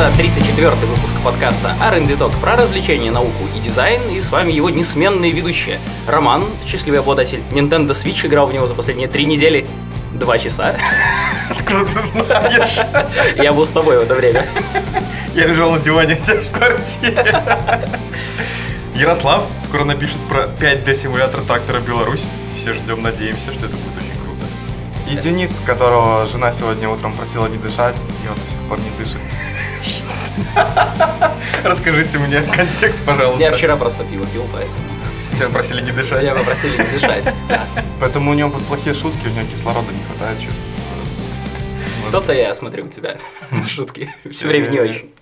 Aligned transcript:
Это 0.00 0.08
34-й 0.18 0.86
выпуск 0.86 1.12
подкаста 1.22 1.76
R&D 1.78 2.14
Talk 2.14 2.32
про 2.40 2.56
развлечения, 2.56 3.10
науку 3.10 3.44
и 3.54 3.60
дизайн, 3.60 4.00
и 4.08 4.18
с 4.18 4.30
вами 4.30 4.50
его 4.50 4.70
несменные 4.70 5.30
ведущие. 5.30 5.78
Роман, 6.06 6.46
счастливый 6.66 7.00
обладатель 7.00 7.42
Nintendo 7.50 7.90
Switch, 7.90 8.26
играл 8.26 8.46
в 8.46 8.54
него 8.54 8.66
за 8.66 8.72
последние 8.72 9.08
три 9.08 9.26
недели 9.26 9.66
два 10.14 10.38
часа. 10.38 10.74
Откуда 11.50 11.84
ты 11.84 12.02
знаешь? 12.02 12.78
Я 13.36 13.52
был 13.52 13.66
с 13.66 13.72
тобой 13.72 13.98
в 13.98 14.00
это 14.00 14.14
время. 14.14 14.46
Я 15.34 15.46
лежал 15.46 15.72
на 15.72 15.78
диване 15.80 16.14
все 16.14 16.40
в 16.40 16.50
квартире. 16.50 17.42
Ярослав 18.94 19.44
скоро 19.62 19.84
напишет 19.84 20.16
про 20.30 20.44
5D 20.44 20.94
симулятор 20.94 21.42
трактора 21.42 21.80
Беларусь. 21.80 22.24
Все 22.56 22.72
ждем, 22.72 23.02
надеемся, 23.02 23.52
что 23.52 23.66
это 23.66 23.76
будет 23.76 23.98
очень 23.98 24.18
круто. 24.24 25.10
И 25.10 25.16
Денис, 25.22 25.60
которого 25.66 26.26
жена 26.26 26.54
сегодня 26.54 26.88
утром 26.88 27.14
просила 27.18 27.48
не 27.48 27.58
дышать, 27.58 27.96
и 28.24 28.28
он 28.28 28.34
до 28.34 28.40
сих 28.40 28.60
пор 28.66 28.78
не 28.78 28.90
дышит. 28.96 29.20
Расскажите 31.64 32.18
мне 32.18 32.42
контекст, 32.42 33.04
пожалуйста. 33.04 33.42
Я 33.42 33.52
вчера 33.52 33.76
просто 33.76 34.04
пиво 34.04 34.26
пил, 34.26 34.44
поэтому 34.52 34.76
Тебя 35.34 35.48
просили 35.48 35.80
не 35.82 35.92
дышать. 35.92 36.22
меня 36.22 36.34
попросили 36.34 36.76
не 36.76 36.98
дышать. 36.98 37.32
Да. 37.48 37.60
Поэтому 38.00 38.30
у 38.30 38.34
него 38.34 38.50
будут 38.50 38.66
плохие 38.66 38.94
шутки, 38.94 39.26
у 39.26 39.30
него 39.30 39.46
кислорода 39.46 39.92
не 39.92 40.02
хватает 40.04 40.38
сейчас. 40.38 40.54
То-то 42.10 42.32
я 42.32 42.52
смотрю 42.54 42.86
у 42.86 42.88
тебя 42.88 43.16
шутки. 43.66 44.12
Все 44.30 44.48
время 44.48 44.68
не 44.68 44.80
очень. 44.80 45.14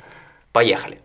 Поехали. 0.52 0.98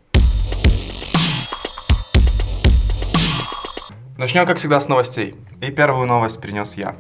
Начнем, 4.17 4.45
как 4.45 4.57
всегда, 4.57 4.79
с 4.79 4.87
новостей. 4.87 5.35
И 5.59 5.71
первую 5.71 6.07
новость 6.07 6.39
принес 6.39 6.75
я. 6.75 6.95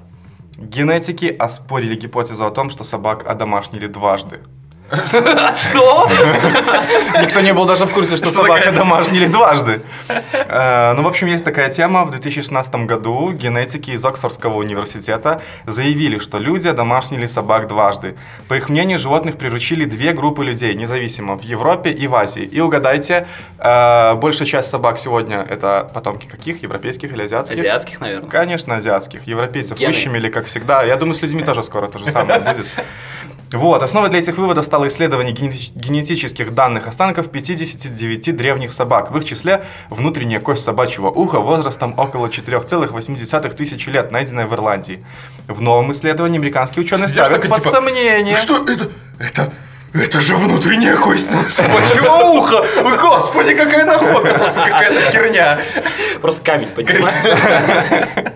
Генетики 0.57 1.25
оспорили 1.25 1.95
гипотезу 1.95 2.45
о 2.45 2.49
том, 2.51 2.69
что 2.69 2.83
собак 2.83 3.25
одомашнили 3.25 3.87
дважды. 3.87 4.41
Что? 5.55 6.09
Никто 7.21 7.41
не 7.41 7.53
был 7.53 7.65
даже 7.65 7.85
в 7.85 7.91
курсе, 7.91 8.17
что 8.17 8.27
Что 8.27 8.35
собак 8.43 8.57
такая- 8.59 8.73
одомашнили 8.73 9.27
дважды. 9.27 9.81
Э, 10.33 10.93
Ну, 10.93 11.01
в 11.03 11.07
общем, 11.07 11.27
есть 11.27 11.43
такая 11.45 11.69
тема. 11.69 12.05
В 12.05 12.11
2016 12.11 12.85
году 12.85 13.31
генетики 13.31 13.91
из 13.91 14.05
Оксфордского 14.05 14.55
университета 14.57 15.41
заявили, 15.65 16.19
что 16.19 16.37
люди 16.37 16.67
одомашнили 16.67 17.25
собак 17.25 17.67
дважды. 17.67 18.15
По 18.47 18.53
их 18.55 18.69
мнению, 18.69 18.99
животных 18.99 19.37
приручили 19.37 19.85
две 19.85 20.11
группы 20.13 20.43
людей, 20.45 20.73
независимо, 20.75 21.35
в 21.37 21.41
Европе 21.43 21.89
и 21.91 22.07
в 22.07 22.15
Азии. 22.15 22.43
И 22.43 22.59
угадайте, 22.61 23.27
э, 23.59 24.13
большая 24.15 24.47
часть 24.47 24.69
собак 24.69 24.97
сегодня 24.99 25.37
это 25.49 25.89
потомки 25.93 26.27
каких? 26.27 26.61
Европейских 26.63 27.11
или 27.13 27.23
азиатских? 27.23 27.57
Азиатских, 27.57 27.99
наверное. 28.01 28.29
Конечно, 28.29 28.75
азиатских. 28.75 29.27
Европейцев 29.27 29.79
выщемили, 29.79 30.29
как 30.29 30.45
всегда. 30.45 30.83
Я 30.83 30.95
думаю, 30.97 31.15
с 31.15 31.21
людьми 31.21 31.43
тоже 31.43 31.63
скоро 31.63 31.87
то 31.87 31.99
же 31.99 32.09
самое 32.11 32.39
будет. 32.39 32.65
Вот, 33.53 33.83
основой 33.83 34.09
для 34.09 34.19
этих 34.19 34.37
выводов 34.37 34.65
стало 34.65 34.87
исследование 34.87 35.33
генети- 35.33 35.71
генетических 35.75 36.53
данных 36.55 36.87
останков 36.87 37.29
59 37.29 38.35
древних 38.35 38.73
собак, 38.73 39.11
в 39.11 39.17
их 39.17 39.25
числе 39.25 39.63
внутренняя 39.89 40.39
кость 40.39 40.63
собачьего 40.63 41.09
уха 41.09 41.39
возрастом 41.39 41.93
около 41.97 42.27
4,8 42.27 43.53
тысяч 43.55 43.87
лет, 43.87 44.11
найденная 44.11 44.47
в 44.47 44.53
Ирландии. 44.53 45.05
В 45.47 45.61
новом 45.61 45.91
исследовании 45.91 46.39
американские 46.39 46.83
ученые 46.83 47.07
Сидишь 47.07 47.25
ставят 47.25 47.41
такой, 47.41 47.49
под 47.49 47.59
типа, 47.59 47.71
сомнение... 47.71 48.35
Что 48.37 48.63
это? 48.63 48.89
Это... 49.19 49.53
Это 49.93 50.19
же 50.21 50.35
внутренняя 50.35 50.97
кость 50.97 51.29
собачьего 51.49 52.15
уха! 52.15 52.65
Ой, 52.83 52.97
Господи, 52.97 53.53
какая 53.53 53.85
находка! 53.85 54.33
Просто 54.33 54.63
какая-то 54.63 55.11
херня. 55.11 55.59
Просто 56.19 56.43
камень 56.43 56.69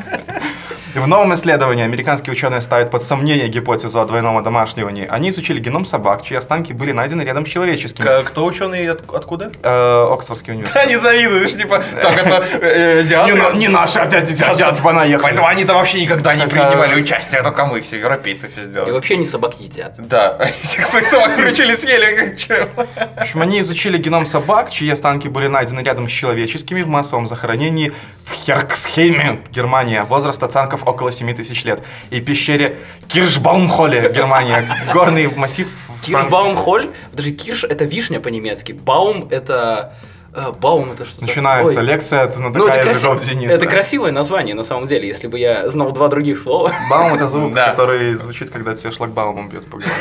В 0.98 1.08
новом 1.08 1.32
исследовании 1.36 1.84
американские 1.84 2.32
ученые 2.32 2.60
ставят 2.62 2.90
под 2.90 3.04
сомнение 3.04 3.48
гипотезу 3.50 4.00
о 4.02 4.06
двойном 4.06 4.36
одомашнивании. 4.38 5.06
Они 5.08 5.30
изучили 5.30 5.60
геном 5.60 5.86
собак, 5.86 6.24
чьи 6.24 6.36
останки 6.36 6.74
были 6.74 6.92
найдены 6.92 7.22
рядом 7.22 7.46
с 7.46 7.50
человеческими. 7.50 8.24
Кто 8.24 8.44
ученый 8.46 8.90
откуда? 8.90 9.52
Э, 9.62 10.08
Оксфордский 10.12 10.54
университет. 10.54 10.82
Да 10.84 10.90
не 10.90 10.96
завидуешь, 10.98 11.56
типа, 11.56 11.84
так 12.02 12.18
это 12.26 12.44
э, 12.62 13.00
азиаты. 13.02 13.70
наши 13.70 14.00
опять 14.00 14.42
азиаты 14.42 14.82
понаехали. 14.82 15.22
Поэтому 15.22 15.48
они-то 15.48 15.76
вообще 15.76 16.02
никогда 16.02 16.34
не 16.34 16.42
Хотя- 16.46 16.70
принимали 16.70 17.00
участие, 17.00 17.44
только 17.44 17.66
мы 17.68 17.82
все, 17.82 18.00
европейцы 18.00 18.48
все 18.50 18.62
И 18.62 18.66
сделали. 18.66 18.92
вообще 18.92 19.18
не 19.18 19.26
собак 19.26 19.54
едят. 19.60 19.94
Да, 20.00 20.40
всех 20.62 20.88
своих 20.88 21.06
собак 21.06 21.36
приручили, 21.36 21.74
съели, 21.74 22.16
как 22.16 22.38
чем. 22.38 22.70
В 22.76 23.22
общем, 23.22 23.42
они 23.44 23.60
изучили 23.62 24.00
геном 24.00 24.26
собак, 24.26 24.72
чьи 24.72 24.90
останки 24.90 25.28
были 25.28 25.46
найдены 25.48 25.82
рядом 25.82 26.10
с 26.10 26.12
человеческими 26.12 26.82
в 26.82 26.88
массовом 26.88 27.28
захоронении 27.28 27.92
в 28.26 28.34
Херксхейме, 28.34 29.42
Германия. 29.52 30.04
Возраст 30.04 30.42
останков 30.42 30.87
около 30.88 31.12
7 31.12 31.34
тысяч 31.36 31.64
лет. 31.66 31.82
И 32.10 32.22
пещере 32.22 32.78
Киршбаумхоле, 33.08 34.12
Германия. 34.14 34.66
Горный 34.94 35.28
массив. 35.36 35.68
Киршбаумхоль. 36.02 36.90
Даже 37.14 37.32
кирш 37.32 37.64
это 37.64 37.86
вишня 37.86 38.20
по-немецки. 38.20 38.72
Баум 38.72 39.28
это... 39.32 39.94
э, 40.34 40.52
Баум 40.62 40.92
это 40.92 41.06
что 41.06 41.22
Начинается 41.24 41.80
Ой. 41.80 41.86
лекция 41.86 42.22
от 42.24 42.36
Ну, 42.38 42.52
знатока 42.52 42.78
это, 42.78 42.90
краси- 42.92 43.26
Дениса. 43.26 43.54
это 43.56 43.66
красивое 43.66 44.12
название, 44.12 44.54
на 44.56 44.64
самом 44.64 44.86
деле, 44.88 45.08
если 45.08 45.28
бы 45.28 45.40
я 45.40 45.70
знал 45.70 45.92
два 45.92 46.08
других 46.08 46.38
слова. 46.40 46.72
Баум 46.90 47.16
это 47.16 47.28
звук, 47.30 47.54
Да. 47.54 47.72
который 47.72 48.16
звучит, 48.16 48.52
когда 48.52 48.76
тебя 48.76 48.92
шлагбаумом 48.92 49.50
бьет 49.50 49.66
по 49.70 49.78
голове. 49.78 49.94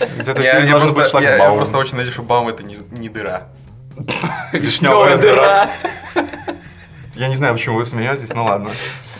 Где-то 0.18 0.40
Я, 0.42 0.60
я 0.60 0.78
просто, 0.78 0.98
я- 0.98 1.04
я 1.04 1.10
шлагбаум. 1.10 1.56
просто 1.58 1.76
очень 1.78 1.96
надеюсь, 1.96 2.14
что 2.14 2.22
Баум 2.22 2.48
это 2.48 2.62
не, 2.62 2.76
не 2.92 3.08
дыра. 3.08 3.48
Вишневая 4.52 5.18
дыра. 5.18 5.68
Я 7.16 7.28
не 7.28 7.34
знаю, 7.36 7.54
почему 7.54 7.76
вы 7.76 7.84
смеетесь, 7.84 8.32
ну 8.32 8.44
ладно. 8.44 8.70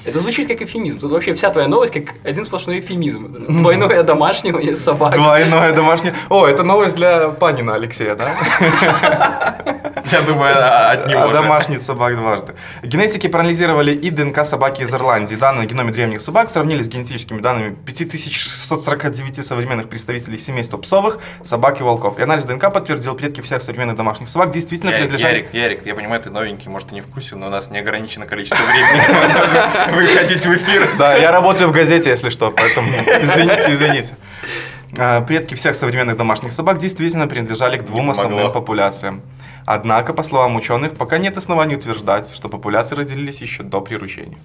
Это 0.05 0.19
звучит 0.19 0.49
как 0.49 0.62
эфемизм. 0.62 0.99
Тут 0.99 1.11
вообще 1.11 1.34
вся 1.34 1.50
твоя 1.50 1.69
новость 1.69 1.93
как 1.93 2.15
один 2.25 2.44
сплошной 2.44 2.81
эфемизм. 2.81 3.44
Двойное 3.61 4.03
домашнее 4.03 4.75
собак. 4.77 5.15
Двойное 5.15 5.72
домашнее. 5.72 6.15
О, 6.28 6.47
это 6.47 6.62
новость 6.62 6.97
для 6.97 7.28
Панина 7.28 7.75
Алексея, 7.75 8.15
да? 8.15 8.34
Я 10.11 10.22
думаю, 10.22 10.55
а- 10.56 10.93
от 10.93 11.06
него 11.06 11.22
А 11.22 11.33
домашних 11.33 11.83
собак 11.83 12.16
дважды. 12.16 12.55
Генетики 12.83 13.28
проанализировали 13.28 13.94
и 13.94 14.11
ДНК 14.11 14.44
собаки 14.47 14.83
из 14.83 14.93
Ирландии. 14.93 15.37
Данные 15.37 15.65
о 15.65 15.66
геноме 15.66 15.93
древних 15.93 16.21
собак 16.21 16.50
сравнили 16.50 16.82
с 16.82 16.88
генетическими 16.88 17.41
данными 17.41 17.77
5649 17.84 19.47
современных 19.47 19.88
представителей 19.88 20.38
семейства 20.38 20.78
псовых, 20.78 21.19
собак 21.44 21.81
и 21.81 21.84
волков. 21.84 22.19
И 22.19 22.22
анализ 22.22 22.44
ДНК 22.44 22.72
подтвердил 22.72 23.15
предки 23.15 23.41
всех 23.41 23.62
современных 23.62 23.97
домашних 23.97 24.28
собак 24.28 24.50
действительно 24.50 24.91
Ярик, 24.91 25.03
принадлежали... 25.03 25.37
Ярик, 25.37 25.55
Ярик, 25.55 25.87
я 25.87 25.94
понимаю, 25.94 26.21
ты 26.22 26.31
новенький, 26.31 26.71
может, 26.71 26.88
ты 26.88 26.94
не 26.94 27.03
в 27.03 27.06
курсе, 27.06 27.37
но 27.37 27.47
у 27.47 27.50
нас 27.50 27.71
неограниченное 27.71 28.27
количество 28.27 28.62
времени 28.65 29.89
выходить 29.96 30.46
в 30.46 30.54
эфир. 30.54 30.88
Да, 30.98 31.16
я 31.16 31.30
работаю 31.30 31.68
в 31.68 31.72
газете, 31.72 32.10
если 32.10 32.30
что, 32.30 32.50
поэтому 32.50 32.88
извините, 33.22 33.72
извините. 33.72 34.16
А, 34.98 35.20
Предки 35.20 35.54
всех 35.54 35.74
современных 35.74 36.16
домашних 36.16 36.52
собак 36.52 36.78
действительно 36.78 37.26
принадлежали 37.26 37.78
к 37.78 37.84
двум 37.84 38.10
основным 38.10 38.52
популяциям. 38.52 39.22
Однако, 39.66 40.12
по 40.12 40.22
словам 40.22 40.56
ученых, 40.56 40.94
пока 40.94 41.18
нет 41.18 41.36
оснований 41.36 41.76
утверждать, 41.76 42.32
что 42.34 42.48
популяции 42.48 42.96
разделились 42.96 43.40
еще 43.40 43.62
до 43.62 43.80
приручения. 43.80 44.38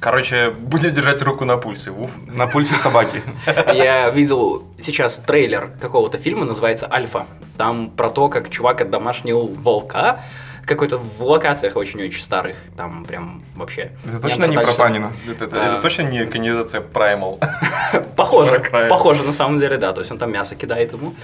Короче, 0.00 0.50
будем 0.50 0.94
держать 0.94 1.22
руку 1.22 1.44
на 1.44 1.56
пульсе. 1.56 1.90
Уф. 1.90 2.10
На 2.26 2.46
пульсе 2.46 2.76
собаки. 2.76 3.20
Я 3.74 4.10
видел 4.10 4.62
сейчас 4.80 5.18
трейлер 5.18 5.70
какого-то 5.80 6.18
фильма, 6.18 6.44
называется 6.44 6.88
«Альфа». 6.92 7.26
Там 7.56 7.90
про 7.90 8.08
то, 8.08 8.28
как 8.28 8.48
чувак 8.48 8.80
отдомашнил 8.80 9.48
волка, 9.48 10.20
какой-то 10.68 10.98
в 10.98 11.22
локациях 11.22 11.76
очень-очень 11.76 12.22
старых. 12.22 12.56
Там 12.76 13.04
прям 13.04 13.42
вообще... 13.56 13.90
Это 14.06 14.20
точно 14.20 14.44
не 14.44 14.56
про. 14.56 14.72
Панина. 14.72 15.12
Это, 15.28 15.44
это- 15.46 15.56
это 15.56 15.82
точно 15.82 16.02
не 16.02 16.22
экранизация 16.22 16.80
Primal. 16.80 17.42
Похоже, 18.16 18.60
похоже 18.90 19.24
на 19.24 19.32
самом 19.32 19.58
деле, 19.58 19.78
да. 19.78 19.92
То 19.92 20.00
есть 20.00 20.12
он 20.12 20.18
там 20.18 20.30
мясо 20.30 20.54
кидает 20.54 20.92
ему. 20.92 21.14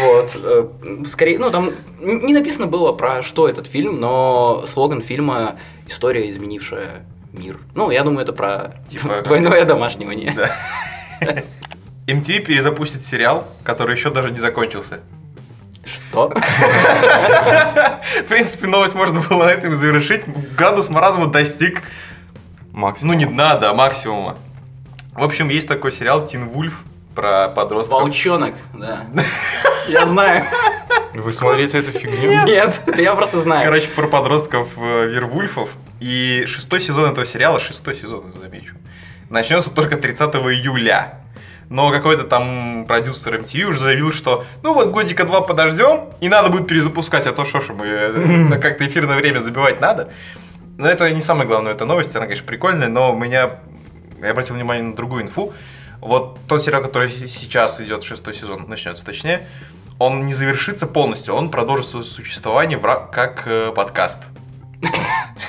Вот. 0.00 0.36
э, 0.36 0.66
Скорее, 1.08 1.38
ну 1.38 1.50
там 1.50 1.72
не 1.98 2.34
написано 2.34 2.66
было 2.66 2.92
про 2.92 3.22
что 3.22 3.48
этот 3.48 3.66
фильм, 3.66 3.98
но 4.00 4.64
слоган 4.66 5.00
фильма 5.02 5.56
«История, 5.88 6.28
изменившая 6.30 7.04
мир». 7.32 7.58
Ну, 7.74 7.90
я 7.90 8.02
думаю, 8.04 8.22
это 8.22 8.32
про 8.32 8.74
Типа- 8.88 9.22
двойное 9.24 9.64
домашнивание. 9.64 10.32
Да. 10.36 10.50
MTV 12.06 12.40
перезапустит 12.40 13.04
сериал, 13.04 13.46
который 13.62 13.94
еще 13.94 14.10
даже 14.10 14.30
не 14.30 14.38
закончился. 14.38 15.00
Что? 15.84 16.28
В 16.28 18.28
принципе, 18.28 18.66
новость 18.66 18.94
можно 18.94 19.20
было 19.20 19.44
на 19.44 19.50
этом 19.50 19.74
завершить. 19.74 20.22
Градус 20.56 20.88
маразма 20.88 21.26
достиг, 21.26 21.82
Максимум. 22.72 23.12
ну 23.14 23.18
не 23.18 23.26
дна, 23.26 23.56
да, 23.56 23.72
максимума. 23.74 24.38
В 25.12 25.22
общем, 25.24 25.48
есть 25.48 25.68
такой 25.68 25.92
сериал 25.92 26.24
Тин 26.26 26.48
Вульф 26.48 26.82
про 27.14 27.48
подростков. 27.48 28.02
Волчонок, 28.02 28.54
да. 28.74 29.04
Я 29.88 30.06
знаю. 30.06 30.46
Вы 31.14 31.30
смотрите 31.32 31.78
эту 31.78 31.92
фигню? 31.92 32.44
Нет, 32.44 32.82
я 32.96 33.14
просто 33.14 33.40
знаю. 33.40 33.64
Короче, 33.64 33.88
про 33.88 34.06
подростков 34.06 34.68
э, 34.76 35.06
Вервульфов. 35.08 35.70
И 35.98 36.44
шестой 36.46 36.80
сезон 36.80 37.10
этого 37.10 37.26
сериала, 37.26 37.58
шестой 37.60 37.94
сезон, 37.96 38.32
замечу, 38.32 38.74
начнется 39.28 39.70
только 39.70 39.96
30 39.96 40.34
июля. 40.36 41.19
Но 41.70 41.90
какой-то 41.90 42.24
там 42.24 42.84
продюсер 42.86 43.36
MTV 43.36 43.62
уже 43.62 43.78
заявил, 43.78 44.12
что 44.12 44.44
ну 44.62 44.74
вот 44.74 44.90
годика 44.90 45.24
два 45.24 45.40
подождем, 45.40 46.10
и 46.20 46.28
надо 46.28 46.50
будет 46.50 46.66
перезапускать, 46.66 47.28
а 47.28 47.32
то 47.32 47.44
что 47.44 47.60
ж 47.60 47.68
мы 47.68 47.86
э, 47.86 48.58
как-то 48.60 48.84
эфирное 48.86 49.16
время 49.16 49.38
забивать 49.38 49.80
надо. 49.80 50.10
Но 50.78 50.88
это 50.88 51.08
не 51.12 51.20
самое 51.22 51.46
главное, 51.46 51.72
это 51.72 51.84
новость, 51.84 52.16
она, 52.16 52.24
конечно, 52.24 52.44
прикольная, 52.44 52.88
но 52.88 53.12
меня, 53.12 53.50
я 54.20 54.30
обратил 54.30 54.56
внимание 54.56 54.82
на 54.82 54.96
другую 54.96 55.22
инфу. 55.22 55.52
Вот 56.00 56.38
тот 56.48 56.62
сериал, 56.62 56.82
который 56.82 57.08
сейчас 57.08 57.80
идет, 57.80 58.02
шестой 58.02 58.34
сезон, 58.34 58.64
начнется 58.66 59.04
точнее, 59.04 59.46
он 60.00 60.26
не 60.26 60.32
завершится 60.32 60.88
полностью, 60.88 61.34
он 61.34 61.50
продолжит 61.50 61.86
свое 61.86 62.04
существование 62.04 62.78
в 62.78 63.10
как 63.12 63.42
э, 63.46 63.70
подкаст. 63.72 64.18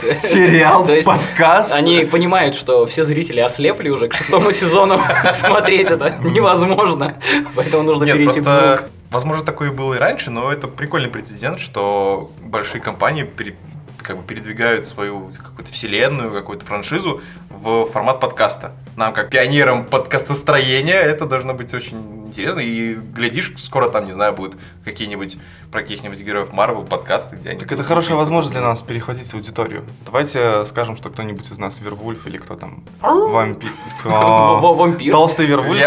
Сериал, 0.02 0.86
То 0.86 0.94
есть 0.94 1.06
подкаст. 1.06 1.74
Они 1.74 2.06
понимают, 2.06 2.56
что 2.56 2.86
все 2.86 3.04
зрители 3.04 3.40
ослепли 3.40 3.90
уже 3.90 4.08
к 4.08 4.14
шестому 4.14 4.52
сезону. 4.54 5.00
Смотреть 5.34 5.90
это 5.90 6.18
невозможно. 6.24 7.18
Поэтому 7.56 7.84
нужно 7.84 8.06
Нет, 8.06 8.16
перейти 8.18 8.42
в 8.42 8.44
просто, 8.44 8.78
звук. 8.78 8.90
возможно, 9.12 9.46
такое 9.46 9.72
было 9.72 9.94
и 9.96 9.98
раньше, 10.00 10.32
но 10.32 10.52
это 10.52 10.68
прикольный 10.68 11.10
прецедент, 11.10 11.60
что 11.60 12.32
большие 12.42 12.82
компании 12.82 13.24
пере- 13.24 13.56
как 14.02 14.18
бы 14.18 14.24
передвигают 14.24 14.88
свою 14.88 15.32
какую-то 15.38 15.72
вселенную, 15.72 16.32
какую-то 16.32 16.66
франшизу 16.66 17.22
в 17.50 17.86
формат 17.86 18.20
подкаста. 18.20 18.72
Нам, 18.96 19.14
как 19.14 19.30
пионерам 19.30 19.86
подкастостроения, 19.86 21.00
это 21.00 21.26
должно 21.26 21.54
быть 21.54 21.74
очень 21.74 22.26
интересно. 22.28 22.60
И 22.60 22.94
глядишь, 22.94 23.54
скоро 23.58 23.90
там, 23.90 24.06
не 24.06 24.12
знаю, 24.12 24.34
будут 24.34 24.58
какие-нибудь 24.86 25.38
про 25.72 25.82
каких-нибудь 25.82 26.20
героев 26.20 26.52
Марвел 26.52 26.84
подкасты, 26.84 27.38
где 27.38 27.52
они... 27.52 27.60
Так 27.60 27.72
это 27.72 27.84
хорошая 27.84 28.18
возможность 28.18 28.52
для 28.54 28.62
нас 28.62 28.82
перехватить 28.82 29.34
аудиторию. 29.34 29.86
Давайте 30.06 30.66
скажем, 30.66 30.98
что 30.98 31.10
кто-нибудь 31.10 31.50
из 31.50 31.58
нас 31.58 31.80
Вервульф 31.80 32.28
или 32.28 32.38
кто 32.38 32.56
там 32.56 32.84
вампир. 33.02 33.70
Во- 34.04 34.74
Вампир. 34.74 35.12
Толстый 35.12 35.46
Вервульф. 35.46 35.80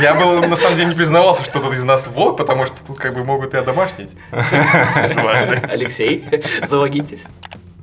Я, 0.00 0.14
был, 0.14 0.40
на 0.46 0.56
самом 0.56 0.76
деле, 0.76 0.90
не 0.90 0.94
признавался, 0.94 1.42
что 1.42 1.58
кто-то 1.58 1.74
из 1.74 1.82
нас 1.84 2.06
волк, 2.06 2.36
потому 2.36 2.66
что 2.66 2.76
тут 2.86 2.98
как 2.98 3.14
бы 3.14 3.24
могут 3.24 3.54
и 3.54 3.56
одомашнить. 3.56 4.10
Алексей, 5.68 6.24
залогитесь. 6.64 7.24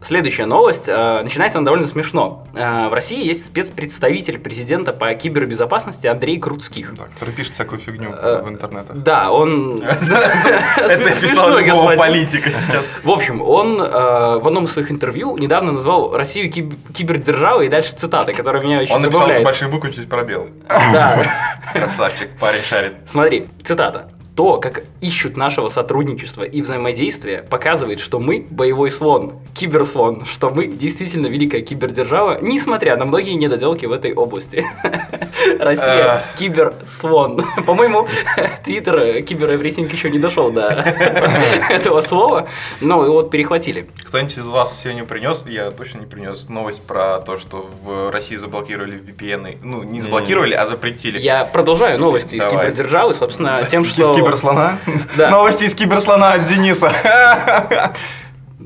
Следующая 0.05 0.45
новость. 0.45 0.85
э, 0.87 1.21
Начинается 1.23 1.57
она 1.57 1.65
довольно 1.65 1.87
смешно. 1.87 2.45
Э, 2.53 2.89
В 2.89 2.93
России 2.93 3.25
есть 3.25 3.45
спецпредставитель 3.45 4.37
президента 4.37 4.93
по 4.93 5.11
кибербезопасности 5.15 6.05
Андрей 6.07 6.39
Круцких. 6.39 6.93
Да, 6.95 7.05
который 7.13 7.33
пишет 7.33 7.55
всякую 7.55 7.79
фигню 7.81 8.11
Э, 8.11 8.43
в 8.43 8.49
интернетах. 8.49 8.95
Да, 8.97 9.31
он... 9.31 9.81
Это 10.77 11.09
писал 11.21 11.57
любого 11.57 11.95
политика 11.95 12.51
сейчас. 12.51 12.85
В 13.03 13.09
общем, 13.09 13.41
он 13.41 13.77
в 13.77 14.47
одном 14.47 14.65
из 14.65 14.71
своих 14.71 14.91
интервью 14.91 15.37
недавно 15.37 15.71
назвал 15.71 16.15
Россию 16.15 16.51
киб- 16.51 16.75
кибердержавой, 16.93 17.65
и 17.65 17.69
дальше 17.69 17.95
цитаты, 17.95 18.33
которые 18.33 18.63
меня 18.63 18.79
очень 18.81 18.93
Он 18.93 19.01
написал 19.01 19.27
большими 19.43 19.71
буквами 19.71 19.93
чуть 19.93 20.07
пробел. 20.09 20.47
Да. 20.69 21.23
Красавчик, 21.73 22.29
парень 22.39 22.63
шарит. 22.63 22.93
Смотри, 23.07 23.47
цитата. 23.63 24.09
То, 24.35 24.59
как 24.59 24.83
ищут 24.99 25.37
нашего 25.37 25.69
сотрудничества 25.69 26.43
и 26.43 26.61
взаимодействия, 26.61 27.41
показывает, 27.49 27.99
что 27.99 28.19
мы 28.19 28.45
боевой 28.49 28.91
слон, 28.91 29.33
киберслон, 29.53 30.25
что 30.25 30.49
мы 30.49 30.67
действительно 30.67 31.27
великая 31.27 31.61
кибердержава, 31.61 32.39
несмотря 32.41 32.97
на 32.97 33.05
многие 33.05 33.35
недоделки 33.35 33.85
в 33.85 33.93
этой 33.93 34.13
области. 34.13 34.65
Россия 35.59 36.17
Э. 36.17 36.37
киберслон. 36.37 37.41
По-моему, 37.65 38.07
твиттер 38.63 38.97
э, 38.97 39.21
киберэврисинг 39.21 39.91
еще 39.91 40.09
не 40.09 40.19
дошел 40.19 40.51
до 40.51 40.67
этого 41.69 42.01
слова, 42.01 42.47
но 42.81 43.03
его 43.03 43.15
вот 43.15 43.31
перехватили. 43.31 43.89
Кто-нибудь 44.05 44.37
из 44.37 44.45
вас 44.47 44.81
сегодня 44.81 45.05
принес, 45.05 45.45
я 45.47 45.71
точно 45.71 45.99
не 45.99 46.05
принес, 46.05 46.49
новость 46.49 46.81
про 46.83 47.19
то, 47.19 47.37
что 47.37 47.67
в 47.83 48.11
России 48.11 48.35
заблокировали 48.35 48.99
VPN. 48.99 49.59
Ну, 49.61 49.83
не 49.83 50.01
заблокировали, 50.01 50.53
а 50.53 50.65
запретили. 50.65 51.19
Я 51.19 51.45
продолжаю 51.45 51.99
новости 51.99 52.35
из 52.35 52.43
кибердержавы, 52.45 53.13
собственно, 53.13 53.63
тем, 53.63 53.83
Из 53.83 53.93
что... 53.93 54.15
киберслона? 54.15 54.79
Да. 55.17 55.29
Новости 55.29 55.65
из 55.65 55.75
киберслона 55.75 56.33
от 56.33 56.45
Дениса. 56.45 56.91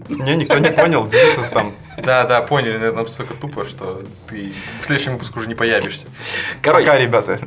Не, 0.07 0.35
никто 0.35 0.57
не 0.57 0.71
понял. 0.71 1.05
Денис 1.07 1.35
там. 1.53 1.73
Да, 2.03 2.25
да, 2.25 2.41
поняли, 2.41 2.77
но 2.77 2.85
это 2.85 2.95
настолько 2.95 3.33
тупо, 3.33 3.65
что 3.65 4.01
ты 4.27 4.53
в 4.81 4.85
следующем 4.85 5.13
выпуске 5.13 5.39
уже 5.39 5.47
не 5.47 5.55
появишься. 5.55 6.07
Короче, 6.61 6.85
Пока, 6.85 6.99
ребята. 6.99 7.39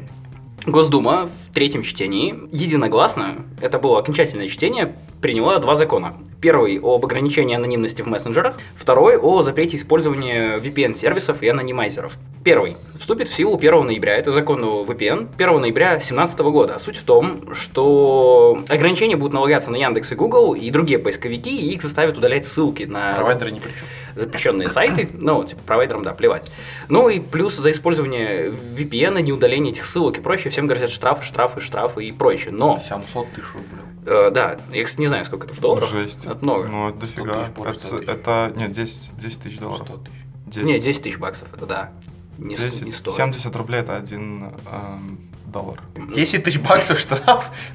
Госдума 0.67 1.27
в 1.27 1.53
третьем 1.53 1.83
чтении 1.83 2.49
единогласно, 2.53 3.45
это 3.61 3.81
было 3.81 3.99
окончательное 3.99 4.47
чтение, 4.47 4.95
приняла 5.21 5.59
два 5.59 5.75
закона. 5.75 6.15
Первый 6.41 6.79
об 6.79 7.05
ограничении 7.05 7.57
анонимности 7.57 8.03
в 8.03 8.07
мессенджерах, 8.07 8.55
второй 8.77 9.17
о 9.17 9.43
запрете 9.43 9.77
использования 9.77 10.59
VPN-сервисов 10.59 11.43
и 11.43 11.49
анонимайзеров. 11.49 12.13
Первый 12.45 12.77
вступит 12.99 13.29
в 13.29 13.35
силу 13.35 13.57
1 13.57 13.87
ноября, 13.87 14.17
это 14.17 14.33
закон 14.33 14.63
о 14.65 14.85
VPN, 14.85 15.29
1 15.35 15.61
ноября 15.61 15.91
2017 15.91 16.39
года. 16.41 16.79
Суть 16.81 16.97
в 16.97 17.05
том, 17.05 17.55
что 17.55 18.63
ограничения 18.69 19.17
будут 19.17 19.33
налагаться 19.33 19.71
на 19.71 19.77
Яндекс 19.77 20.13
и 20.13 20.15
Google 20.15 20.55
и 20.55 20.71
другие 20.71 20.99
поисковики, 20.99 21.57
и 21.57 21.75
их 21.75 21.83
заставят 21.83 22.19
удалять 22.19 22.47
ссылки 22.47 22.85
на 22.85 23.15
Провайдеры 23.15 23.51
ни 23.51 23.59
при 23.59 23.71
чем. 23.71 23.87
Запрещенные 24.17 24.69
сайты, 24.69 25.09
ну, 25.13 25.45
типа, 25.45 25.61
провайдерам, 25.63 26.03
да, 26.03 26.13
плевать. 26.15 26.51
Ну 26.89 27.09
и 27.09 27.21
плюс 27.21 27.57
за 27.57 27.71
использование 27.71 28.51
VPN, 28.51 29.21
не 29.23 29.33
удаление 29.33 29.73
этих 29.73 29.85
ссылок 29.85 30.19
и 30.19 30.21
прочее, 30.21 30.51
всем 30.51 30.67
грозят 30.67 30.91
штрафы, 30.91 31.25
штрафы, 31.25 31.61
штрафы 31.61 32.05
и 32.05 32.13
прочее. 32.13 32.53
Но, 32.53 32.81
700 32.87 33.31
тысяч 33.33 33.47
рублей. 33.55 33.81
э, 34.07 34.31
да, 34.33 34.59
я, 34.73 34.85
кстати, 34.85 35.01
не 35.01 35.07
знаю, 35.07 35.25
сколько 35.25 35.47
это 35.47 35.55
в 35.55 35.61
долларах. 35.61 35.89
Жесть. 35.91 36.25
Это 36.25 36.39
много. 36.43 36.69
Ну, 36.69 36.89
это 36.89 36.99
дофига. 36.99 37.45
тысяч 37.45 37.67
Это, 37.67 37.79
100 37.79 37.99
тысяч. 37.99 38.09
это- 38.09 38.53
нет, 38.57 38.73
10, 38.73 39.11
10 39.19 39.41
тысяч 39.43 39.59
долларов. 39.59 39.87
100 39.87 39.97
тысяч. 39.99 40.17
10. 40.47 40.67
Не, 40.67 40.81
10 40.81 41.03
тысяч 41.03 41.19
баксов, 41.19 41.49
это 41.55 41.67
да. 41.67 41.93
Не, 42.39 42.55
с- 42.55 42.59
10, 42.59 42.83
не 42.83 42.91
стоит. 42.91 43.17
70 43.17 43.55
рублей 43.57 43.81
это 43.81 43.97
один 43.97 44.43
эм, 44.45 45.21
доллар. 45.53 45.81
10 46.15 46.45
тысяч 46.45 46.59
баксов 46.59 46.99
штраф? 46.99 47.51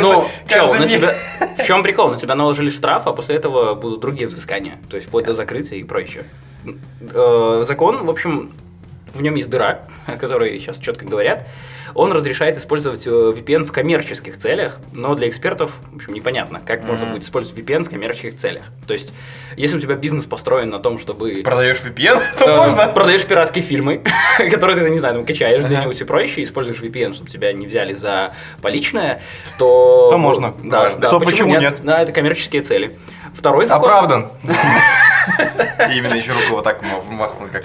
Ну, 0.00 0.26
чё, 0.48 0.68
каждый 0.68 0.80
на 0.80 0.86
тебя... 0.86 1.14
В 1.58 1.66
чем 1.66 1.82
прикол? 1.82 2.10
На 2.10 2.16
тебя 2.16 2.34
наложили 2.34 2.70
штраф, 2.70 3.06
а 3.06 3.12
после 3.12 3.36
этого 3.36 3.74
будут 3.74 4.00
другие 4.00 4.28
взыскания. 4.28 4.78
То 4.88 4.96
есть 4.96 5.08
вплоть 5.08 5.26
до 5.26 5.34
закрытия 5.34 5.78
и 5.78 5.84
прочее. 5.84 6.24
Э, 7.00 7.62
Закон, 7.64 8.06
в 8.06 8.10
общем, 8.10 8.52
в 9.14 9.22
нем 9.22 9.34
есть 9.34 9.50
дыра, 9.50 9.80
о 10.06 10.16
которой 10.16 10.58
сейчас 10.58 10.78
четко 10.78 11.04
говорят. 11.04 11.46
Он 11.94 12.10
разрешает 12.12 12.56
использовать 12.56 13.06
э, 13.06 13.10
VPN 13.10 13.64
в 13.64 13.72
коммерческих 13.72 14.38
целях, 14.38 14.78
но 14.92 15.14
для 15.14 15.28
экспертов, 15.28 15.72
в 15.92 15.96
общем, 15.96 16.14
непонятно, 16.14 16.60
как 16.64 16.84
можно 16.86 17.04
Мгм. 17.04 17.14
будет 17.14 17.24
использовать 17.24 17.58
VPN 17.60 17.84
в 17.84 17.90
коммерческих 17.90 18.36
целях. 18.36 18.62
То 18.86 18.94
есть, 18.94 19.12
если 19.56 19.76
у 19.76 19.80
тебя 19.80 19.94
бизнес 19.96 20.24
построен 20.24 20.70
на 20.70 20.78
том, 20.78 20.98
чтобы... 20.98 21.42
Продаешь 21.44 21.80
VPN, 21.82 22.22
то 22.38 22.44
Э, 22.48 22.56
можно. 22.56 22.88
Продаешь 22.88 23.24
пиратские 23.26 23.62
фильмы, 23.62 24.02
которые 24.50 24.76
ты, 24.82 24.88
не 24.88 24.98
знаю, 24.98 25.16
там 25.16 25.26
качаешь 25.26 25.62
где-нибудь 25.62 26.00
и 26.00 26.04
прочее, 26.04 26.44
используешь 26.46 26.80
VPN, 26.80 27.12
чтобы 27.14 27.28
тебя 27.28 27.52
не 27.52 27.66
взяли 27.66 27.92
за 27.94 28.32
поличное, 28.62 29.20
то... 29.58 30.08
То 30.10 30.18
можно. 30.18 30.54
Да, 30.62 30.90
То 30.90 31.20
почему 31.20 31.58
нет? 31.58 31.80
Да, 31.82 32.00
это 32.02 32.12
коммерческие 32.12 32.62
цели. 32.62 32.96
Второй 33.34 33.66
закон... 33.66 33.84
Оправдан. 33.90 34.28
И 35.90 35.98
именно 35.98 36.14
еще 36.14 36.32
руку 36.32 36.50
вот 36.56 36.64
так 36.64 36.82
ма- 36.82 37.02
махнул, 37.10 37.48
как 37.52 37.64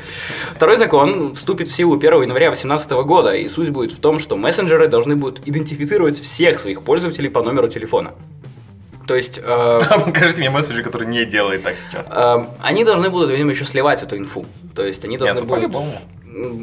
Второй 0.56 0.78
закон 0.78 1.34
вступит 1.36 1.68
в 1.68 1.72
силу 1.76 1.96
1 1.98 2.22
января 2.24 2.48
2018 2.48 2.92
года, 3.06 3.34
и 3.34 3.48
суть 3.48 3.70
будет 3.70 3.92
в 3.92 4.00
том, 4.00 4.20
что 4.20 4.36
мессенджеры 4.36 4.88
должны 4.88 5.16
будут 5.16 5.48
идентифицировать 5.48 6.20
всех 6.20 6.60
своих 6.60 6.82
пользователей 6.82 7.30
по 7.30 7.42
номеру 7.42 7.68
телефона. 7.68 8.14
То 9.08 9.16
есть... 9.16 9.40
э, 9.42 9.80
Покажите 10.06 10.40
мне 10.40 10.50
месседжи, 10.50 10.84
который 10.84 11.08
не 11.08 11.26
делает 11.26 11.64
так 11.64 11.76
сейчас. 11.78 12.06
Эм, 12.10 12.50
Они 12.62 12.84
должны 12.84 13.10
будут, 13.10 13.30
видимо, 13.30 13.52
еще 13.52 13.66
сливать 13.66 14.04
эту 14.04 14.18
инфу. 14.18 14.46
То 14.76 14.86
есть 14.86 15.06
они 15.06 15.18
должны 15.18 15.36
Нет, 15.40 15.44
ну, 15.44 15.48
будут 15.48 15.62
по-любому. 15.62 16.02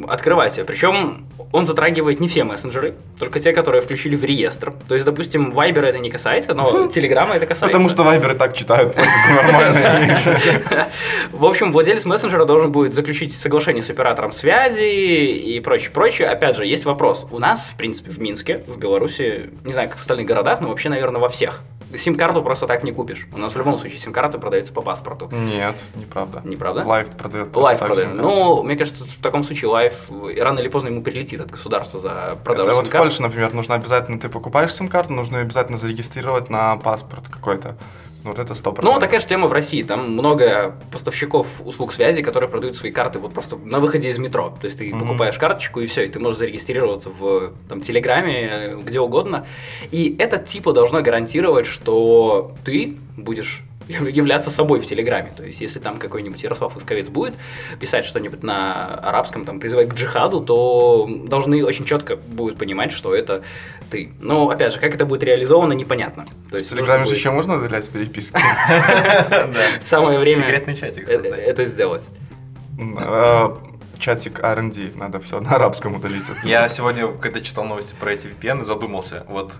Открывать 0.07 0.57
ее. 0.57 0.65
Причем 0.65 1.25
он 1.51 1.65
затрагивает 1.65 2.19
не 2.19 2.27
все 2.27 2.43
мессенджеры, 2.43 2.95
только 3.19 3.39
те, 3.39 3.53
которые 3.53 3.81
включили 3.81 4.15
в 4.15 4.23
реестр. 4.23 4.73
То 4.87 4.95
есть, 4.95 5.05
допустим, 5.05 5.51
Viber 5.51 5.85
это 5.85 5.99
не 5.99 6.09
касается, 6.09 6.53
но 6.53 6.87
Telegram 6.87 7.31
это 7.33 7.45
касается. 7.45 7.65
Потому 7.67 7.89
что 7.89 8.03
вайберы 8.03 8.35
так 8.35 8.53
читают. 8.53 8.95
Нормально. 8.95 9.79
В 11.31 11.45
общем, 11.45 11.71
владелец 11.71 12.05
мессенджера 12.05 12.45
должен 12.45 12.71
будет 12.71 12.93
заключить 12.93 13.33
соглашение 13.33 13.83
с 13.83 13.89
оператором 13.89 14.31
связи 14.31 14.83
и 14.83 15.59
прочее, 15.59 15.91
прочее. 15.91 16.27
Опять 16.27 16.57
же, 16.57 16.65
есть 16.65 16.85
вопрос. 16.85 17.25
У 17.31 17.39
нас, 17.39 17.69
в 17.71 17.77
принципе, 17.77 18.11
в 18.11 18.19
Минске, 18.19 18.63
в 18.67 18.77
Беларуси, 18.77 19.49
не 19.63 19.73
знаю, 19.73 19.89
как 19.89 19.97
в 19.97 20.01
остальных 20.01 20.25
городах, 20.25 20.61
но 20.61 20.69
вообще, 20.69 20.89
наверное, 20.89 21.21
во 21.21 21.29
всех. 21.29 21.61
Сим-карту 21.97 22.41
просто 22.41 22.67
так 22.67 22.83
не 22.83 22.91
купишь. 22.91 23.27
У 23.33 23.37
нас 23.37 23.53
в 23.53 23.57
любом 23.57 23.77
случае 23.77 23.99
сим-карты 23.99 24.37
продаются 24.37 24.73
по 24.73 24.81
паспорту. 24.81 25.29
Нет, 25.31 25.75
неправда. 25.95 26.41
Неправда? 26.43 26.83
Лайф 26.85 27.09
продает. 27.09 27.55
Лайф 27.55 27.79
продает. 27.79 28.13
Ну, 28.15 28.63
мне 28.63 28.75
кажется, 28.75 29.05
в 29.05 29.21
таком 29.21 29.43
случае 29.43 29.69
лайф 29.69 30.09
рано 30.37 30.59
или 30.59 30.67
поздно 30.67 30.89
ему 30.89 31.01
прилетит 31.01 31.41
от 31.41 31.51
государства 31.51 31.99
за 31.99 32.37
продажу 32.43 32.69
Это 32.69 32.75
вот 32.75 32.87
в. 32.87 33.05
Польше, 33.05 33.21
например, 33.21 33.53
нужно 33.53 33.75
обязательно, 33.75 34.19
ты 34.19 34.29
покупаешь 34.29 34.73
сим-карту, 34.73 35.13
нужно 35.13 35.39
обязательно 35.39 35.77
зарегистрировать 35.77 36.49
на 36.49 36.77
паспорт 36.77 37.27
какой-то. 37.27 37.75
Вот 38.25 38.39
это 38.39 38.53
100%. 38.55 38.79
Ну, 38.81 38.99
такая 38.99 39.19
же 39.19 39.27
тема 39.27 39.47
в 39.47 39.53
России. 39.53 39.83
Там 39.83 40.13
много 40.13 40.75
поставщиков 40.91 41.61
услуг 41.63 41.93
связи, 41.93 42.23
которые 42.23 42.49
продают 42.49 42.75
свои 42.75 42.91
карты 42.91 43.19
вот 43.19 43.33
просто 43.33 43.55
на 43.55 43.79
выходе 43.79 44.09
из 44.09 44.17
метро. 44.17 44.53
То 44.59 44.65
есть 44.65 44.79
ты 44.79 44.89
Мгм. 44.89 44.99
покупаешь 44.99 45.37
карточку 45.37 45.79
и 45.79 45.85
все, 45.85 46.05
и 46.05 46.09
ты 46.09 46.19
можешь 46.19 46.39
зарегистрироваться 46.39 47.09
в 47.09 47.53
там, 47.69 47.81
Телеграме, 47.81 48.49
э, 48.51 48.75
где 48.83 48.99
угодно. 48.99 49.45
И 49.91 50.15
это 50.19 50.39
типа 50.39 50.73
должно 50.73 51.01
гарантировать, 51.01 51.67
что 51.67 52.51
ты 52.63 52.97
будешь 53.15 53.63
являться 53.87 54.49
собой 54.49 54.79
в 54.79 54.85
Телеграме. 54.85 55.31
То 55.35 55.43
есть, 55.43 55.61
если 55.61 55.79
там 55.79 55.97
какой-нибудь 55.97 56.41
Ярослав 56.41 56.75
Исковец 56.77 57.07
будет 57.07 57.35
писать 57.79 58.05
что-нибудь 58.05 58.43
на 58.43 58.95
арабском, 58.95 59.45
там, 59.45 59.59
призывать 59.59 59.89
к 59.89 59.93
джихаду, 59.93 60.41
то 60.41 61.09
должны 61.25 61.63
очень 61.63 61.85
четко 61.85 62.15
будут 62.15 62.57
понимать, 62.57 62.91
что 62.91 63.13
это 63.15 63.43
ты. 63.89 64.11
Но, 64.21 64.49
опять 64.49 64.73
же, 64.73 64.79
как 64.79 64.95
это 64.95 65.05
будет 65.05 65.23
реализовано, 65.23 65.73
непонятно. 65.73 66.25
То 66.49 66.57
В 66.57 66.59
есть, 66.59 66.71
Телеграме 66.71 66.99
нужно 66.99 67.05
же 67.05 67.11
будет 67.11 67.19
еще 67.19 67.31
можно 67.31 67.57
удалять 67.57 67.89
переписки. 67.89 68.39
Самое 69.81 70.19
время 70.19 70.43
Секретный 70.43 70.75
чатик 70.75 71.07
это 71.09 71.65
сделать. 71.65 72.09
Э, 72.77 73.55
Чатик 73.99 74.39
R&D, 74.43 74.91
надо 74.95 75.19
все 75.19 75.39
на 75.39 75.51
арабском 75.51 75.95
удалить. 75.95 76.25
Я 76.43 76.67
сегодня, 76.69 77.07
когда 77.07 77.41
читал 77.41 77.65
новости 77.65 77.95
про 77.99 78.11
эти 78.11 78.27
VPN, 78.27 78.63
задумался, 78.65 79.25
вот 79.29 79.53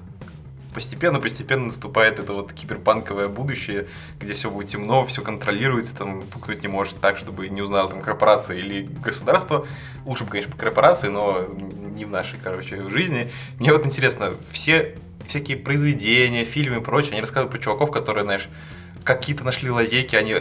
постепенно-постепенно 0.75 1.67
наступает 1.67 2.19
это 2.19 2.33
вот 2.33 2.51
киберпанковое 2.51 3.29
будущее, 3.29 3.87
где 4.19 4.33
все 4.33 4.51
будет 4.51 4.67
темно, 4.67 5.05
все 5.05 5.21
контролируется, 5.21 5.95
там 5.95 6.21
пукнуть 6.21 6.61
не 6.61 6.67
может 6.67 6.99
так, 6.99 7.17
чтобы 7.17 7.47
не 7.47 7.61
узнала 7.61 7.89
там 7.89 8.01
корпорация 8.01 8.57
или 8.57 8.83
государство. 8.83 9.65
Лучше 10.05 10.25
бы, 10.25 10.31
конечно, 10.31 10.51
по 10.51 10.57
корпорации, 10.57 11.07
но 11.07 11.47
не 11.95 12.03
в 12.03 12.09
нашей, 12.09 12.37
короче, 12.43 12.89
жизни. 12.89 13.31
Мне 13.57 13.71
вот 13.71 13.85
интересно, 13.85 14.33
все 14.51 14.95
всякие 15.25 15.57
произведения, 15.57 16.43
фильмы 16.43 16.81
и 16.81 16.83
прочее, 16.83 17.13
они 17.13 17.21
рассказывают 17.21 17.51
про 17.51 17.59
чуваков, 17.59 17.89
которые, 17.89 18.25
знаешь, 18.25 18.49
какие-то 19.05 19.45
нашли 19.45 19.71
лазейки, 19.71 20.17
они 20.17 20.35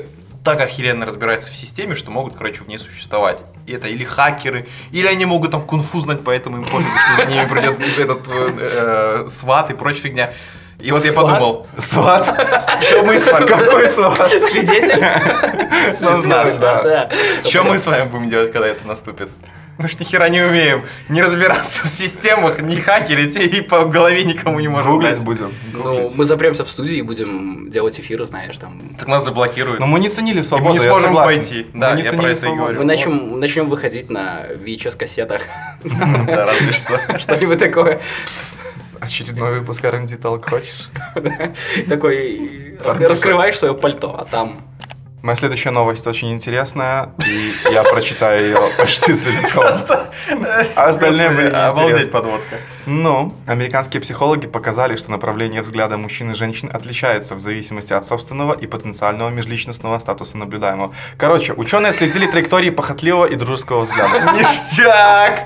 так 0.44 0.60
охеренно 0.60 1.06
разбираются 1.06 1.50
в 1.50 1.54
системе, 1.54 1.94
что 1.94 2.10
могут, 2.10 2.36
короче, 2.36 2.62
в 2.62 2.68
ней 2.68 2.78
существовать. 2.78 3.40
И 3.66 3.72
это 3.72 3.88
или 3.88 4.04
хакеры, 4.04 4.68
или 4.92 5.06
они 5.06 5.24
могут 5.24 5.50
там 5.50 5.62
кунг-фу 5.62 6.00
знать, 6.00 6.20
поэтому 6.22 6.58
им 6.58 6.64
пофигу, 6.64 6.98
что 6.98 7.16
за 7.16 7.30
ними 7.30 7.46
придет 7.46 7.80
этот 7.98 8.28
э, 8.28 9.26
сват 9.30 9.70
и 9.70 9.74
прочая 9.74 10.02
фигня. 10.02 10.32
И 10.80 10.92
вот 10.92 11.04
я 11.04 11.12
подумал, 11.14 11.66
Сват? 11.78 12.26
что 12.82 13.02
мы 13.04 13.18
с 13.18 13.26
вами, 13.26 13.46
Какой 13.46 13.88
сват? 13.88 14.28
Свидетель? 14.28 15.00
Да. 16.60 16.82
да. 16.82 17.10
Что 17.44 17.62
мы 17.62 17.78
с 17.78 17.86
вами 17.86 18.04
будем 18.04 18.28
делать, 18.28 18.52
когда 18.52 18.68
это 18.68 18.86
наступит? 18.86 19.30
Мы 19.78 19.88
ж 19.88 19.98
ни 19.98 20.04
хера 20.04 20.28
не 20.28 20.40
умеем 20.42 20.84
не 21.08 21.20
разбираться 21.22 21.82
в 21.82 21.88
системах, 21.90 22.60
не 22.60 22.76
хакерить 22.76 23.36
и 23.36 23.60
по 23.60 23.84
голове 23.84 24.24
никому 24.24 24.60
не 24.60 24.68
можем 24.68 24.92
Гуглить 24.92 25.16
дать. 25.16 25.24
будем. 25.24 25.52
Ну, 25.72 25.82
гуглить. 25.82 26.14
мы 26.16 26.24
запремся 26.24 26.64
в 26.64 26.68
студии 26.68 26.96
и 26.98 27.02
будем 27.02 27.70
делать 27.70 27.98
эфиры, 27.98 28.24
знаешь, 28.26 28.56
там. 28.56 28.80
Так 28.98 29.08
нас 29.08 29.24
заблокируют. 29.24 29.80
Но 29.80 29.86
мы 29.86 29.98
не 29.98 30.08
ценили 30.08 30.40
И 30.40 30.42
свободу, 30.42 30.68
мы 30.74 30.74
не 30.74 30.78
сможем 30.80 31.08
согласен. 31.10 31.40
пойти. 31.40 31.66
Мы 31.72 31.80
Да, 31.80 31.92
не 31.96 32.02
я 32.02 32.10
ценили 32.10 32.22
про 32.22 32.30
это 32.30 32.36
и 32.36 32.40
свободу. 32.40 32.60
говорю. 32.62 32.78
Мы 32.78 32.84
начнем, 32.84 33.40
начнем 33.40 33.68
выходить 33.68 34.10
на 34.10 34.42
VHS-кассетах. 34.64 35.42
Да, 35.84 36.46
разве 36.46 36.72
что. 36.72 37.00
Что-нибудь 37.18 37.58
такое. 37.58 38.00
Очередной 39.00 39.58
выпуск 39.60 39.84
R&D 39.84 40.16
Talk 40.16 40.48
хочешь? 40.48 40.88
Такой 41.88 42.76
рас- 42.82 43.00
раскрываешь 43.00 43.58
свое 43.58 43.74
пальто, 43.74 44.16
а 44.18 44.24
там 44.24 44.60
Моя 45.24 45.36
следующая 45.36 45.70
новость 45.70 46.06
очень 46.06 46.30
интересная, 46.32 47.14
и 47.26 47.72
я 47.72 47.82
прочитаю 47.82 48.44
ее 48.44 48.58
почти 48.78 49.14
целиком. 49.14 49.64
А 50.76 50.88
остальные 50.88 51.30
были 51.30 51.46
Обалдеть 51.48 52.10
подводка. 52.10 52.56
Ну, 52.84 53.34
американские 53.46 54.02
психологи 54.02 54.46
показали, 54.46 54.96
что 54.96 55.10
направление 55.10 55.62
взгляда 55.62 55.96
мужчин 55.96 56.32
и 56.32 56.34
женщин 56.34 56.68
отличается 56.70 57.34
в 57.36 57.40
зависимости 57.40 57.94
от 57.94 58.04
собственного 58.04 58.52
и 58.52 58.66
потенциального 58.66 59.30
межличностного 59.30 59.98
статуса 59.98 60.36
наблюдаемого. 60.36 60.94
Короче, 61.16 61.54
ученые 61.54 61.94
следили 61.94 62.26
траектории 62.26 62.68
похотливого 62.68 63.24
и 63.24 63.34
дружеского 63.34 63.80
взгляда. 63.80 64.30
Ништяк! 64.38 65.44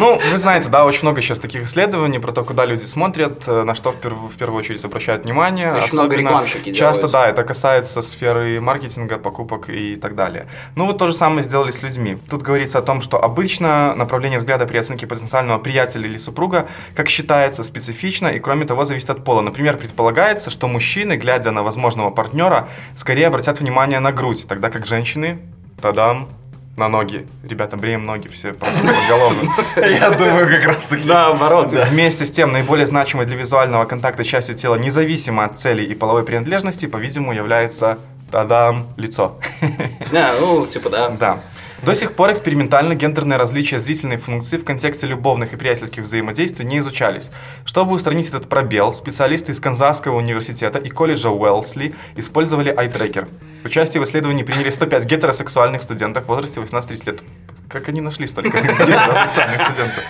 Ну, 0.00 0.20
вы 0.32 0.38
знаете, 0.38 0.68
да, 0.68 0.84
очень 0.84 1.02
много 1.02 1.22
сейчас 1.22 1.38
таких 1.38 1.62
исследований 1.62 2.18
про 2.18 2.32
то, 2.32 2.42
куда 2.42 2.64
люди 2.66 2.86
смотрят, 2.86 3.44
э, 3.46 3.62
на 3.62 3.76
что 3.76 3.92
в, 3.92 3.96
перв- 4.00 4.28
в 4.28 4.36
первую 4.36 4.58
очередь 4.58 4.84
обращают 4.84 5.22
внимание. 5.24 5.72
Очень 5.72 5.92
много 5.92 6.16
рекламщики 6.16 6.72
Часто, 6.72 7.06
да, 7.06 7.28
это 7.28 7.44
касается 7.44 8.02
сферы 8.02 8.60
маркетинга, 8.60 9.11
покупок 9.18 9.68
и 9.68 9.96
так 9.96 10.14
далее. 10.14 10.46
Ну, 10.76 10.86
вот 10.86 10.98
то 10.98 11.06
же 11.06 11.12
самое 11.12 11.42
сделали 11.42 11.70
с 11.70 11.82
людьми. 11.82 12.18
Тут 12.28 12.42
говорится 12.42 12.78
о 12.78 12.82
том, 12.82 13.02
что 13.02 13.22
обычно 13.22 13.94
направление 13.94 14.38
взгляда 14.38 14.66
при 14.66 14.78
оценке 14.78 15.06
потенциального 15.06 15.58
приятеля 15.58 16.06
или 16.06 16.18
супруга, 16.18 16.68
как 16.94 17.08
считается, 17.08 17.62
специфично 17.62 18.28
и, 18.28 18.38
кроме 18.38 18.66
того, 18.66 18.84
зависит 18.84 19.10
от 19.10 19.24
пола. 19.24 19.40
Например, 19.40 19.76
предполагается, 19.76 20.50
что 20.50 20.68
мужчины, 20.68 21.14
глядя 21.16 21.50
на 21.50 21.62
возможного 21.62 22.10
партнера, 22.10 22.68
скорее 22.96 23.26
обратят 23.26 23.60
внимание 23.60 24.00
на 24.00 24.12
грудь, 24.12 24.46
тогда 24.48 24.70
как 24.70 24.86
женщины, 24.86 25.38
тадам, 25.80 26.28
на 26.76 26.88
ноги. 26.88 27.26
Ребята, 27.42 27.76
бреем 27.76 28.06
ноги 28.06 28.28
все 28.28 28.54
просто 28.54 28.80
поголовно. 28.80 29.52
Я 29.76 30.10
думаю, 30.10 30.48
как 30.48 30.64
раз 30.66 30.86
таки. 30.86 31.06
наоборот. 31.06 31.72
Вместе 31.72 32.24
с 32.24 32.30
тем, 32.30 32.52
наиболее 32.52 32.86
значимой 32.86 33.26
для 33.26 33.36
визуального 33.36 33.84
контакта 33.84 34.24
частью 34.24 34.54
тела, 34.54 34.76
независимо 34.76 35.44
от 35.44 35.58
целей 35.58 35.84
и 35.84 35.94
половой 35.94 36.24
принадлежности, 36.24 36.86
по-видимому, 36.86 37.32
является 37.34 37.98
тадам, 38.32 38.88
лицо. 38.96 39.38
Да, 40.10 40.34
ну, 40.40 40.66
типа, 40.66 40.90
да. 40.90 41.08
Да. 41.10 41.40
До 41.82 41.96
сих 41.96 42.12
пор 42.12 42.30
экспериментально 42.32 42.94
гендерные 42.94 43.36
различия 43.36 43.80
зрительной 43.80 44.16
функции 44.16 44.56
в 44.56 44.64
контексте 44.64 45.06
любовных 45.08 45.52
и 45.52 45.56
приятельских 45.56 46.04
взаимодействий 46.04 46.64
не 46.64 46.78
изучались. 46.78 47.28
Чтобы 47.64 47.94
устранить 47.94 48.28
этот 48.28 48.48
пробел, 48.48 48.94
специалисты 48.94 49.50
из 49.50 49.58
Канзасского 49.58 50.16
университета 50.16 50.78
и 50.78 50.88
колледжа 50.88 51.30
Уэлсли 51.30 51.94
использовали 52.14 52.72
eye-tracker. 52.72 53.28
Участие 53.64 54.00
в 54.00 54.04
исследовании 54.04 54.44
приняли 54.44 54.70
105 54.70 55.06
гетеросексуальных 55.06 55.82
студентов 55.82 56.24
в 56.24 56.28
возрасте 56.28 56.60
18-30 56.60 57.06
лет. 57.06 57.22
Как 57.68 57.88
они 57.88 58.00
нашли 58.00 58.28
столько 58.28 58.60
гетеросексуальных 58.60 59.62
студентов? 59.66 60.04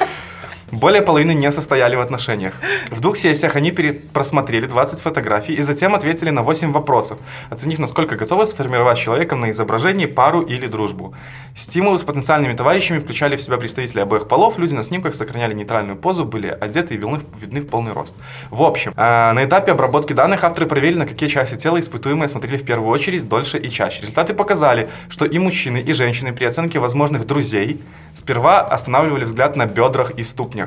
Более 0.72 1.02
половины 1.02 1.34
не 1.34 1.52
состояли 1.52 1.96
в 1.96 2.00
отношениях. 2.00 2.54
В 2.90 2.98
двух 2.98 3.18
сессиях 3.18 3.56
они 3.56 3.72
просмотрели 4.14 4.64
20 4.66 5.00
фотографий 5.00 5.52
и 5.52 5.62
затем 5.62 5.94
ответили 5.94 6.30
на 6.30 6.42
8 6.42 6.72
вопросов, 6.72 7.18
оценив, 7.50 7.78
насколько 7.78 8.16
готовы 8.16 8.46
сформировать 8.46 8.96
человеком 8.96 9.42
на 9.42 9.50
изображении 9.50 10.06
пару 10.06 10.40
или 10.40 10.66
дружбу. 10.66 11.14
Стимулы 11.54 11.98
с 11.98 12.04
потенциальными 12.04 12.54
товарищами 12.54 13.00
включали 13.00 13.36
в 13.36 13.42
себя 13.42 13.58
представителей 13.58 14.00
обоих 14.00 14.28
полов, 14.28 14.58
люди 14.58 14.72
на 14.72 14.82
снимках 14.82 15.14
сохраняли 15.14 15.52
нейтральную 15.52 15.98
позу, 15.98 16.24
были 16.24 16.48
одеты 16.48 16.94
и 16.94 16.96
видны, 16.96 17.20
видны 17.38 17.60
в 17.60 17.66
полный 17.66 17.92
рост. 17.92 18.14
В 18.50 18.62
общем, 18.62 18.94
э, 18.96 19.32
на 19.32 19.44
этапе 19.44 19.72
обработки 19.72 20.14
данных 20.14 20.42
авторы 20.42 20.66
проверили, 20.66 21.00
на 21.00 21.06
какие 21.06 21.28
части 21.28 21.56
тела 21.56 21.80
испытуемые 21.80 22.28
смотрели 22.28 22.56
в 22.56 22.64
первую 22.64 22.88
очередь, 22.88 23.28
дольше 23.28 23.58
и 23.58 23.70
чаще. 23.70 24.00
Результаты 24.00 24.32
показали, 24.32 24.88
что 25.10 25.26
и 25.26 25.38
мужчины, 25.38 25.78
и 25.78 25.92
женщины 25.92 26.32
при 26.32 26.46
оценке 26.46 26.78
возможных 26.78 27.26
друзей 27.26 27.78
сперва 28.14 28.60
останавливали 28.60 29.24
взгляд 29.24 29.56
на 29.56 29.66
бедрах 29.66 30.12
и 30.12 30.24
ступнях, 30.24 30.62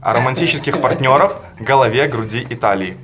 а 0.00 0.14
романтических 0.14 0.80
партнеров– 0.80 1.36
голове, 1.60 2.06
груди 2.08 2.46
и 2.48 2.54
талии. 2.54 2.96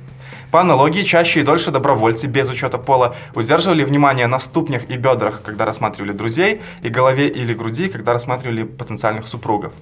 По 0.51 0.61
аналогии, 0.61 1.03
чаще 1.03 1.41
и 1.41 1.43
дольше 1.43 1.71
добровольцы, 1.71 2.27
без 2.27 2.49
учета 2.49 2.77
пола, 2.77 3.15
удерживали 3.35 3.83
внимание 3.83 4.27
на 4.27 4.39
ступнях 4.39 4.89
и 4.89 4.95
бедрах, 4.95 5.41
когда 5.43 5.65
рассматривали 5.65 6.13
друзей, 6.13 6.61
и 6.83 6.89
голове 6.89 7.27
или 7.27 7.53
груди, 7.53 7.89
когда 7.89 8.13
рассматривали 8.13 8.63
потенциальных 8.63 9.27
супругов. 9.27 9.73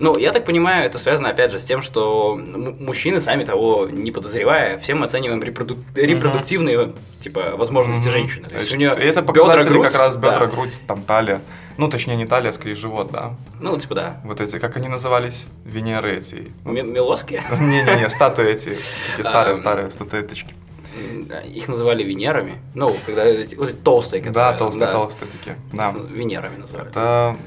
Ну, 0.00 0.16
я 0.16 0.32
так 0.32 0.46
понимаю, 0.46 0.86
это 0.86 0.98
связано, 0.98 1.28
опять 1.28 1.52
же, 1.52 1.58
с 1.58 1.64
тем, 1.64 1.82
что 1.82 2.34
мужчины, 2.80 3.20
сами 3.20 3.44
того 3.44 3.86
не 3.90 4.10
подозревая, 4.10 4.78
все 4.78 4.94
мы 4.94 5.04
оцениваем 5.04 5.42
репроду- 5.42 5.78
репродуктивные, 5.94 6.92
типа, 7.20 7.52
возможности 7.56 8.04
Мгм. 8.08 8.10
женщины. 8.10 8.48
То 8.48 8.54
есть 8.54 8.74
у 8.74 8.78
нее 8.78 8.90
это 8.92 9.20
бедра, 9.22 9.62
грудь, 9.62 9.86
как 9.86 9.94
раз 9.98 10.16
бедра, 10.16 10.38
да. 10.38 10.46
грудь, 10.46 10.80
там 10.86 11.02
талия. 11.02 11.40
Ну, 11.80 11.88
точнее, 11.88 12.14
не 12.16 12.26
талия, 12.26 12.50
а 12.50 12.52
скорее 12.52 12.74
живот, 12.74 13.10
да. 13.10 13.32
Ну, 13.58 13.78
типа, 13.78 13.94
да. 13.94 14.20
Вот 14.24 14.42
эти, 14.42 14.58
как 14.58 14.76
они 14.76 14.88
назывались? 14.88 15.46
Венеры 15.64 16.18
эти. 16.18 16.52
М- 16.66 16.92
Мелоски. 16.92 17.42
Не-не-не, 17.58 18.10
статуи 18.10 18.48
эти, 18.50 18.76
такие 19.16 19.22
А, 19.22 19.24
старые-старые 19.24 19.90
статуэточки. 19.90 20.54
М, 20.94 21.24
да, 21.24 21.40
Их 21.40 21.68
называли 21.68 22.02
Венерами. 22.02 22.60
Ну, 22.74 22.94
когда 23.06 23.24
эти, 23.24 23.54
вот 23.54 23.70
эти 23.70 23.76
толстые. 23.78 24.22
Да, 24.24 24.52
толстые-толстые 24.52 25.30
такие, 25.30 25.56
да. 25.72 25.88
их 25.92 26.10
Венерами 26.10 26.58
называли. 26.58 26.86
Это 26.90 27.38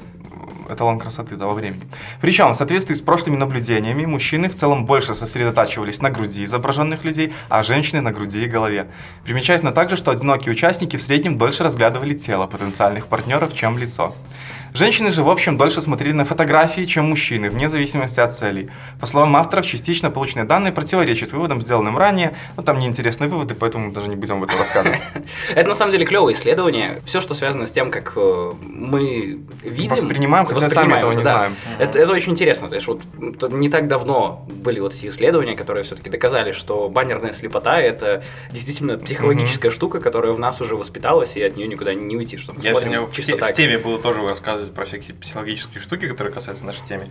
эталон 0.70 0.98
красоты 0.98 1.36
того 1.36 1.54
времени. 1.54 1.82
Причем, 2.20 2.50
в 2.50 2.56
соответствии 2.56 2.94
с 2.94 3.00
прошлыми 3.00 3.36
наблюдениями, 3.36 4.04
мужчины 4.04 4.48
в 4.48 4.54
целом 4.54 4.86
больше 4.86 5.14
сосредотачивались 5.14 6.02
на 6.02 6.10
груди 6.10 6.44
изображенных 6.44 7.04
людей, 7.04 7.32
а 7.48 7.62
женщины 7.62 8.00
на 8.00 8.12
груди 8.12 8.44
и 8.44 8.48
голове. 8.48 8.88
Примечательно 9.24 9.72
также, 9.72 9.96
что 9.96 10.10
одинокие 10.10 10.52
участники 10.52 10.96
в 10.96 11.02
среднем 11.02 11.36
дольше 11.36 11.64
разглядывали 11.64 12.14
тело 12.14 12.46
потенциальных 12.46 13.06
партнеров, 13.06 13.54
чем 13.54 13.78
лицо. 13.78 14.14
Женщины 14.76 15.12
же, 15.12 15.22
в 15.22 15.30
общем, 15.30 15.56
дольше 15.56 15.80
смотрели 15.80 16.10
на 16.10 16.24
фотографии, 16.24 16.84
чем 16.84 17.04
мужчины, 17.04 17.48
вне 17.48 17.68
зависимости 17.68 18.18
от 18.18 18.34
целей. 18.34 18.68
По 18.98 19.06
словам 19.06 19.36
авторов, 19.36 19.66
частично 19.66 20.10
полученные 20.10 20.46
данные 20.46 20.72
противоречат 20.72 21.30
выводам, 21.30 21.62
сделанным 21.62 21.96
ранее, 21.96 22.36
но 22.56 22.64
там 22.64 22.80
неинтересные 22.80 23.28
выводы, 23.28 23.54
поэтому 23.54 23.92
даже 23.92 24.08
не 24.08 24.16
будем 24.16 24.38
об 24.38 24.42
этом 24.42 24.58
рассказывать. 24.58 25.00
Это 25.54 25.68
на 25.68 25.76
самом 25.76 25.92
деле 25.92 26.04
клевое 26.04 26.34
исследование. 26.34 27.00
Все, 27.04 27.20
что 27.20 27.34
связано 27.34 27.68
с 27.68 27.70
тем, 27.70 27.92
как 27.92 28.14
э, 28.16 28.52
мы 28.62 29.38
видим, 29.62 29.94
Воспринимаем, 29.94 30.44
хотя 30.44 30.68
сами 30.68 30.94
этого 30.94 31.12
не 31.12 31.22
знаем. 31.22 31.54
Это, 31.78 32.10
очень 32.10 32.32
интересно. 32.32 32.68
То 32.68 32.74
есть 32.74 32.88
вот 32.88 33.00
не 33.52 33.68
так 33.68 33.86
давно 33.86 34.44
были 34.48 34.80
вот 34.80 34.92
эти 34.92 35.06
исследования, 35.06 35.54
которые 35.54 35.84
все-таки 35.84 36.10
доказали, 36.10 36.50
что 36.50 36.88
баннерная 36.88 37.32
слепота 37.32 37.80
это 37.80 38.24
действительно 38.50 38.98
психологическая 38.98 39.70
штука, 39.70 40.00
которая 40.00 40.32
в 40.32 40.40
нас 40.40 40.60
уже 40.60 40.74
воспиталась, 40.74 41.36
и 41.36 41.42
от 41.42 41.56
нее 41.56 41.68
никуда 41.68 41.94
не 41.94 42.16
уйти. 42.16 42.38
Что 42.38 42.54
мы 42.54 42.60
Я 42.60 42.74
сегодня 42.74 43.02
в, 43.02 43.52
теме 43.52 43.78
буду 43.78 44.00
тоже 44.00 44.26
рассказывать 44.26 44.63
про 44.72 44.84
всякие 44.84 45.14
психологические 45.14 45.80
штуки, 45.82 46.06
которые 46.08 46.32
касаются 46.32 46.64
нашей 46.64 46.84
темы. 46.86 47.08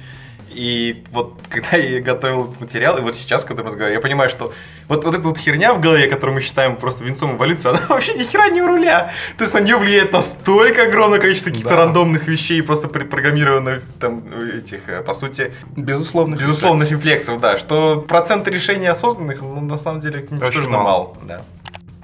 И 0.50 1.04
вот 1.12 1.40
когда 1.50 1.78
я 1.78 2.00
готовил 2.12 2.46
этот 2.46 2.62
материал, 2.62 2.98
и 2.98 3.02
вот 3.02 3.16
сейчас, 3.16 3.44
когда 3.44 3.64
мы 3.64 3.68
разговариваем, 3.70 4.00
я 4.00 4.02
понимаю, 4.02 4.30
что 4.30 4.54
вот, 4.88 5.04
вот 5.04 5.14
эта 5.16 5.24
вот 5.24 5.38
херня 5.38 5.74
в 5.74 5.82
голове, 5.82 6.08
которую 6.08 6.36
мы 6.36 6.42
считаем 6.42 6.76
просто 6.78 7.04
венцом 7.04 7.36
эволюции, 7.36 7.70
она 7.70 7.82
вообще 7.90 8.14
ни 8.14 8.24
хера 8.24 8.50
не 8.50 8.62
у 8.62 8.68
руля. 8.68 9.12
То 9.38 9.44
есть 9.44 9.54
на 9.54 9.60
нее 9.60 9.78
влияет 9.78 10.12
настолько 10.12 10.84
огромное 10.84 11.20
количество 11.20 11.50
каких-то 11.50 11.70
Да. 11.72 11.78
рандомных 11.86 12.28
вещей, 12.28 12.62
просто 12.62 12.88
предпрограммированных 12.88 13.82
там 14.00 14.24
этих, 14.56 14.90
э, 14.90 15.02
по 15.02 15.14
сути, 15.14 15.54
Безусловно. 15.76 16.36
безусловных 16.36 16.92
рефлексов, 16.92 17.40
да, 17.42 17.58
что 17.58 18.02
процент 18.08 18.48
решений 18.48 18.88
осознанных, 18.88 19.42
ну, 19.42 19.60
на 19.62 19.78
самом 19.78 20.02
деле, 20.02 20.28
ничтожно 20.30 20.72
мало. 20.78 20.84
мал. 20.84 21.18
Да. 21.24 21.42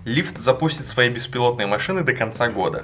Лифт 0.06 0.40
запустит 0.40 0.88
свои 0.88 1.10
беспилотные 1.10 1.68
машины 1.68 2.02
до 2.02 2.14
конца 2.14 2.48
года. 2.48 2.84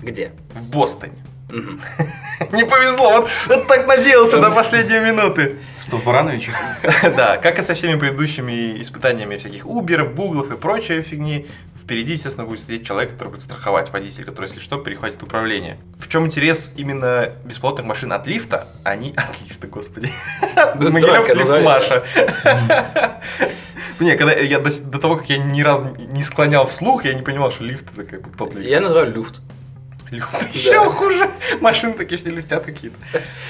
Где? 0.00 0.32
В 0.54 0.62
Бостоне. 0.62 1.12
Не 2.52 2.64
повезло, 2.64 3.18
вот, 3.18 3.28
вот 3.46 3.66
так 3.68 3.86
надеялся 3.86 4.40
до 4.40 4.50
последней 4.50 4.98
минуты. 5.00 5.58
Что, 5.80 5.98
в 5.98 6.04
Барановиче? 6.04 6.52
Да, 7.16 7.36
как 7.36 7.58
и 7.58 7.62
со 7.62 7.74
всеми 7.74 7.98
предыдущими 7.98 8.80
испытаниями 8.80 9.36
всяких 9.36 9.66
Уберов, 9.66 10.14
Гуглов 10.14 10.50
и 10.52 10.56
прочей 10.56 11.00
фигни, 11.02 11.46
впереди, 11.84 12.12
естественно, 12.12 12.46
будет 12.46 12.60
сидеть 12.60 12.86
человек, 12.86 13.12
который 13.12 13.28
будет 13.28 13.42
страховать 13.42 13.92
водитель, 13.92 14.24
который, 14.24 14.46
если 14.46 14.58
что, 14.58 14.78
перехватит 14.78 15.22
управление. 15.22 15.78
В 15.98 16.08
чем 16.08 16.26
интерес 16.26 16.72
именно 16.76 17.30
беспилотных 17.44 17.86
машин 17.86 18.12
от 18.12 18.26
лифта? 18.26 18.68
Они 18.82 19.12
от 19.16 19.40
лифта, 19.42 19.66
господи. 19.66 20.10
Ну, 20.76 20.90
Могилев 20.90 21.28
лифт. 21.28 21.62
Маша. 21.62 22.04
Не, 24.00 24.16
когда 24.16 24.32
я 24.32 24.58
до, 24.58 24.70
до 24.82 24.98
того, 24.98 25.16
как 25.16 25.28
я 25.28 25.38
ни 25.38 25.62
разу 25.62 25.94
не 25.98 26.22
склонял 26.22 26.66
вслух, 26.66 27.04
я 27.04 27.14
не 27.14 27.22
понимал, 27.22 27.52
что 27.52 27.64
лифт 27.64 27.86
это 27.92 28.04
как 28.08 28.22
бы 28.22 28.36
тот 28.36 28.54
лифт. 28.54 28.66
Я 28.66 28.80
называю 28.80 29.12
люфт. 29.12 29.40
Еще 30.10 30.90
хуже. 30.90 31.30
Машины 31.60 31.94
такие 31.94 32.18
все 32.18 32.30
люфтят 32.30 32.64
какие-то. 32.64 32.96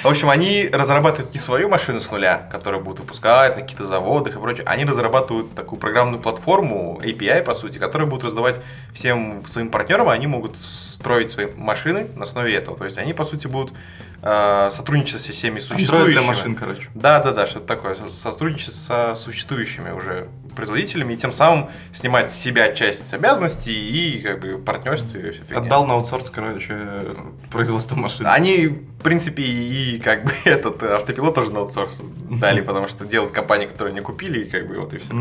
В 0.03 0.09
общем, 0.09 0.31
они 0.31 0.69
разрабатывают 0.73 1.35
не 1.35 1.41
свою 1.41 1.69
машину 1.69 2.01
с 2.01 2.11
нуля, 2.11 2.49
которую 2.51 2.83
будут 2.83 3.01
выпускать 3.01 3.57
на 3.57 3.63
каких-то 3.63 3.85
заводах 3.85 4.37
и 4.37 4.39
прочее. 4.39 4.65
Они 4.67 4.85
разрабатывают 4.85 5.55
такую 5.55 5.79
программную 5.79 6.23
платформу, 6.23 7.01
API, 7.03 7.43
по 7.43 7.55
сути, 7.55 7.79
которая 7.79 8.09
будут 8.09 8.25
раздавать 8.25 8.61
всем 8.93 9.45
своим 9.47 9.69
партнерам, 9.71 10.11
и 10.11 10.15
они 10.15 10.27
могут 10.27 10.57
строить 10.57 11.31
свои 11.31 11.47
машины 11.57 12.09
на 12.17 12.23
основе 12.23 12.55
этого. 12.55 12.77
То 12.77 12.85
есть 12.85 12.99
они, 12.99 13.13
по 13.13 13.25
сути, 13.25 13.47
будут 13.47 13.75
э, 14.23 14.69
сотрудничать 14.73 15.21
со 15.21 15.33
всеми 15.33 15.59
Android 15.59 15.63
существующими. 15.63 16.13
для 16.13 16.23
машин, 16.23 16.55
короче. 16.55 16.89
Да, 16.95 17.23
да, 17.23 17.33
да, 17.33 17.47
что-то 17.47 17.67
такое. 17.67 17.95
Со- 17.95 18.11
Сотрудничать 18.11 18.73
со 18.73 19.15
существующими 19.17 19.91
уже 19.91 20.29
производителями 20.57 21.15
и 21.15 21.17
тем 21.17 21.33
самым 21.33 21.69
снимать 21.93 22.31
с 22.31 22.37
себя 22.37 22.73
часть 22.73 23.13
обязанностей 23.13 23.73
и 23.75 24.21
как 24.23 24.41
бы 24.41 24.59
партнерство 24.59 25.17
и 25.19 25.33
фигня. 25.33 25.59
Отдал 25.59 25.87
на 25.87 25.95
аутсорс, 25.95 26.31
короче, 26.31 27.03
производство 27.51 27.97
машин. 27.97 28.27
Они, 28.29 28.67
в 28.69 29.03
принципе, 29.03 29.43
и 29.43 29.99
как 29.99 30.25
бы 30.25 30.33
этот 30.45 30.83
автопилот 30.83 31.35
тоже 31.35 31.51
на 31.51 31.61
аутсорс 31.61 32.03
дали, 32.31 32.61
потому 32.61 32.89
что 32.89 33.05
делают 33.05 33.33
компании, 33.33 33.67
которые 33.67 33.95
не 33.95 34.01
купили, 34.01 34.45
и 34.45 34.51
как 34.51 34.69
бы 34.69 34.79
вот 34.79 34.95
и 34.95 34.99
все. 34.99 35.15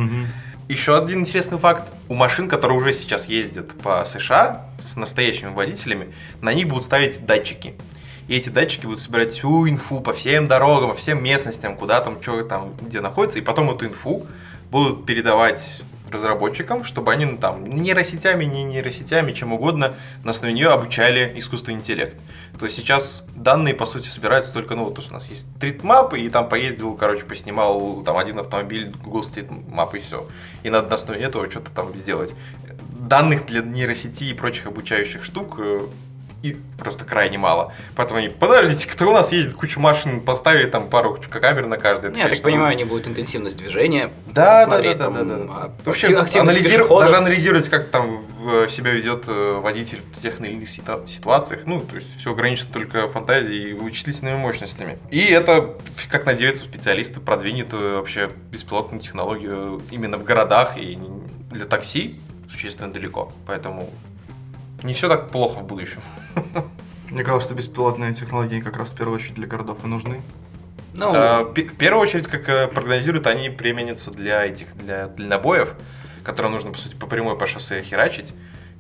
Еще 0.69 0.97
один 0.97 1.19
интересный 1.19 1.57
факт. 1.57 1.91
У 2.07 2.13
машин, 2.13 2.47
которые 2.47 2.77
уже 2.77 2.93
сейчас 2.93 3.25
ездят 3.25 3.73
по 3.81 4.05
США 4.05 4.67
с 4.79 4.95
настоящими 4.95 5.50
водителями, 5.50 6.13
на 6.41 6.53
них 6.53 6.67
будут 6.69 6.85
ставить 6.85 7.25
датчики. 7.25 7.73
И 8.27 8.38
эти 8.38 8.50
датчики 8.50 8.86
будут 8.86 9.00
собирать 9.00 9.32
всю 9.34 9.68
инфу 9.70 10.00
по 10.00 10.13
всем 10.13 10.48
дорогам, 10.48 10.92
по 10.92 10.96
всем 10.96 11.24
местностям, 11.24 11.75
куда 11.75 12.01
там, 12.01 12.22
что 12.22 12.44
там, 12.44 12.74
где 12.82 13.01
находится. 13.01 13.39
И 13.39 13.42
потом 13.42 13.70
эту 13.72 13.86
инфу 13.86 14.25
будут 14.72 15.06
передавать 15.06 15.84
разработчикам, 16.13 16.84
чтобы 16.84 17.12
они 17.12 17.25
ну, 17.25 17.38
там 17.38 17.65
нейросетями, 17.65 18.46
не 18.46 18.63
нейросетями, 18.63 19.34
чем 19.34 19.51
угодно, 19.51 19.96
на 20.24 20.32
основе 20.32 20.53
нее 20.53 20.70
обучали 20.70 21.34
искусственный 21.36 21.77
интеллект. 21.77 22.18
То 22.58 22.65
есть 22.65 22.77
сейчас 22.77 23.25
данные, 23.36 23.74
по 23.74 23.86
сути, 23.86 24.08
собираются 24.08 24.53
только, 24.53 24.75
ну, 24.75 24.86
вот 24.86 24.96
то, 24.96 25.01
что 25.01 25.12
у 25.12 25.13
нас 25.15 25.27
есть 25.27 25.46
стрит-мап, 25.58 26.13
и 26.13 26.30
там 26.30 26.48
поездил, 26.48 26.94
короче, 26.96 27.24
поснимал 27.25 28.03
там 28.03 28.18
один 28.18 28.39
автомобиль, 28.39 28.94
Google 29.03 29.22
Street 29.22 29.50
Map 29.50 29.98
и 29.98 30.00
все. 30.00 30.27
И 30.62 30.70
надо 30.70 30.89
на 30.89 30.96
основе 30.96 31.22
этого 31.22 31.50
что-то 31.50 31.72
там 31.72 31.98
сделать. 31.98 32.34
Данных 33.10 33.46
для 33.46 33.62
нейросети 33.62 34.25
и 34.25 34.34
прочих 34.34 34.68
обучающих 34.68 35.24
штук 35.24 35.56
э, 35.58 35.88
и 36.43 36.57
просто 36.77 37.05
крайне 37.05 37.38
мало. 37.38 37.73
Поэтому 37.95 38.19
они, 38.19 38.27
подождите, 38.29 38.88
кто 38.88 39.09
у 39.09 39.13
нас 39.13 39.31
ездит, 39.31 39.53
кучу 39.55 39.79
машин, 39.79 40.19
поставили 40.19 40.69
там 40.69 40.89
пару 40.89 41.17
камер 41.29 41.65
на 41.67 41.77
каждой. 41.77 42.09
Это, 42.12 42.17
Я 42.19 42.25
так 42.25 42.31
конечно, 42.31 42.43
понимаю, 42.51 42.71
они 42.73 42.83
будут 42.83 43.07
интенсивность 43.07 43.55
движения 43.57 44.09
да, 44.27 44.65
да, 44.65 44.81
да, 44.81 44.93
да, 44.93 45.09
да, 45.09 45.23
да. 45.23 45.71
Вообще, 45.85 46.07
пешеходов. 46.07 47.00
даже 47.03 47.15
анализировать, 47.15 47.69
как 47.69 47.88
там 47.88 48.17
в- 48.17 48.67
себя 48.69 48.91
ведет 48.91 49.23
э, 49.27 49.59
водитель 49.62 50.01
в 50.01 50.21
тех 50.21 50.41
или 50.41 50.51
иных 50.51 50.69
ситуациях. 50.69 51.62
Ну, 51.65 51.79
то 51.79 51.95
есть 51.95 52.17
все 52.19 52.31
ограничено 52.33 52.69
только 52.73 53.07
фантазией 53.07 53.69
и 53.71 53.73
вычислительными 53.73 54.35
мощностями. 54.38 54.97
И 55.12 55.19
это, 55.19 55.75
как 56.09 56.25
надеются 56.25 56.65
специалисты, 56.65 57.22
продвинет 57.22 57.74
э, 57.74 57.96
вообще 57.96 58.29
беспилотную 58.51 59.01
технологию 59.01 59.81
именно 59.91 60.18
в 60.18 60.25
городах 60.25 60.77
и 60.77 61.00
для 61.51 61.65
такси 61.65 62.20
существенно 62.51 62.91
далеко. 62.91 63.31
Поэтому 63.48 63.89
не 64.83 64.93
все 64.93 65.09
так 65.09 65.29
плохо 65.29 65.59
в 65.59 65.65
будущем. 65.65 66.01
Мне 67.09 67.24
казалось, 67.24 67.43
что 67.46 67.53
беспилотные 67.53 68.13
технологии 68.13 68.59
как 68.59 68.77
раз 68.77 68.91
в 68.91 68.96
первую 68.96 69.17
очередь 69.17 69.35
для 69.35 69.48
городов 69.48 69.77
и 69.83 69.87
нужны. 69.87 70.22
Ну, 70.93 71.13
Э, 71.13 71.43
В 71.43 71.53
в 71.53 71.75
первую 71.77 72.01
очередь, 72.01 72.27
как 72.27 72.48
э, 72.50 72.67
прогнозируют, 72.67 73.27
они 73.27 73.50
применятся 73.50 74.11
для 74.11 74.46
этих 74.46 74.75
для 74.77 75.07
дальнобоев, 75.07 75.74
которые 76.24 76.51
нужно, 76.51 76.72
по 76.72 76.77
сути, 76.77 76.96
по 76.96 77.07
прямой 77.07 77.37
по 77.37 77.48
шоссе 77.48 77.81
херачить. 77.81 78.33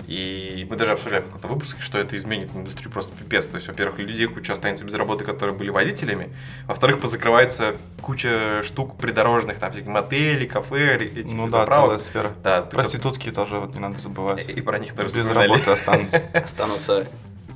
И 0.07 0.67
мы 0.69 0.75
даже 0.75 0.91
обсуждали 0.91 1.21
в 1.21 1.25
каком-то 1.25 1.47
выпуске, 1.47 1.81
что 1.81 1.97
это 1.97 2.15
изменит 2.17 2.49
индустрию 2.53 2.91
просто 2.91 3.15
пипец. 3.15 3.47
То 3.47 3.55
есть, 3.55 3.67
во-первых, 3.67 3.99
людей 3.99 4.27
куча 4.27 4.53
останется 4.53 4.83
без 4.83 4.93
работы, 4.95 5.23
которые 5.23 5.55
были 5.55 5.69
водителями. 5.69 6.29
Во-вторых, 6.67 6.99
позакрывается 6.99 7.75
куча 8.01 8.61
штук 8.63 8.97
придорожных, 8.97 9.59
там 9.59 9.71
всякие 9.71 9.89
мотели, 9.91 10.45
кафе, 10.45 10.97
эти 10.97 11.33
Ну 11.33 11.47
да, 11.47 11.59
заправок. 11.61 11.83
целая 11.85 11.97
сфера. 11.99 12.31
Да, 12.43 12.61
Проститутки 12.63 13.31
тоже 13.31 13.57
вот 13.59 13.73
не 13.75 13.79
надо 13.79 13.99
забывать. 13.99 14.49
И 14.49 14.59
про 14.61 14.77
них 14.77 14.93
тоже 14.93 15.07
Без 15.15 15.25
вспоминали. 15.25 15.47
работы 15.49 15.71
останутся. 15.71 16.21
останутся 16.33 17.07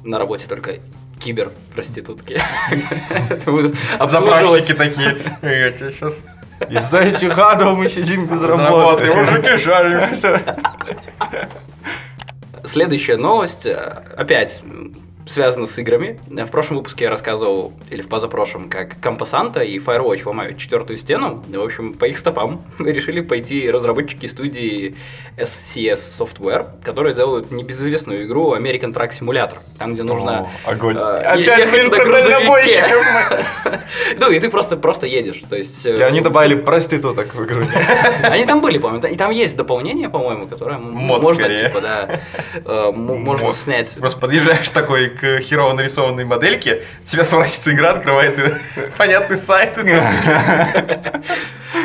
на 0.04 0.18
работе 0.18 0.48
только 0.48 0.76
киберпроститутки. 1.20 2.40
Заправщики 4.06 4.74
такие. 4.74 5.18
Я 5.42 5.72
тебе 5.72 5.92
сейчас 5.92 6.14
Из-за 6.70 7.00
этих 7.00 7.38
адов 7.38 7.78
мы 7.78 7.90
сидим 7.90 8.26
без 8.28 8.42
работы. 8.42 9.08
работы. 9.08 9.14
Мужики 9.14 9.58
жарим. 9.64 10.02
Следующая 12.68 13.18
новость, 13.18 13.66
опять 13.66 14.62
м, 15.28 15.32
связана 15.32 15.68
с 15.68 15.78
играми. 15.78 16.20
Э, 16.36 16.46
В 16.46 16.52
прошлом 16.52 16.78
выпуске 16.78 17.06
я 17.06 17.10
рассказывал, 17.10 17.74
или 17.90 18.02
в 18.02 18.08
позапрошлом, 18.08 18.70
как 18.70 19.00
Компасанта 19.02 19.60
и 19.62 19.78
Firewatch 19.80 20.22
ломают 20.26 20.58
четвертую 20.58 20.98
стену. 20.98 21.44
В 21.48 21.62
общем, 21.64 21.94
по 21.94 22.06
их 22.06 22.18
стопам 22.18 22.62
решили 22.80 23.22
пойти 23.22 23.70
разработчики 23.70 24.26
студии 24.26 24.96
SCS 25.38 26.00
Software, 26.20 26.68
которые 26.84 27.14
делают 27.14 27.52
небезызвестную 27.52 28.26
игру 28.26 28.56
American 28.56 28.94
Truck 28.94 29.12
Simulator, 29.20 29.58
там, 29.78 29.94
где 29.94 30.04
нужно... 30.04 30.48
О, 30.66 30.72
Огонь. 30.72 30.96
э, 30.98 31.00
Опять, 31.00 31.70
блин, 31.72 31.92
про 31.92 32.06
дальнобойщиков. 32.06 32.98
Ну, 34.20 34.32
и 34.32 34.40
ты 34.40 34.50
просто, 34.50 34.76
просто 34.78 35.08
едешь. 35.08 35.42
То 35.50 35.56
есть, 35.56 35.86
э, 35.86 35.98
И 35.98 36.02
они 36.02 36.20
добавили 36.22 36.56
проституток 36.56 37.34
в 37.34 37.44
игру. 37.46 37.64
Они 38.24 38.46
там 38.46 38.60
были, 38.62 38.78
по-моему. 38.80 39.06
И 39.08 39.16
там 39.16 39.32
есть 39.32 39.56
дополнение, 39.56 40.10
по-моему, 40.10 40.48
которое 40.48 40.78
можно, 40.78 41.54
типа, 41.54 41.82
да, 41.82 42.20
э, 42.66 42.92
можно 42.94 43.54
снять. 43.54 43.96
Просто 44.00 44.20
подъезжаешь 44.20 44.70
такой 44.70 45.10
к 45.20 45.40
херово 45.40 45.74
нарисованной 45.74 46.26
модельке, 46.26 46.84
тебя 47.06 47.24
сворачивается 47.24 47.74
игра, 47.74 47.92
открывается 47.92 48.60
понятный 48.98 49.38
сайт. 49.38 49.78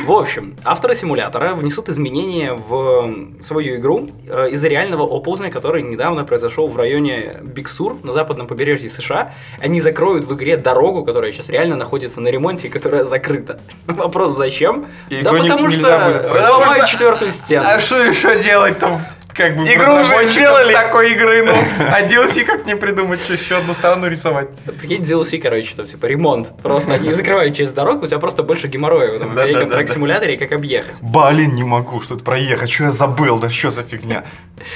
В 0.04 0.12
общем, 0.12 0.56
авторы 0.64 0.94
симулятора 0.94 1.54
внесут 1.54 1.88
изменения 1.88 2.54
в 2.54 3.40
свою 3.40 3.76
игру 3.76 4.08
э, 4.28 4.50
из-за 4.50 4.68
реального 4.68 5.02
оползня, 5.02 5.50
который 5.50 5.82
недавно 5.82 6.24
произошел 6.24 6.68
в 6.68 6.76
районе 6.76 7.38
Биксур 7.42 7.98
на 8.02 8.12
западном 8.12 8.46
побережье 8.46 8.90
США. 8.90 9.32
Они 9.60 9.80
закроют 9.80 10.24
в 10.24 10.34
игре 10.34 10.56
дорогу, 10.56 11.04
которая 11.04 11.32
сейчас 11.32 11.48
реально 11.48 11.76
находится 11.76 12.20
на 12.20 12.28
ремонте 12.28 12.68
и 12.68 12.70
которая 12.70 13.04
закрыта. 13.04 13.60
Вопрос 13.86 14.36
зачем? 14.36 14.86
И 15.08 15.20
да 15.20 15.32
потому 15.32 15.68
нельзя 15.68 16.12
что 16.12 16.52
ломают 16.52 16.86
четвертую 16.86 17.30
стену. 17.30 17.64
А 17.66 17.78
что 17.78 18.02
еще 18.02 18.40
делать-то? 18.42 19.00
Как 19.34 19.56
бы 19.56 19.62
Игру 19.64 20.00
уже 20.00 20.30
сделали. 20.30 20.72
такой 20.72 21.12
игры, 21.12 21.42
ну, 21.42 21.52
а 21.78 22.02
DLC 22.02 22.44
как 22.44 22.66
не 22.66 22.76
придумать, 22.76 23.20
еще 23.28 23.56
одну 23.56 23.74
сторону 23.74 24.08
рисовать? 24.08 24.48
Прикинь, 24.78 25.02
DLC, 25.02 25.38
короче, 25.40 25.74
там 25.74 25.86
типа 25.86 26.06
ремонт. 26.06 26.52
Просто 26.62 26.94
они 26.94 27.12
закрывают 27.12 27.56
через 27.56 27.72
дорогу, 27.72 28.04
у 28.04 28.06
тебя 28.06 28.18
просто 28.18 28.42
больше 28.42 28.68
геморроя 28.68 29.12
в 29.12 29.14
этом. 29.16 29.32
American 29.32 29.70
Truck 29.70 29.92
симуляторе, 29.92 30.36
как 30.36 30.52
объехать. 30.52 31.00
Блин, 31.00 31.54
не 31.54 31.64
могу, 31.64 32.00
что-то 32.00 32.22
проехать, 32.24 32.70
что 32.70 32.84
я 32.84 32.90
забыл, 32.90 33.38
да 33.38 33.48
что 33.50 33.70
за 33.70 33.82
фигня. 33.82 34.24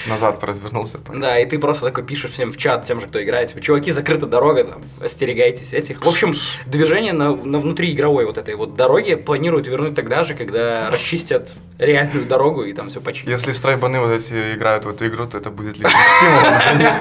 Назад 0.07 0.42
развернулся. 0.42 0.99
Да, 1.14 1.38
и 1.38 1.47
ты 1.47 1.59
просто 1.59 1.87
такой 1.87 2.05
пишешь 2.05 2.33
всем 2.33 2.53
в 2.53 2.57
чат, 2.57 2.85
тем 2.85 3.01
же, 3.01 3.07
кто 3.07 3.23
играет, 3.23 3.49
типа, 3.51 3.61
чуваки, 3.61 3.90
закрыта 3.90 4.27
дорога, 4.27 4.64
там, 4.64 4.83
остерегайтесь 5.03 5.73
этих. 5.73 6.05
В 6.05 6.09
общем, 6.09 6.35
движение 6.66 7.12
на, 7.12 7.35
на 7.35 7.59
внутриигровой 7.59 8.27
вот 8.27 8.38
этой 8.38 8.55
вот 8.55 8.75
дороге 8.75 9.16
планируют 9.16 9.66
вернуть 9.69 9.95
тогда 9.95 10.25
же, 10.25 10.35
когда 10.35 10.90
расчистят 10.90 11.55
реальную 11.79 12.27
дорогу 12.27 12.64
и 12.64 12.73
там 12.73 12.88
все 12.88 13.01
починят. 13.01 13.29
Если 13.29 13.53
страйбаны 13.53 14.01
вот 14.01 14.12
эти 14.12 14.46
играют 14.55 14.85
в 14.85 14.91
эту 14.91 15.07
игру, 15.07 15.27
то 15.27 15.39
это 15.39 15.51
будет 15.51 15.77
лишним 15.79 15.99
стимулом 16.17 16.59
для 16.59 16.73
них. 16.75 16.95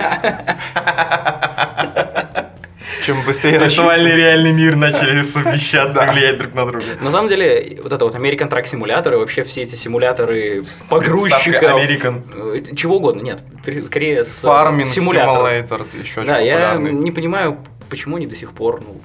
Чем 3.05 3.17
быстрее 3.23 3.59
Виртуальный 3.59 4.05
расчистят. 4.11 4.17
реальный 4.17 4.51
мир 4.51 4.75
начали 4.75 5.21
совмещаться, 5.23 6.05
влиять 6.11 6.37
друг 6.39 6.55
на 6.55 6.65
друга. 6.65 6.85
На 7.01 7.11
самом 7.11 7.27
деле, 7.29 7.79
вот 7.83 7.93
это 7.93 8.03
вот 8.03 8.15
American 8.15 8.49
Truck 8.49 8.65
симулятор 8.67 9.13
и 9.13 9.17
вообще 9.17 9.43
все 9.43 9.61
эти 9.61 9.75
симуляторы 9.75 10.63
погрузчиков, 10.89 11.61
American. 11.61 12.23
э, 12.71 12.75
чего 12.75 12.97
угодно, 12.97 13.21
нет, 13.21 13.43
скорее 13.85 14.23
с 14.25 14.39
э, 14.43 14.83
симулятором. 14.83 14.83
симулятор, 14.83 15.85
еще 16.01 16.21
Да, 16.23 16.39
я 16.39 16.75
не 16.77 17.11
понимаю, 17.11 17.59
почему 17.91 18.15
они 18.15 18.25
до 18.25 18.35
сих 18.35 18.51
пор, 18.53 18.81
ну, 18.81 18.99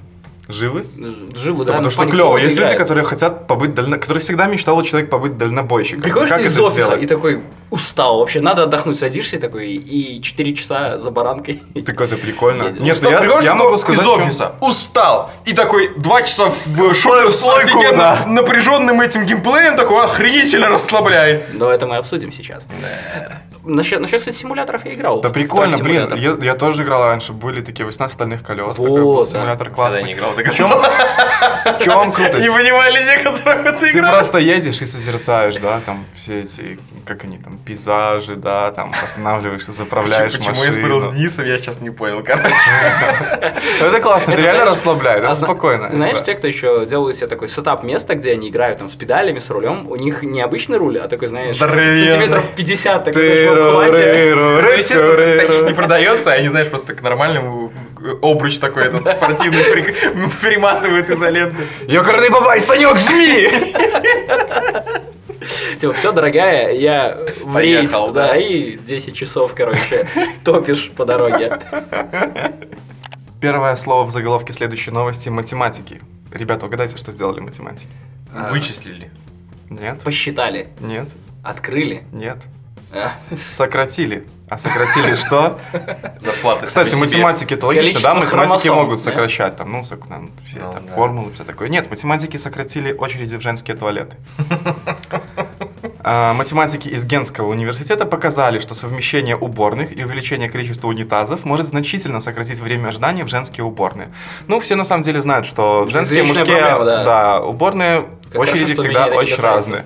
Живы? 0.47 0.85
Живы, 1.35 1.63
Да, 1.65 1.73
да? 1.73 1.77
потому 1.77 1.83
ну, 1.83 1.89
что 1.91 1.99
Паник 1.99 2.13
клево. 2.13 2.37
Есть 2.37 2.49
люди, 2.49 2.57
играет. 2.59 2.77
которые 2.77 3.05
хотят 3.05 3.47
побыть 3.47 3.73
дально... 3.73 3.97
которые 3.97 4.21
всегда 4.21 4.47
мечтал 4.47 4.81
человек 4.83 5.09
побыть 5.09 5.37
дальнобойщиком. 5.37 6.01
Приходишь 6.01 6.29
Как 6.29 6.39
ты 6.39 6.47
из 6.47 6.59
офиса 6.59 6.81
сделать? 6.81 7.03
и 7.03 7.07
такой 7.07 7.41
устал 7.71 8.19
вообще, 8.19 8.41
надо 8.41 8.63
отдохнуть, 8.63 8.99
садишься 8.99 9.39
такой 9.39 9.69
и 9.73 10.21
4 10.21 10.55
часа 10.55 10.97
за 10.99 11.09
баранкой. 11.09 11.63
Так 11.85 11.99
это 11.99 12.17
прикольно. 12.17 12.63
Едешь. 12.63 12.79
Нет, 12.81 12.97
ну 13.01 13.07
Устал, 13.07 13.11
я, 13.11 13.19
приходишь 13.19 13.45
я 13.45 13.51
такой 13.51 13.65
могу 13.65 13.77
сказать, 13.77 14.01
из 14.01 14.07
офиса, 14.07 14.51
устал, 14.61 15.31
и 15.45 15.53
такой 15.53 15.93
два 15.97 16.21
часа 16.21 16.49
в 16.49 16.93
шутер 16.93 17.31
с 17.31 17.39
Слойку, 17.39 17.79
офигенно 17.79 17.97
да. 17.97 18.25
напряженным 18.27 19.01
этим 19.01 19.25
геймплеем, 19.25 19.77
такой 19.77 20.03
охренительно 20.03 20.69
расслабляет. 20.69 21.53
Но 21.53 21.71
это 21.71 21.87
мы 21.87 21.95
обсудим 21.95 22.31
сейчас. 22.31 22.67
Насчет, 23.63 23.99
насчет 24.01 24.19
кстати, 24.19 24.35
симуляторов 24.35 24.85
я 24.85 24.93
играл. 24.95 25.21
Да 25.21 25.29
прикольно, 25.29 25.77
блин. 25.77 26.09
Я, 26.15 26.35
я 26.41 26.55
тоже 26.55 26.81
играл 26.81 27.05
раньше. 27.05 27.31
Были 27.31 27.61
такие 27.61 27.85
18 27.85 28.13
стальных 28.15 28.43
колес. 28.43 28.73
такой 28.73 28.89
Вот, 28.89 28.99
был 28.99 29.25
да. 29.25 29.31
симулятор 29.31 29.69
Когда 29.69 29.75
классный. 29.75 30.03
не 30.03 30.13
играл, 30.13 30.33
так 30.33 30.51
В 30.51 30.55
чем, 30.55 30.69
в 30.69 31.83
чем 31.83 32.11
крутость? 32.11 32.43
не 32.43 32.51
понимали 32.51 32.97
те, 32.99 33.17
которые 33.23 33.61
в 33.63 33.65
это 33.67 33.79
Ты 33.79 33.99
просто 34.01 34.39
едешь 34.39 34.81
и 34.81 34.87
созерцаешь, 34.87 35.57
да, 35.57 35.79
там 35.85 36.05
все 36.15 36.41
эти, 36.41 36.79
как 37.05 37.23
они 37.23 37.37
там, 37.37 37.59
пейзажи, 37.65 38.35
да, 38.35 38.71
там 38.71 38.91
останавливаешься, 39.03 39.71
заправляешь 39.71 40.33
Почему 40.33 40.53
я 40.63 40.69
машину. 40.69 40.73
спорил 40.73 41.01
с 41.01 41.13
Денисом, 41.13 41.45
я 41.45 41.57
сейчас 41.57 41.81
не 41.81 41.89
понял, 41.89 42.23
короче. 42.23 42.53
Это 43.79 43.99
классно, 43.99 44.31
это 44.31 44.41
реально 44.41 44.65
расслабляет, 44.65 45.19
это 45.23 45.31
А 45.31 45.35
спокойно. 45.35 45.89
Знаешь, 45.91 46.21
те, 46.21 46.33
кто 46.35 46.47
еще 46.47 46.85
делают 46.85 47.15
себе 47.17 47.27
такой 47.27 47.49
сетап 47.49 47.83
места, 47.83 48.15
где 48.15 48.31
они 48.33 48.49
играют 48.49 48.79
там 48.79 48.89
с 48.89 48.95
педалями, 48.95 49.39
с 49.39 49.49
рулем, 49.49 49.87
у 49.89 49.95
них 49.95 50.23
не 50.23 50.41
обычный 50.41 50.77
руль, 50.77 50.97
а 50.97 51.07
такой, 51.07 51.27
знаешь, 51.27 51.57
сантиметров 51.57 52.45
50 52.55 53.05
такой 53.05 53.45
Ну, 53.45 54.69
естественно, 54.71 55.37
таких 55.39 55.67
не 55.67 55.73
продается, 55.73 56.31
они, 56.31 56.47
знаешь, 56.47 56.67
просто 56.67 56.93
к 56.93 57.01
нормальному 57.01 57.71
обруч 58.21 58.57
такой 58.59 58.85
этот 58.85 59.09
спортивный 59.11 59.63
при- 59.63 59.95
приматывают 60.41 61.09
изолентой. 61.09 61.65
Ёкарный 61.87 62.29
бабай, 62.29 62.59
Санек, 62.61 62.97
жми! 62.97 63.49
Типа, 65.79 65.93
все, 65.93 66.11
дорогая, 66.11 66.71
я 66.73 67.17
в 67.43 67.57
рейд, 67.57 67.91
да. 68.13 68.35
и 68.37 68.77
10 68.77 69.15
часов, 69.15 69.53
короче, 69.55 70.07
топишь 70.43 70.91
по 70.91 71.05
дороге. 71.05 71.59
Первое 73.39 73.75
слово 73.75 74.05
в 74.05 74.11
заголовке 74.11 74.53
следующей 74.53 74.91
новости– 74.91 75.29
математики. 75.29 75.99
Ребята, 76.31 76.67
угадайте, 76.67 76.95
что 76.97 77.11
сделали 77.11 77.39
математики? 77.39 77.87
А, 78.33 78.51
Вычислили. 78.51 79.09
Нет, 79.69 80.01
Посчитали, 80.03 80.67
нет, 80.79 81.09
открыли. 81.43 82.03
нет. 82.11 82.37
Сократили. 83.49 84.27
А 84.49 84.57
сократили 84.57 85.15
что? 85.15 85.59
Зарплаты 86.19 86.65
Кстати, 86.65 86.93
математики 86.95 87.53
это 87.53 87.67
логично, 87.67 88.01
да? 88.01 88.15
Математики 88.15 88.67
могут 88.67 88.99
сокращать 88.99 89.55
там, 89.55 89.71
ну, 89.71 89.83
все 89.83 89.95
Ну, 89.95 90.73
там, 90.73 90.87
формулы, 90.93 91.31
все 91.31 91.45
такое. 91.45 91.69
Нет, 91.69 91.89
математики 91.89 92.35
сократили 92.35 92.91
очереди 92.91 93.37
в 93.37 93.41
женские 93.41 93.77
туалеты. 93.77 94.17
А, 96.03 96.33
Математики 96.33 96.89
из 96.89 97.05
Генского 97.05 97.49
университета 97.49 98.05
показали, 98.05 98.59
что 98.59 98.73
совмещение 98.73 99.37
уборных 99.37 99.95
и 99.95 100.03
увеличение 100.03 100.49
количества 100.49 100.87
унитазов 100.87 101.45
может 101.45 101.67
значительно 101.67 102.19
сократить 102.19 102.59
время 102.59 102.89
ожидания 102.89 103.23
в 103.23 103.27
женские 103.27 103.65
уборные. 103.65 104.09
Ну, 104.47 104.59
все 104.59 104.75
на 104.75 104.83
самом 104.83 105.03
деле 105.03 105.21
знают, 105.21 105.45
что 105.45 105.87
женские 105.89 106.23
и 106.23 106.25
мужские 106.25 106.45
проблема, 106.57 106.85
да. 106.85 107.03
да, 107.03 107.41
уборные 107.41 108.05
Как 108.31 108.41
очереди 108.41 108.75
хорошо, 108.75 108.81
всегда 108.81 109.05
очень 109.07 109.35
касается. 109.35 109.41
разные. 109.41 109.85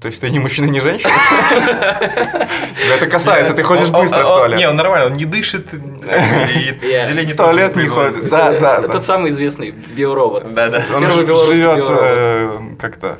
То 0.00 0.06
есть 0.08 0.20
ты 0.20 0.30
не 0.30 0.38
мужчина, 0.38 0.66
не 0.70 0.78
женщина? 0.80 1.10
Тебя 1.50 2.94
это 2.96 3.06
касается, 3.08 3.52
ты 3.54 3.62
ходишь 3.64 3.88
Он- 3.88 3.96
он- 3.96 4.02
быстро 4.02 4.22
в 4.24 4.28
он- 4.30 4.38
туалет. 4.38 4.58
Не, 4.58 4.68
он 4.68 4.76
нормально, 4.76 5.06
он 5.06 5.12
не 5.14 5.24
дышит, 5.24 5.72
зелень 5.72 7.36
туалет 7.36 7.74
не 7.76 7.86
ходит. 7.88 8.28
Да, 8.28 8.52
да, 8.52 8.78
Это 8.78 8.86
да. 8.86 8.92
тот 8.92 9.04
самый 9.04 9.30
известный 9.30 9.70
биоробот. 9.72 10.44
Он 10.46 10.54
Первый 10.54 11.24
ж- 11.24 11.26
белорусский 11.26 11.54
живет 11.56 11.76
биоробот. 11.78 12.00
э, 12.04 12.58
как-то. 12.80 13.18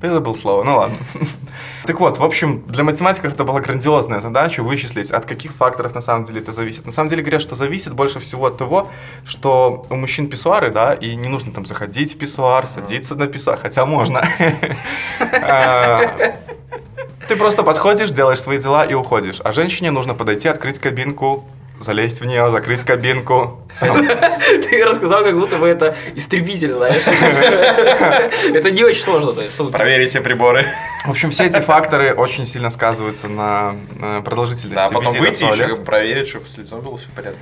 Я 0.00 0.12
забыл 0.12 0.36
слово, 0.36 0.64
ну 0.64 0.76
ладно. 0.76 0.96
Так 1.86 2.00
вот, 2.00 2.18
в 2.18 2.22
общем, 2.24 2.64
для 2.68 2.84
математиков 2.84 3.32
это 3.32 3.44
была 3.44 3.60
грандиозная 3.60 4.20
задача 4.20 4.62
вычислить, 4.62 5.10
от 5.10 5.24
каких 5.24 5.52
факторов 5.52 5.94
на 5.94 6.02
самом 6.02 6.24
деле 6.24 6.40
это 6.40 6.52
зависит. 6.52 6.84
На 6.84 6.92
самом 6.92 7.08
деле 7.08 7.22
говорят, 7.22 7.40
что 7.40 7.54
зависит 7.54 7.94
больше 7.94 8.20
всего 8.20 8.46
от 8.46 8.58
того, 8.58 8.88
что 9.24 9.86
у 9.88 9.96
мужчин 9.96 10.28
писсуары, 10.28 10.70
да, 10.70 10.92
и 10.92 11.16
не 11.16 11.28
нужно 11.28 11.50
там 11.50 11.64
заходить 11.64 12.14
в 12.14 12.18
писсуар, 12.18 12.66
садиться 12.66 13.14
на 13.14 13.26
писсуар, 13.26 13.58
хотя 13.58 13.86
можно. 13.86 14.28
А, 15.32 16.36
Ты 17.26 17.36
просто 17.36 17.62
подходишь, 17.62 18.10
делаешь 18.10 18.40
свои 18.40 18.58
дела 18.58 18.84
и 18.84 18.94
уходишь. 18.94 19.40
А 19.42 19.52
женщине 19.52 19.90
нужно 19.90 20.14
подойти, 20.14 20.48
открыть 20.48 20.78
кабинку, 20.78 21.46
залезть 21.80 22.20
в 22.20 22.26
нее, 22.26 22.50
закрыть 22.50 22.84
кабинку. 22.84 23.60
Ты 23.80 24.84
рассказал, 24.84 25.22
как 25.22 25.38
будто 25.38 25.56
бы 25.56 25.68
это 25.68 25.96
истребитель, 26.14 26.72
знаешь. 26.72 27.02
Это 28.54 28.70
не 28.70 28.84
очень 28.84 29.02
сложно. 29.02 29.32
то 29.32 29.42
есть, 29.42 29.56
Проверить 29.56 30.10
все 30.10 30.20
приборы. 30.20 30.66
В 31.04 31.10
общем, 31.10 31.30
все 31.30 31.44
эти 31.44 31.60
факторы 31.60 32.14
очень 32.14 32.44
сильно 32.44 32.70
сказываются 32.70 33.28
на 33.28 33.76
э, 34.00 34.22
продолжительности 34.24 34.74
Да, 34.74 34.86
а 34.86 34.90
потом 34.90 35.14
выйти 35.14 35.44
еще 35.44 35.76
проверить, 35.76 36.28
чтобы 36.28 36.48
с 36.48 36.56
лицом 36.56 36.80
было 36.80 36.98
все 36.98 37.08
в 37.08 37.12
порядке. 37.12 37.40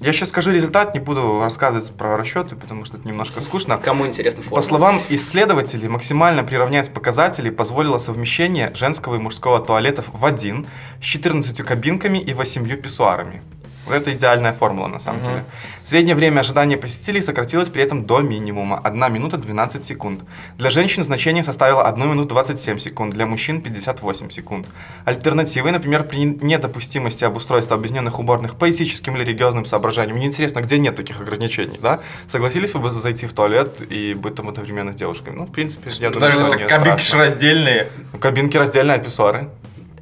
Я 0.00 0.12
сейчас 0.12 0.28
скажу 0.28 0.52
результат, 0.52 0.94
не 0.94 1.00
буду 1.00 1.40
рассказывать 1.42 1.90
про 1.90 2.16
расчеты, 2.16 2.54
потому 2.54 2.84
что 2.84 2.98
это 2.98 3.08
немножко 3.08 3.40
скучно. 3.40 3.78
Кому 3.78 4.06
интересна 4.06 4.44
формула? 4.44 4.60
По 4.60 4.66
словам 4.66 5.00
исследователей, 5.08 5.88
максимально 5.88 6.44
приравнять 6.44 6.92
показатели 6.92 7.50
позволило 7.50 7.98
совмещение 7.98 8.72
женского 8.74 9.16
и 9.16 9.18
мужского 9.18 9.58
туалетов 9.58 10.06
в 10.12 10.24
один 10.24 10.66
с 11.00 11.04
14 11.04 11.62
кабинками 11.62 12.18
и 12.18 12.32
8 12.32 12.76
писсуарами. 12.76 13.42
Вот 13.88 13.96
Это 13.96 14.12
идеальная 14.12 14.52
формула, 14.52 14.88
на 14.88 14.98
самом 14.98 15.20
Мгм. 15.20 15.28
деле. 15.28 15.44
Среднее 15.84 16.14
время 16.14 16.40
ожидания 16.40 16.76
посетителей 16.76 17.22
сократилось 17.22 17.68
при 17.68 17.82
этом 17.82 18.04
до 18.04 18.20
минимума– 18.20 18.78
1 18.84 19.08
минута 19.12 19.38
12 19.38 19.84
секунд. 19.84 20.20
Для 20.58 20.70
женщин 20.70 21.02
значение 21.02 21.42
составило 21.42 21.82
1 21.88 22.10
минуту 22.10 22.28
27 22.28 22.78
секунд, 22.78 23.14
для 23.14 23.24
мужчин– 23.26 23.60
58 23.62 24.30
секунд. 24.30 24.66
Альтернативой, 25.06 25.72
например, 25.72 26.04
при 26.04 26.18
недопустимости 26.24 27.24
обустройства 27.24 27.76
объединенных 27.76 28.18
уборных 28.18 28.56
по 28.56 28.70
этическим 28.70 29.16
или 29.16 29.24
религиозным 29.24 29.64
соображениям, 29.64 30.16
мне 30.18 30.26
интересно, 30.26 30.60
где 30.60 30.78
нет 30.78 30.96
таких 30.96 31.20
ограничений, 31.20 31.78
да? 31.82 32.00
Согласились 32.28 32.74
вы 32.74 32.80
бы 32.80 32.90
зайти 32.90 33.26
в 33.26 33.32
туалет 33.32 33.80
и 33.88 34.14
быть 34.14 34.34
там 34.34 34.48
одновременно 34.48 34.92
с 34.92 34.96
девушками? 34.96 35.36
Ну, 35.36 35.44
в 35.46 35.52
принципе, 35.52 35.90
я 36.00 36.10
думаю, 36.10 36.20
Даже 36.20 36.38
что 36.38 36.46
это 36.54 36.64
кабинки 36.66 37.14
раздельные, 37.14 37.88
Кабинки 38.20 38.56
раздельные, 38.56 38.96
а 38.96 38.98
писсуары? 38.98 39.48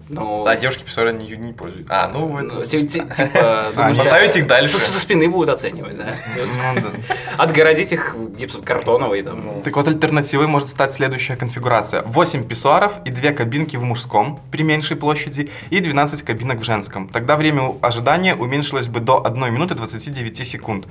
Ну, 0.08 0.46
а 0.46 0.56
девушки 0.56 0.84
писсуары 0.84 1.12
не, 1.12 1.36
не 1.36 1.52
пользуются. 1.52 1.92
А, 1.92 2.08
ну, 2.08 2.28
ну, 2.28 2.60
это... 2.60 2.68
ти- 2.68 2.86
ти- 2.86 3.00
типа... 3.00 3.66
думаешь, 3.74 3.96
поставить 3.96 4.36
их 4.36 4.46
дальше. 4.46 4.78
Со, 4.78 4.90
со 4.92 5.00
спины 5.00 5.28
будут 5.28 5.48
оценивать, 5.48 5.96
да? 5.96 6.14
Ну. 6.36 6.80
Отгородить 7.38 7.92
их 7.92 8.14
гипсокартоновой 8.38 9.22
там. 9.22 9.44
Ну, 9.44 9.62
Так 9.64 9.74
вот, 9.74 9.88
альтернативой 9.88 10.46
может 10.46 10.68
стать 10.68 10.92
следующая 10.92 11.36
конфигурация. 11.36 12.02
8 12.02 12.44
писсуаров 12.44 12.92
и 13.04 13.10
2 13.10 13.32
кабинки 13.32 13.76
в 13.76 13.82
мужском 13.82 14.40
при 14.52 14.62
меньшей 14.62 14.96
площади 14.96 15.50
и 15.70 15.80
12 15.80 16.22
кабинок 16.22 16.60
в 16.60 16.64
женском. 16.64 17.08
Тогда 17.08 17.36
время 17.36 17.74
ожидания 17.82 18.34
уменьшилось 18.36 18.88
бы 18.88 19.00
до 19.00 19.24
1 19.26 19.52
минуты 19.52 19.74
29 19.74 20.46
секунд. 20.46 20.86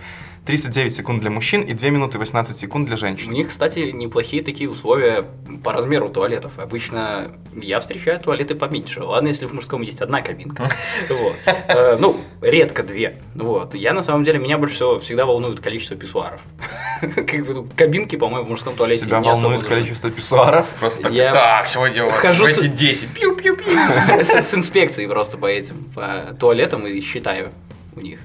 39 0.45 0.95
секунд 0.95 1.21
для 1.21 1.31
мужчин 1.31 1.61
и 1.61 1.73
2 1.73 1.89
минуты 1.89 2.19
18 2.19 2.55
секунд 2.57 2.85
для 2.85 2.93
У 2.95 2.97
женщин. 2.97 3.31
них, 3.31 3.47
кстати, 3.49 3.91
неплохие 3.91 4.43
такие 4.43 4.69
условия 4.69 5.23
по 5.63 5.73
размеру 5.73 6.07
туалетов. 6.09 6.59
Обычно 6.59 7.31
я 7.55 7.79
встречаю 7.79 8.19
туалеты 8.19 8.53
поменьше. 8.53 9.01
Ладно, 9.01 9.29
если 9.29 9.47
в 9.47 9.53
мужском 9.53 9.81
есть 9.81 10.01
одна 10.01 10.21
кабинка. 10.21 10.69
Вот. 11.09 11.35
Э, 11.45 11.97
Ну, 11.99 12.19
редко 12.41 12.83
две. 12.83 13.17
Вот. 13.33 13.73
Я, 13.73 13.93
на 13.93 14.03
самом 14.03 14.23
деле, 14.23 14.37
меня 14.37 14.57
больше 14.57 14.75
всего 14.75 14.99
всегда 14.99 15.25
волнует 15.25 15.59
количество 15.59 15.95
писсуаров. 15.95 16.41
Как 17.01 17.45
бы, 17.45 17.53
ну, 17.53 17.67
кабинки, 17.75 18.15
по-моему, 18.15 18.45
в 18.45 18.49
мужском 18.49 18.75
туалете 18.75 19.05
Тебя 19.05 19.19
не 19.19 19.29
особо 19.29 19.45
волнует 19.49 19.67
количество 19.67 20.11
писсуаров? 20.11 20.67
Просто 20.79 21.03
так, 21.03 21.11
Я 21.11 21.33
так, 21.33 21.67
сегодня 21.67 22.05
вот 22.05 22.13
хожу 22.13 22.45
эти 22.45 22.67
10. 22.67 23.09
Пью-пью-пью. 23.13 23.73
С 24.23 24.29
с 24.29 24.53
инспекцией 24.53 25.09
просто 25.09 25.37
по 25.37 25.47
этим, 25.47 25.85
по 25.95 26.35
туалетам 26.39 26.85
и 26.85 27.01
считаю 27.01 27.49
у 27.95 28.01
них 28.01 28.19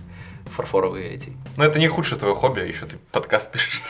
фарфоровые 0.50 1.10
эти. 1.10 1.32
Но 1.56 1.64
это 1.64 1.78
не 1.78 1.88
худшее 1.88 2.18
твое 2.18 2.34
хобби, 2.34 2.60
а 2.60 2.64
еще 2.64 2.86
ты 2.86 2.98
подкаст 3.12 3.50
пишешь. 3.50 3.82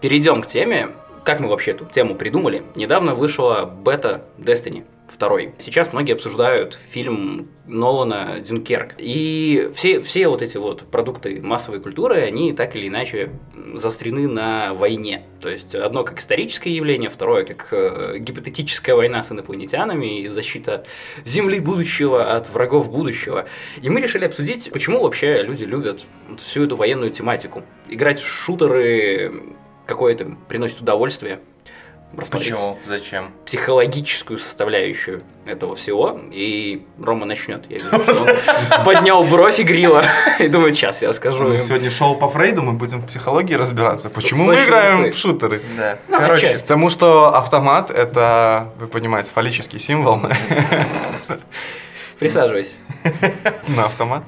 Перейдем 0.00 0.42
к 0.42 0.46
теме. 0.46 0.90
Как 1.24 1.40
мы 1.40 1.48
вообще 1.48 1.72
эту 1.72 1.84
тему 1.84 2.14
придумали? 2.14 2.62
Недавно 2.76 3.14
вышла 3.14 3.64
бета 3.64 4.24
Destiny 4.38 4.84
2. 5.16 5.40
Сейчас 5.58 5.92
многие 5.92 6.12
обсуждают 6.12 6.74
фильм 6.74 7.48
Нолана 7.66 8.40
«Дюнкерк». 8.40 8.94
И 8.98 9.70
все, 9.74 10.00
все 10.00 10.28
вот 10.28 10.42
эти 10.42 10.56
вот 10.56 10.82
продукты 10.90 11.40
массовой 11.40 11.80
культуры, 11.80 12.22
они 12.22 12.52
так 12.52 12.74
или 12.76 12.88
иначе 12.88 13.30
заострены 13.74 14.26
на 14.26 14.74
войне. 14.74 15.24
То 15.40 15.48
есть 15.48 15.74
одно 15.74 16.02
как 16.02 16.20
историческое 16.20 16.70
явление, 16.70 17.10
второе 17.10 17.44
как 17.44 17.68
э, 17.72 18.18
гипотетическая 18.18 18.94
война 18.94 19.22
с 19.22 19.30
инопланетянами 19.30 20.20
и 20.20 20.28
защита 20.28 20.84
Земли 21.24 21.60
будущего 21.60 22.34
от 22.34 22.48
врагов 22.50 22.90
будущего. 22.90 23.46
И 23.80 23.88
мы 23.88 24.00
решили 24.00 24.24
обсудить, 24.24 24.70
почему 24.72 25.02
вообще 25.02 25.42
люди 25.42 25.64
любят 25.64 26.06
всю 26.38 26.64
эту 26.64 26.76
военную 26.76 27.10
тематику. 27.10 27.62
Играть 27.88 28.18
в 28.18 28.26
шутеры 28.26 29.54
какое-то 29.86 30.36
приносит 30.48 30.80
удовольствие. 30.80 31.40
Рассмотреть 32.16 32.52
Почему? 32.52 32.78
Зачем? 32.84 33.30
психологическую 33.46 34.38
составляющую 34.38 35.20
этого 35.46 35.76
всего, 35.76 36.20
и 36.30 36.84
Рома 37.00 37.24
начнет. 37.26 37.64
Я 37.70 37.78
вижу, 37.78 38.02
что 38.02 38.20
он 38.22 38.84
поднял 38.84 39.24
бровь 39.24 39.58
и 39.60 39.62
грила, 39.62 40.04
и 40.38 40.48
думает, 40.48 40.74
сейчас 40.74 41.00
я 41.02 41.12
скажу 41.12 41.44
Ну, 41.44 41.54
им. 41.54 41.60
Сегодня 41.60 41.90
шоу 41.90 42.16
по 42.16 42.28
Фрейду, 42.28 42.62
мы 42.62 42.72
будем 42.72 43.00
в 43.00 43.06
психологии 43.06 43.54
разбираться. 43.54 44.10
Почему 44.10 44.44
мы 44.44 44.54
играем 44.56 45.04
легко. 45.04 45.16
в 45.16 45.20
шутеры? 45.20 45.60
Да. 45.76 45.98
Ну, 46.08 46.18
Короче. 46.18 46.56
Потому 46.56 46.90
что 46.90 47.34
автомат 47.34 47.90
это, 47.90 48.72
вы 48.78 48.86
понимаете, 48.88 49.30
фаллический 49.34 49.78
символ 49.78 50.20
Присаживайся. 52.18 52.74
на 53.68 53.84
автомат. 53.86 54.24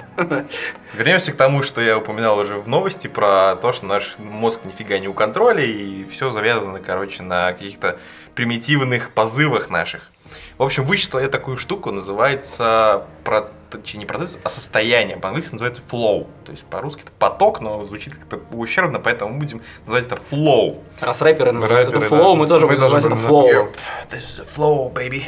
вернемся 0.93 1.33
к 1.33 1.35
тому, 1.35 1.63
что 1.63 1.81
я 1.81 1.97
упоминал 1.97 2.39
уже 2.39 2.57
в 2.57 2.67
новости 2.67 3.07
про 3.07 3.55
то, 3.55 3.73
что 3.73 3.85
наш 3.85 4.15
мозг 4.17 4.61
нифига 4.65 4.97
не 4.99 5.07
у 5.07 5.13
контроля, 5.13 5.63
и 5.63 6.05
все 6.05 6.31
завязано, 6.31 6.79
короче, 6.79 7.23
на 7.23 7.51
каких-то 7.53 7.99
примитивных 8.35 9.11
позывах 9.11 9.69
наших. 9.69 10.11
В 10.57 10.63
общем, 10.63 10.85
вычислил 10.85 11.19
я 11.19 11.27
такую 11.27 11.57
штуку, 11.57 11.91
называется, 11.91 13.05
про- 13.23 13.49
не 13.93 14.05
процесс, 14.05 14.37
а 14.43 14.49
состояние. 14.49 15.17
По-английски 15.17 15.53
называется 15.53 15.81
flow. 15.81 16.27
То 16.45 16.51
есть 16.51 16.63
по-русски 16.65 17.01
это 17.01 17.11
поток, 17.17 17.61
но 17.61 17.83
звучит 17.83 18.15
как-то 18.15 18.39
ущербно, 18.55 18.99
поэтому 18.99 19.33
мы 19.33 19.39
будем 19.39 19.61
называть 19.85 20.05
это 20.05 20.15
flow. 20.29 20.81
Раз 20.99 21.21
рэперы 21.21 21.51
называют 21.51 21.89
это 21.89 21.99
флоу, 21.99 22.35
да. 22.35 22.39
мы 22.39 22.47
тоже 22.47 22.67
Мы 22.67 22.75
будем 22.75 22.81
называть 22.81 23.05
это. 23.05 23.15
Yep, 23.15 23.75
this 24.11 24.19
is 24.19 24.39
a 24.39 24.45
flow, 24.45 24.93
baby. 24.93 25.23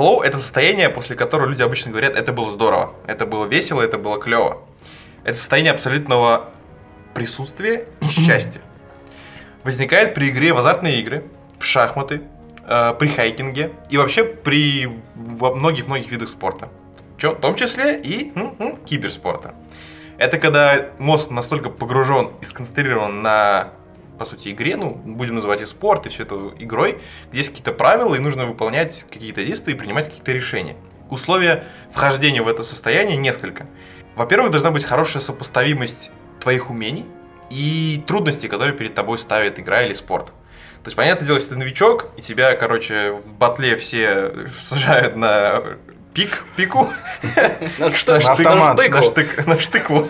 Flow– 0.00 0.22
это 0.24 0.38
состояние, 0.38 0.88
после 0.88 1.14
которого 1.14 1.46
люди 1.46 1.60
обычно 1.60 1.90
говорят, 1.90 2.16
это 2.16 2.32
было 2.32 2.50
здорово, 2.50 2.94
это 3.06 3.26
было 3.26 3.44
весело, 3.44 3.82
это 3.82 3.98
было 3.98 4.18
клево. 4.18 4.62
Это 5.24 5.36
состояние 5.36 5.74
абсолютного 5.74 6.48
присутствия 7.12 7.86
и 8.00 8.06
счастья. 8.06 8.62
Возникает 9.62 10.14
при 10.14 10.30
игре 10.30 10.54
в 10.54 10.58
азартные 10.58 11.00
игры, 11.00 11.24
в 11.58 11.64
шахматы, 11.66 12.22
э, 12.66 12.94
при 12.98 13.08
хайкинге 13.08 13.72
и 13.90 13.98
вообще 13.98 14.24
при 14.24 14.88
во 15.14 15.54
многих-многих 15.54 16.10
видах 16.10 16.30
спорта. 16.30 16.70
В 17.18 17.34
том 17.34 17.54
числе 17.54 18.00
и 18.00 18.32
м, 18.34 18.56
м, 18.58 18.76
киберспорта. 18.78 19.54
Это 20.16 20.38
когда 20.38 20.86
мозг 20.98 21.30
настолько 21.30 21.68
погружен 21.68 22.30
и 22.40 22.46
сконцентрирован 22.46 23.20
на, 23.20 23.74
по 24.20 24.26
сути, 24.26 24.50
игре, 24.50 24.76
ну, 24.76 24.90
будем 24.90 25.36
называть 25.36 25.62
и 25.62 25.64
спорт, 25.64 26.04
и 26.04 26.10
все 26.10 26.24
это 26.24 26.52
игрой, 26.58 27.00
где 27.30 27.38
есть 27.38 27.48
какие-то 27.48 27.72
правила, 27.72 28.14
и 28.14 28.18
нужно 28.18 28.44
выполнять 28.44 29.06
какие-то 29.10 29.42
действия 29.42 29.72
и 29.72 29.76
принимать 29.76 30.10
какие-то 30.10 30.30
решения. 30.32 30.76
Условия 31.08 31.64
вхождения 31.90 32.42
в 32.42 32.48
это 32.48 32.62
состояние 32.62 33.16
несколько. 33.16 33.66
Во-первых, 34.16 34.50
должна 34.50 34.72
быть 34.72 34.84
хорошая 34.84 35.22
сопоставимость 35.22 36.10
твоих 36.38 36.68
умений 36.68 37.06
и 37.48 38.04
трудностей, 38.06 38.48
которые 38.48 38.76
перед 38.76 38.94
тобой 38.94 39.16
ставит 39.16 39.58
игра 39.58 39.84
или 39.84 39.94
спорт. 39.94 40.26
То 40.26 40.88
есть, 40.88 40.98
понятное 40.98 41.26
дело, 41.26 41.36
если 41.36 41.48
ты 41.48 41.56
новичок, 41.56 42.08
и 42.18 42.20
тебя, 42.20 42.54
короче, 42.56 43.12
в 43.12 43.32
батле 43.32 43.74
все 43.76 44.34
сажают 44.50 45.16
на 45.16 45.62
пик, 46.14 46.44
пику, 46.56 46.88
На 47.78 47.90
что? 47.96 48.18
на 48.18 48.18
На 48.18 48.34
штык, 48.34 48.46
на 48.46 48.74
штыку. 48.74 49.04
штык, 49.04 49.46
на 49.46 49.60
штыку. 49.60 50.08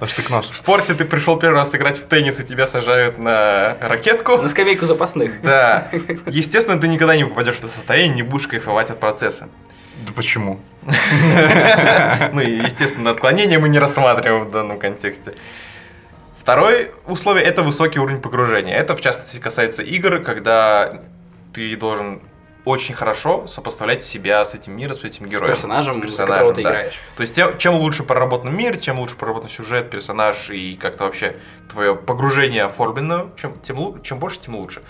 На 0.00 0.08
штык-нож. 0.08 0.46
В 0.46 0.56
спорте 0.56 0.94
ты 0.94 1.04
пришел 1.04 1.38
первый 1.38 1.56
раз 1.56 1.74
играть 1.74 1.98
в 1.98 2.06
теннис, 2.06 2.40
и 2.40 2.44
тебя 2.44 2.66
сажают 2.66 3.18
на 3.18 3.76
ракетку. 3.80 4.38
На 4.38 4.48
скамейку 4.48 4.86
запасных. 4.86 5.42
Да. 5.42 5.88
Естественно, 6.26 6.80
ты 6.80 6.88
никогда 6.88 7.16
не 7.16 7.24
попадешь 7.24 7.56
в 7.56 7.58
это 7.58 7.68
состояние, 7.68 8.14
не 8.16 8.22
будешь 8.22 8.46
кайфовать 8.48 8.90
от 8.90 8.98
процесса. 9.00 9.48
Да 10.06 10.12
почему? 10.14 10.60
Ну 12.32 12.40
и, 12.40 12.50
естественно, 12.64 13.10
отклонения 13.10 13.58
мы 13.58 13.68
не 13.68 13.78
рассматриваем 13.78 14.44
в 14.46 14.50
данном 14.50 14.78
контексте. 14.78 15.34
Второе 16.38 16.90
условие– 17.06 17.44
это 17.46 17.62
высокий 17.62 17.98
уровень 18.00 18.20
погружения. 18.22 18.74
Это, 18.76 18.96
в 18.96 19.00
частности, 19.02 19.36
касается 19.38 19.82
игр, 19.82 20.20
когда 20.20 21.02
ты 21.52 21.76
должен 21.76 22.22
очень 22.64 22.94
хорошо 22.94 23.46
сопоставлять 23.46 24.04
себя 24.04 24.44
с 24.44 24.54
этим 24.54 24.76
миром, 24.76 24.94
с 24.96 25.04
этим 25.04 25.26
С 25.26 25.30
героем. 25.30 25.46
персонажем, 25.52 26.06
С 26.08 26.12
за 26.16 26.26
которого 26.26 26.54
ты 26.54 26.62
да. 26.62 26.70
играешь. 26.70 26.94
То 27.16 27.20
есть, 27.22 27.34
тем- 27.34 27.56
чем 27.58 27.74
лучше 27.74 28.02
проработан 28.02 28.54
мир, 28.54 28.76
чем 28.78 28.98
лучше 28.98 29.16
проработан 29.16 29.48
сюжет, 29.50 29.90
персонаж 29.90 30.50
и 30.50 30.76
как-то 30.76 31.04
вообще 31.04 31.36
твое 31.70 31.94
погружение 31.96 32.64
оформлено, 32.64 33.30
чем, 33.40 33.54
тем, 33.60 34.02
чем 34.02 34.18
больше, 34.18 34.40
тем 34.40 34.56
лучше. 34.56 34.82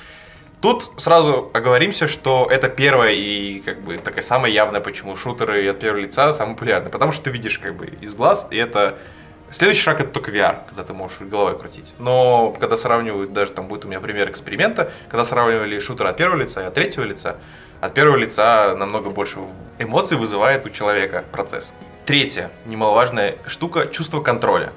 Тут 0.61 0.91
сразу 0.99 1.51
оговоримся, 1.55 2.07
что 2.07 2.47
это 2.51 2.69
первое 2.69 3.13
и 3.13 3.61
как 3.61 3.81
бы 3.83 3.97
такая 3.97 4.23
самая 4.23 4.51
явная, 4.53 4.81
почему 4.81 5.17
шутеры 5.17 5.67
от 5.69 5.79
первого 5.81 6.01
лица 6.01 6.33
самые 6.33 6.55
популярные. 6.55 6.91
Потому 6.91 7.13
что 7.13 7.25
ты 7.25 7.31
видишь 7.31 7.59
как 7.59 7.77
бы 7.77 7.87
из 7.87 8.15
глаз, 8.15 8.49
и 8.51 8.57
это... 8.57 8.99
Следующий 9.53 9.83
шаг 9.83 10.01
это 10.01 10.11
только 10.11 10.31
VR, 10.31 10.61
когда 10.69 10.85
ты 10.85 10.93
можешь 10.93 11.21
головой 11.21 11.59
крутить. 11.59 11.95
Но 11.99 12.55
когда 12.59 12.77
сравнивают, 12.77 13.33
даже 13.33 13.51
там 13.51 13.67
будет 13.67 13.85
у 13.85 13.89
меня 13.89 14.01
пример 14.01 14.31
эксперимента, 14.31 14.93
когда 15.09 15.25
сравнивали 15.25 15.79
шутер 15.81 16.07
от 16.07 16.17
первого 16.17 16.39
лица 16.41 16.63
и 16.63 16.65
от 16.65 16.75
третьего 16.75 17.05
лица, 17.05 17.37
от 17.81 17.93
первого 17.95 18.17
лица 18.17 18.77
намного 18.77 19.11
больше 19.11 19.41
эмоций 19.79 20.17
вызывает 20.17 20.67
у 20.67 20.71
человека 20.71 21.25
процесс. 21.33 21.73
Третья 22.07 22.51
немаловажная 22.65 23.39
штука– 23.47 23.87
чувство 23.93 24.21
контроля. 24.21 24.73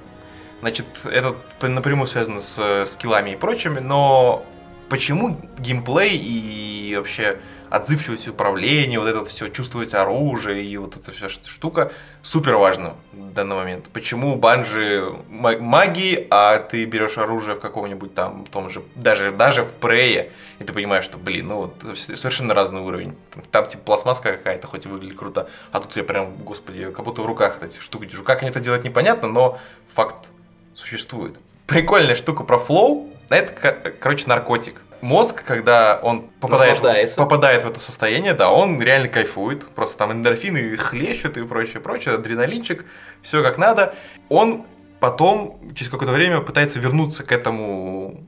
Значит, 0.61 0.85
это 1.03 1.35
напрямую 1.61 2.07
связано 2.07 2.39
с 2.39 2.57
э, 2.57 2.85
скиллами 2.85 3.31
и 3.31 3.35
прочими, 3.35 3.79
но 3.79 4.45
почему 4.89 5.39
геймплей 5.59 6.17
и 6.17 6.95
вообще 6.95 7.39
отзывчивость 7.73 8.27
управления, 8.27 8.99
вот 8.99 9.07
это 9.07 9.25
все, 9.25 9.49
чувствовать 9.49 9.95
оружие 9.95 10.63
и 10.63 10.77
вот 10.77 10.95
эта 10.95 11.11
вся 11.11 11.27
штука 11.27 11.91
супер 12.21 12.55
важно 12.57 12.93
в 13.11 13.33
данный 13.33 13.55
момент. 13.55 13.85
Почему 13.91 14.35
банжи 14.35 15.11
ма- 15.27 15.57
магии, 15.57 16.27
а 16.29 16.59
ты 16.59 16.85
берешь 16.85 17.17
оружие 17.17 17.55
в 17.55 17.59
каком-нибудь 17.59 18.13
там, 18.13 18.45
том 18.45 18.69
же, 18.69 18.83
даже, 18.93 19.31
даже 19.31 19.63
в 19.63 19.71
прее, 19.71 20.29
и 20.59 20.63
ты 20.63 20.71
понимаешь, 20.71 21.03
что, 21.03 21.17
блин, 21.17 21.47
ну 21.47 21.55
вот 21.57 21.83
это 21.83 21.95
совершенно 21.95 22.53
разный 22.53 22.81
уровень. 22.81 23.15
Там, 23.33 23.43
там, 23.49 23.65
типа 23.65 23.81
пластмасска 23.83 24.33
какая-то, 24.33 24.67
хоть 24.67 24.85
и 24.85 24.87
выглядит 24.87 25.17
круто, 25.17 25.49
а 25.71 25.79
тут 25.79 25.95
я 25.97 26.03
прям, 26.03 26.35
господи, 26.35 26.91
как 26.91 27.03
будто 27.03 27.23
в 27.23 27.25
руках 27.25 27.57
эти 27.63 27.79
штуки 27.79 28.05
держу. 28.05 28.23
Как 28.23 28.43
они 28.43 28.51
это 28.51 28.59
делают, 28.59 28.83
непонятно, 28.85 29.27
но 29.27 29.57
факт 29.95 30.27
существует. 30.75 31.37
Прикольная 31.65 32.13
штука 32.13 32.43
про 32.43 32.59
флоу, 32.59 33.09
это, 33.29 33.51
ко- 33.51 33.91
короче, 33.99 34.27
наркотик. 34.27 34.81
Мозг, 35.03 35.43
когда 35.43 35.99
он 36.01 36.29
попадает, 36.39 36.79
попадает 37.17 37.65
в 37.65 37.67
это 37.67 37.79
состояние, 37.81 38.33
да, 38.33 38.49
он 38.49 38.81
реально 38.81 39.09
кайфует. 39.09 39.67
Просто 39.75 39.97
там 39.97 40.13
эндорфины 40.13 40.77
хлещут 40.77 41.35
и 41.35 41.43
прочее, 41.43 41.81
прочее, 41.81 42.15
адреналинчик, 42.15 42.85
все 43.21 43.43
как 43.43 43.57
надо. 43.57 43.95
Он 44.29 44.65
потом, 45.01 45.59
через 45.75 45.91
какое-то 45.91 46.13
время, 46.13 46.39
пытается 46.39 46.79
вернуться 46.79 47.23
к 47.23 47.33
этому, 47.33 48.25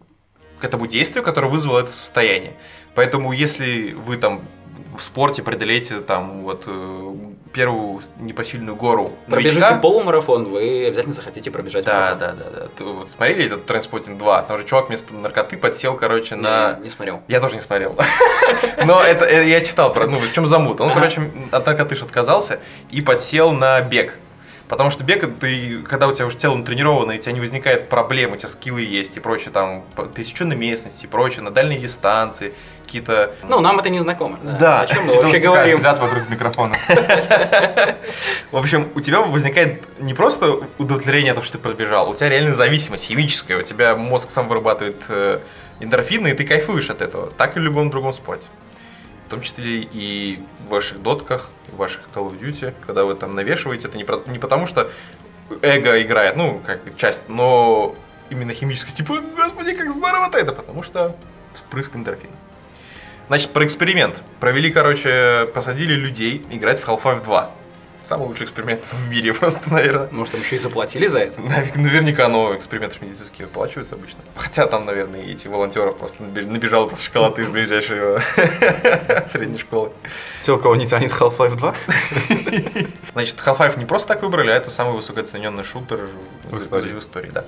к 0.59 0.65
этому 0.65 0.85
действию, 0.85 1.23
которое 1.23 1.47
вызвало 1.47 1.79
это 1.79 1.93
состояние. 1.93 2.51
Поэтому, 2.93 3.31
если 3.31 3.93
вы 3.93 4.17
там 4.17 4.41
в 4.97 5.01
спорте 5.01 5.43
преодолеете 5.43 6.01
там 6.01 6.41
вот 6.43 6.63
э, 6.67 7.15
первую 7.55 8.01
непосильную 8.19 8.75
гору 8.75 9.13
Пробежите 9.29 9.61
новичка, 9.61 9.79
полумарафон, 9.79 10.43
вы 10.49 10.87
обязательно 10.87 11.13
захотите 11.15 11.49
пробежать 11.49 11.85
да, 11.85 11.93
марафон. 11.93 12.19
да, 12.19 12.33
да, 12.33 12.59
да. 12.59 12.67
Ты 12.77 12.83
вот 12.83 13.09
смотрели 13.09 13.45
этот 13.45 13.65
Транспотинг 13.65 14.17
2? 14.17 14.41
Там 14.41 14.57
же 14.57 14.65
чувак 14.65 14.89
вместо 14.89 15.13
наркоты 15.13 15.55
подсел, 15.55 15.95
короче, 15.95 16.35
на... 16.35 16.73
Не, 16.73 16.83
не 16.83 16.89
смотрел. 16.89 17.21
Я 17.29 17.39
тоже 17.39 17.55
не 17.55 17.61
смотрел. 17.61 17.95
Но 18.85 19.01
это 19.01 19.23
э, 19.23 19.47
я 19.47 19.61
читал 19.61 19.93
про, 19.93 20.05
ну, 20.05 20.19
в 20.19 20.33
чем 20.33 20.45
замут. 20.45 20.81
Он, 20.81 20.93
короче, 20.93 21.21
от 21.51 21.65
наркоты 21.65 21.95
отказался 21.95 22.59
и 22.91 23.01
подсел 23.01 23.53
на 23.53 23.79
бег. 23.79 24.17
Потому 24.67 24.89
что 24.89 25.03
бег, 25.03 25.39
ты, 25.39 25.81
когда 25.81 26.07
у 26.07 26.13
тебя 26.13 26.25
уже 26.25 26.37
тело 26.37 26.55
натренировано, 26.55 27.11
и 27.11 27.17
у 27.17 27.21
тебя 27.21 27.33
не 27.33 27.39
возникает 27.39 27.87
проблем, 27.87 28.33
у 28.33 28.37
тебя 28.37 28.47
скиллы 28.47 28.81
есть 28.81 29.15
и 29.15 29.19
прочее, 29.19 29.51
там, 29.51 29.83
пересеченной 30.15 30.55
местности 30.55 31.05
и 31.05 31.07
прочее, 31.07 31.43
на 31.43 31.51
дальней 31.51 31.77
дистанции, 31.77 32.53
какие-то... 32.83 33.33
Ну, 33.43 33.59
нам 33.59 33.79
это 33.79 33.89
не 33.89 33.99
знакомо. 33.99 34.39
Да. 34.41 34.57
Да. 34.57 34.81
О 34.81 34.87
чем 34.87 35.05
мы 35.05 35.21
вообще 35.21 35.39
говорим? 35.39 35.77
Сидят 35.77 35.99
вокруг 35.99 36.29
микрофона. 36.29 36.75
В 38.51 38.57
общем, 38.57 38.89
у 38.95 39.01
тебя 39.01 39.21
возникает 39.21 39.83
не 39.99 40.13
просто 40.13 40.61
удовлетворение 40.77 41.31
от 41.31 41.35
того, 41.35 41.45
что 41.45 41.57
ты 41.57 41.63
пробежал, 41.63 42.09
у 42.09 42.15
тебя 42.15 42.29
реально 42.29 42.53
зависимость 42.53 43.05
химическая, 43.05 43.59
у 43.59 43.61
тебя 43.61 43.95
мозг 43.95 44.31
сам 44.31 44.47
вырабатывает 44.47 45.03
э, 45.09 45.39
эндорфины, 45.79 46.29
и 46.29 46.33
ты 46.33 46.45
кайфуешь 46.45 46.89
от 46.89 47.01
этого, 47.01 47.31
так 47.37 47.55
и 47.55 47.59
в 47.59 47.63
любом 47.63 47.89
другом 47.91 48.13
спорте. 48.13 48.45
В 49.25 49.29
том 49.29 49.41
числе 49.41 49.81
и 49.91 50.39
в 50.65 50.69
ваших 50.69 51.01
дотках, 51.01 51.49
в 51.69 51.77
ваших 51.77 52.01
Call 52.13 52.29
of 52.31 52.39
Duty, 52.39 52.73
когда 52.85 53.05
вы 53.05 53.15
там 53.15 53.33
навешиваете, 53.35 53.87
это 53.87 53.97
не, 53.97 54.03
про- 54.03 54.21
не 54.27 54.37
потому, 54.39 54.67
что 54.67 54.91
эго 55.61 56.01
играет, 56.01 56.35
ну, 56.35 56.61
как 56.65 56.79
часть, 56.95 57.23
но 57.27 57.95
именно 58.29 58.53
химически, 58.53 58.91
типа, 58.91 59.19
господи, 59.35 59.73
как 59.75 59.89
здорово-то 59.91 60.37
это, 60.37 60.51
потому 60.53 60.83
что 60.83 61.15
вспрыск 61.53 61.95
эндорфина. 61.95 62.33
Значит, 63.27 63.49
про 63.51 63.65
эксперимент. 63.65 64.21
Провели, 64.39 64.69
короче, 64.71 65.49
посадили 65.53 65.93
людей 65.93 66.45
играть 66.51 66.79
в 66.79 66.87
Half-Life 66.87 67.23
2. 67.23 67.51
Самый 68.07 68.27
лучший 68.27 68.43
эксперимент 68.45 68.81
в 68.91 69.07
мире 69.09 69.33
просто, 69.39 69.61
наверное. 69.73 70.07
Может, 70.11 70.33
там 70.33 70.41
еще 70.41 70.57
и 70.57 70.59
заплатили 70.59 71.07
за 71.07 71.19
это? 71.19 71.41
Наверняка, 71.41 72.27
но 72.27 72.55
эксперименты 72.55 72.97
медицинские 73.01 73.45
оплачиваются 73.47 73.95
обычно. 73.95 74.19
Хотя 74.35 74.67
там, 74.67 74.85
наверное, 74.85 75.21
и 75.21 75.31
эти 75.31 75.47
волонтеров 75.47 75.97
просто 75.97 76.21
наби- 76.23 76.45
набежал 76.45 76.87
после 76.87 77.05
шоколады 77.05 77.41
из 77.41 77.47
ближайшей 77.49 77.97
средней 79.27 79.57
школы. 79.57 79.91
Те, 80.41 80.51
у 80.51 80.59
кого 80.59 80.75
не 80.75 80.85
тянет 80.85 81.11
Half-Life 81.11 81.55
2. 81.55 81.73
Значит, 83.13 83.37
Half-Life 83.43 83.79
не 83.79 83.85
просто 83.85 84.09
так 84.09 84.21
выбрали, 84.21 84.51
а 84.51 84.55
это 84.55 84.69
самый 84.69 84.93
высокооцененный 84.93 85.63
шутер 85.63 86.07
В 86.43 86.57
в 86.57 86.61
истории. 86.61 86.91
в 86.91 86.99
истории, 86.99 87.31
да. 87.31 87.45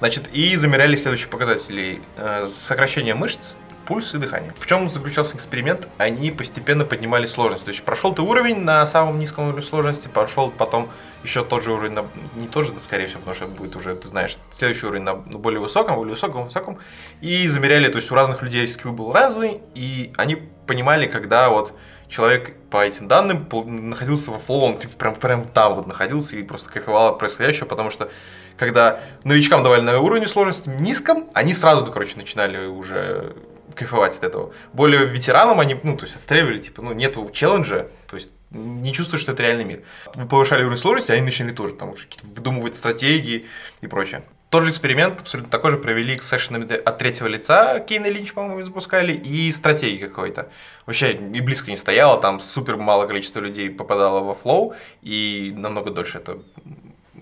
Значит, 0.00 0.24
и 0.32 0.56
замеряли 0.56 0.96
следующие 0.96 1.28
показатели. 1.28 2.00
Э, 2.16 2.46
Сокращение 2.48 3.14
мышц 3.14 3.54
пульс 3.90 4.14
и 4.14 4.18
дыхание. 4.18 4.52
В 4.56 4.66
чем 4.68 4.88
заключался 4.88 5.34
эксперимент? 5.36 5.88
Они 5.98 6.30
постепенно 6.30 6.84
поднимали 6.84 7.26
сложность. 7.26 7.64
То 7.64 7.72
есть 7.72 7.82
прошел 7.82 8.14
ты 8.14 8.22
уровень 8.22 8.60
на 8.60 8.86
самом 8.86 9.18
низком 9.18 9.48
уровне 9.48 9.62
сложности, 9.62 10.06
прошел 10.06 10.52
потом 10.52 10.88
еще 11.24 11.42
тот 11.42 11.64
же 11.64 11.72
уровень, 11.72 11.94
на, 11.94 12.04
не 12.36 12.46
тот 12.46 12.66
же, 12.66 12.72
скорее 12.78 13.08
всего, 13.08 13.18
потому 13.18 13.34
что 13.34 13.48
будет 13.48 13.74
уже, 13.74 13.96
ты 13.96 14.06
знаешь, 14.06 14.38
следующий 14.52 14.86
уровень 14.86 15.02
на 15.02 15.14
более 15.14 15.58
высоком, 15.58 15.96
более 15.96 16.14
высоком, 16.14 16.44
высоком. 16.44 16.78
И 17.20 17.48
замеряли, 17.48 17.88
то 17.88 17.96
есть 17.96 18.12
у 18.12 18.14
разных 18.14 18.42
людей 18.42 18.68
скилл 18.68 18.92
был 18.92 19.12
разный, 19.12 19.60
и 19.74 20.12
они 20.16 20.36
понимали, 20.68 21.08
когда 21.08 21.48
вот 21.48 21.72
человек 22.08 22.54
по 22.70 22.86
этим 22.86 23.08
данным 23.08 23.48
находился 23.88 24.30
во 24.30 24.38
флоу, 24.38 24.66
он 24.66 24.78
прям, 24.98 25.16
прям 25.16 25.44
там 25.44 25.74
вот 25.74 25.88
находился 25.88 26.36
и 26.36 26.44
просто 26.44 26.70
кайфовал 26.70 27.08
от 27.08 27.18
происходящего, 27.18 27.66
потому 27.66 27.90
что 27.90 28.08
когда 28.56 29.00
новичкам 29.24 29.64
давали 29.64 29.80
на 29.80 29.98
уровне 29.98 30.28
сложности 30.28 30.68
низком, 30.68 31.28
они 31.34 31.54
сразу, 31.54 31.90
короче, 31.90 32.16
начинали 32.16 32.66
уже 32.66 33.34
кайфовать 33.74 34.16
от 34.18 34.24
этого. 34.24 34.52
Более 34.72 35.06
ветеранам 35.06 35.60
они, 35.60 35.76
ну, 35.82 35.96
то 35.96 36.04
есть 36.04 36.16
отстреливали, 36.16 36.58
типа, 36.58 36.82
ну, 36.82 36.92
нету 36.92 37.28
челленджа, 37.32 37.88
то 38.08 38.16
есть 38.16 38.30
не 38.50 38.92
чувствуешь, 38.92 39.22
что 39.22 39.32
это 39.32 39.42
реальный 39.42 39.64
мир. 39.64 39.82
Вы 40.14 40.26
повышали 40.26 40.62
уровень 40.62 40.78
сложности, 40.78 41.12
они 41.12 41.22
начали 41.22 41.52
тоже 41.52 41.74
там 41.74 41.90
уже 41.90 42.06
выдумывать 42.22 42.76
стратегии 42.76 43.46
и 43.80 43.86
прочее. 43.86 44.22
Тот 44.50 44.64
же 44.64 44.72
эксперимент, 44.72 45.20
абсолютно 45.20 45.50
такой 45.50 45.70
же, 45.70 45.76
провели 45.76 46.16
к 46.16 46.24
сессионам 46.24 46.68
от 46.84 46.98
третьего 46.98 47.28
лица, 47.28 47.78
Кейна 47.78 48.06
Линч, 48.06 48.32
по-моему, 48.32 48.64
запускали, 48.64 49.12
и 49.12 49.52
стратегии 49.52 49.98
какой-то. 49.98 50.50
Вообще 50.86 51.12
и 51.12 51.40
близко 51.40 51.70
не 51.70 51.76
стояло, 51.76 52.20
там 52.20 52.40
супер 52.40 52.76
мало 52.76 53.06
количество 53.06 53.38
людей 53.38 53.70
попадало 53.70 54.20
во 54.20 54.34
флоу, 54.34 54.74
и 55.02 55.54
намного 55.56 55.90
дольше 55.90 56.18
это 56.18 56.38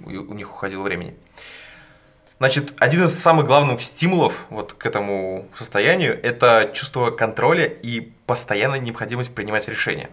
у 0.06 0.34
них 0.34 0.50
уходило 0.50 0.82
времени. 0.82 1.14
Значит, 2.38 2.74
один 2.78 3.04
из 3.04 3.18
самых 3.18 3.46
главных 3.46 3.82
стимулов 3.82 4.46
вот 4.48 4.72
к 4.72 4.86
этому 4.86 5.48
состоянию– 5.56 6.18
это 6.22 6.70
чувство 6.72 7.10
контроля 7.10 7.66
и 7.66 8.12
постоянная 8.26 8.78
необходимость 8.78 9.34
принимать 9.34 9.66
решения. 9.66 10.08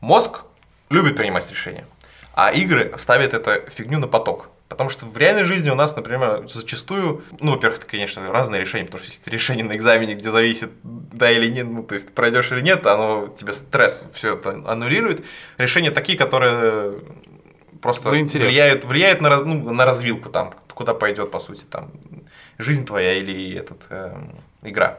Мозг 0.00 0.42
любит 0.90 1.16
принимать 1.16 1.50
решения, 1.50 1.86
а 2.34 2.52
игры 2.52 2.92
ставят 2.98 3.32
эту 3.32 3.70
фигню 3.70 3.98
на 3.98 4.06
поток. 4.06 4.50
Потому 4.68 4.90
что 4.90 5.06
в 5.06 5.16
реальной 5.18 5.44
жизни 5.44 5.70
у 5.70 5.74
нас, 5.74 5.96
например, 5.96 6.48
зачастую, 6.48 7.24
ну, 7.40 7.52
во-первых, 7.52 7.80
это, 7.80 7.86
конечно, 7.86 8.30
разные 8.32 8.60
решения, 8.60 8.86
потому 8.86 9.02
что 9.02 9.10
есть 9.10 9.26
решение 9.26 9.64
на 9.64 9.76
экзамене, 9.76 10.14
где 10.14 10.30
зависит, 10.30 10.70
да 10.82 11.30
или 11.30 11.50
нет, 11.50 11.66
ну, 11.66 11.82
то 11.82 11.94
есть 11.94 12.14
пройдешь 12.14 12.52
или 12.52 12.60
нет, 12.60 12.86
оно 12.86 13.28
тебе 13.28 13.52
стресс 13.52 14.06
все 14.14 14.34
это 14.34 14.62
аннулирует. 14.66 15.24
Решения 15.58 15.90
такие, 15.90 16.16
которые 16.16 17.00
просто 17.82 18.10
ну, 18.10 18.24
влияют, 18.24 18.84
влияют 18.84 19.20
на, 19.20 19.42
ну, 19.42 19.72
на 19.72 19.84
развилку 19.84 20.30
там, 20.30 20.54
куда 20.82 20.94
пойдет, 20.94 21.30
по 21.30 21.38
сути, 21.38 21.62
там, 21.62 21.92
жизнь 22.58 22.84
твоя 22.84 23.12
или 23.12 23.54
этот, 23.54 23.82
э, 23.88 24.16
игра. 24.62 24.98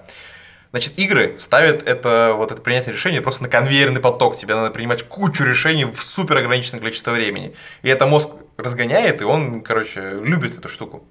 Значит, 0.72 0.98
игры 0.98 1.36
ставят 1.40 1.84
это, 1.84 2.36
вот 2.38 2.54
это 2.54 2.62
принятие 2.62 2.94
решения 2.94 3.22
просто 3.22 3.44
на 3.44 3.50
конвейерный 3.50 4.00
поток. 4.00 4.38
Тебе 4.38 4.56
надо 4.56 4.72
принимать 4.72 5.04
кучу 5.04 5.44
решений 5.44 5.84
в 5.84 6.02
супер 6.02 6.38
ограниченное 6.38 6.80
количество 6.80 7.12
времени. 7.12 7.54
И 7.82 7.90
это 7.90 8.08
мозг 8.08 8.30
разгоняет, 8.56 9.22
и 9.22 9.26
он, 9.26 9.62
короче, 9.62 10.20
любит 10.22 10.58
эту 10.58 10.70
штуку. 10.70 11.04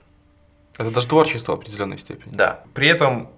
Это 0.79 0.91
даже 0.91 1.07
творчество 1.07 1.53
в 1.53 1.57
определенной 1.57 1.99
степени. 1.99 2.33
Да. 2.33 2.65
При 2.73 2.89
этом, 2.89 3.31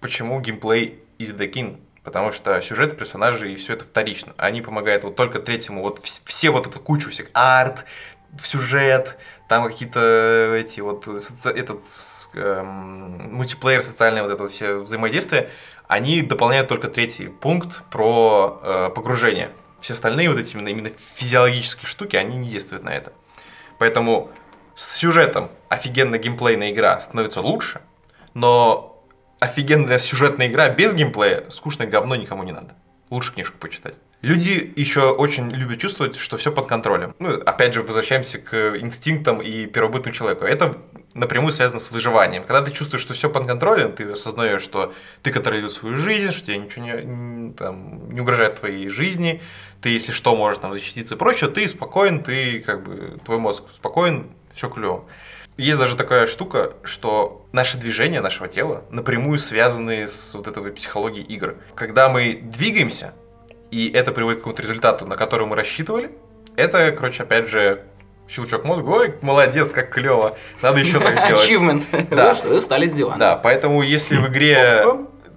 почему 0.00 0.38
геймплей 0.40 1.00
is 1.18 1.34
the 1.34 1.50
king? 1.50 1.80
Потому 2.02 2.32
что 2.32 2.60
сюжет 2.60 2.98
персонажей 2.98 3.54
и 3.54 3.56
все 3.56 3.72
это 3.72 3.84
вторично. 3.84 4.34
Они 4.36 4.60
помогают 4.60 5.04
вот 5.04 5.16
только 5.16 5.38
третьему, 5.38 5.80
вот 5.80 6.00
все 6.04 6.50
вот 6.50 6.66
эту 6.66 6.78
кучу 6.78 7.08
всех, 7.08 7.28
арт, 7.32 7.86
сюжет, 8.42 9.18
там 9.48 9.66
какие-то 9.66 10.54
эти 10.56 10.80
вот, 10.80 11.04
соци... 11.04 11.50
этот 11.50 11.80
эм, 12.34 13.34
мультиплеер, 13.34 13.82
социальное 13.82 14.22
вот 14.22 14.32
это 14.32 14.48
все 14.48 14.76
взаимодействие, 14.76 15.50
они 15.88 16.22
дополняют 16.22 16.68
только 16.68 16.88
третий 16.88 17.28
пункт 17.28 17.82
про 17.90 18.60
э, 18.62 18.90
погружение. 18.94 19.50
Все 19.80 19.92
остальные 19.92 20.30
вот 20.30 20.38
эти 20.38 20.54
именно, 20.54 20.68
именно 20.68 20.90
физиологические 21.14 21.86
штуки, 21.86 22.16
они 22.16 22.38
не 22.38 22.48
действуют 22.48 22.84
на 22.84 22.90
это. 22.90 23.12
Поэтому 23.78 24.30
с 24.74 24.96
сюжетом 24.96 25.50
офигенно 25.68 26.18
геймплейная 26.18 26.70
игра 26.70 26.98
становится 27.00 27.40
лучше, 27.40 27.80
но 28.32 29.04
офигенная 29.40 29.98
сюжетная 29.98 30.48
игра 30.48 30.68
без 30.70 30.94
геймплея 30.94 31.48
скучное 31.50 31.86
говно 31.86 32.16
никому 32.16 32.42
не 32.44 32.52
надо. 32.52 32.74
Лучше 33.10 33.34
книжку 33.34 33.58
почитать. 33.58 33.94
Люди 34.24 34.72
еще 34.74 35.10
очень 35.10 35.50
любят 35.50 35.80
чувствовать, 35.80 36.16
что 36.16 36.38
все 36.38 36.50
под 36.50 36.66
контролем. 36.66 37.14
Ну, 37.18 37.34
опять 37.44 37.74
же, 37.74 37.82
возвращаемся 37.82 38.38
к 38.38 38.74
инстинктам 38.80 39.42
и 39.42 39.66
первобытному 39.66 40.14
человеку. 40.14 40.46
Это 40.46 40.78
напрямую 41.12 41.52
связано 41.52 41.78
с 41.78 41.90
выживанием. 41.90 42.42
Когда 42.44 42.62
ты 42.62 42.72
чувствуешь, 42.72 43.02
что 43.02 43.12
все 43.12 43.28
под 43.28 43.46
контролем, 43.46 43.92
ты 43.92 44.10
осознаешь, 44.10 44.62
что 44.62 44.94
ты 45.22 45.30
контролируешь 45.30 45.72
свою 45.74 45.98
жизнь, 45.98 46.30
что 46.30 46.46
тебе 46.46 46.56
ничего 46.56 46.86
не, 46.86 47.52
там, 47.52 48.14
не 48.14 48.22
угрожает 48.22 48.60
твоей 48.60 48.88
жизни, 48.88 49.42
ты, 49.82 49.90
если 49.90 50.12
что, 50.12 50.34
можешь 50.34 50.58
там 50.58 50.72
защититься 50.72 51.16
и 51.16 51.18
прочее, 51.18 51.50
ты 51.50 51.68
спокоен, 51.68 52.24
ты 52.24 52.60
как 52.60 52.82
бы, 52.82 53.18
твой 53.26 53.36
мозг 53.36 53.64
спокоен, 53.74 54.30
все 54.54 54.70
клево. 54.70 55.04
Есть 55.58 55.78
даже 55.78 55.96
такая 55.96 56.26
штука, 56.26 56.72
что 56.82 57.46
наши 57.52 57.76
движения 57.76 58.22
нашего 58.22 58.48
тела 58.48 58.84
напрямую 58.90 59.38
связаны 59.38 60.08
с 60.08 60.32
вот 60.32 60.46
этой 60.46 60.72
психологией 60.72 61.26
игр. 61.26 61.56
Когда 61.74 62.08
мы 62.08 62.40
двигаемся, 62.42 63.12
и 63.74 63.90
это 63.90 64.12
приводит 64.12 64.38
к 64.38 64.40
какому-то 64.42 64.62
результату, 64.62 65.04
на 65.04 65.16
который 65.16 65.48
мы 65.48 65.56
рассчитывали, 65.56 66.12
это, 66.54 66.92
короче, 66.92 67.24
опять 67.24 67.48
же, 67.48 67.82
щелчок 68.28 68.62
мозга, 68.64 68.88
ой, 68.88 69.14
молодец, 69.20 69.72
как 69.72 69.90
клево, 69.90 70.36
надо 70.62 70.78
еще 70.78 71.00
так 71.00 71.16
сделать. 71.16 71.50
Achievement. 71.50 72.14
Да. 72.14 72.36
Вы 72.44 72.60
встали 72.60 72.86
с 72.86 72.92
дивана. 72.92 73.18
Да, 73.18 73.36
поэтому 73.36 73.82
если 73.82 74.16
в 74.16 74.28
игре 74.28 74.84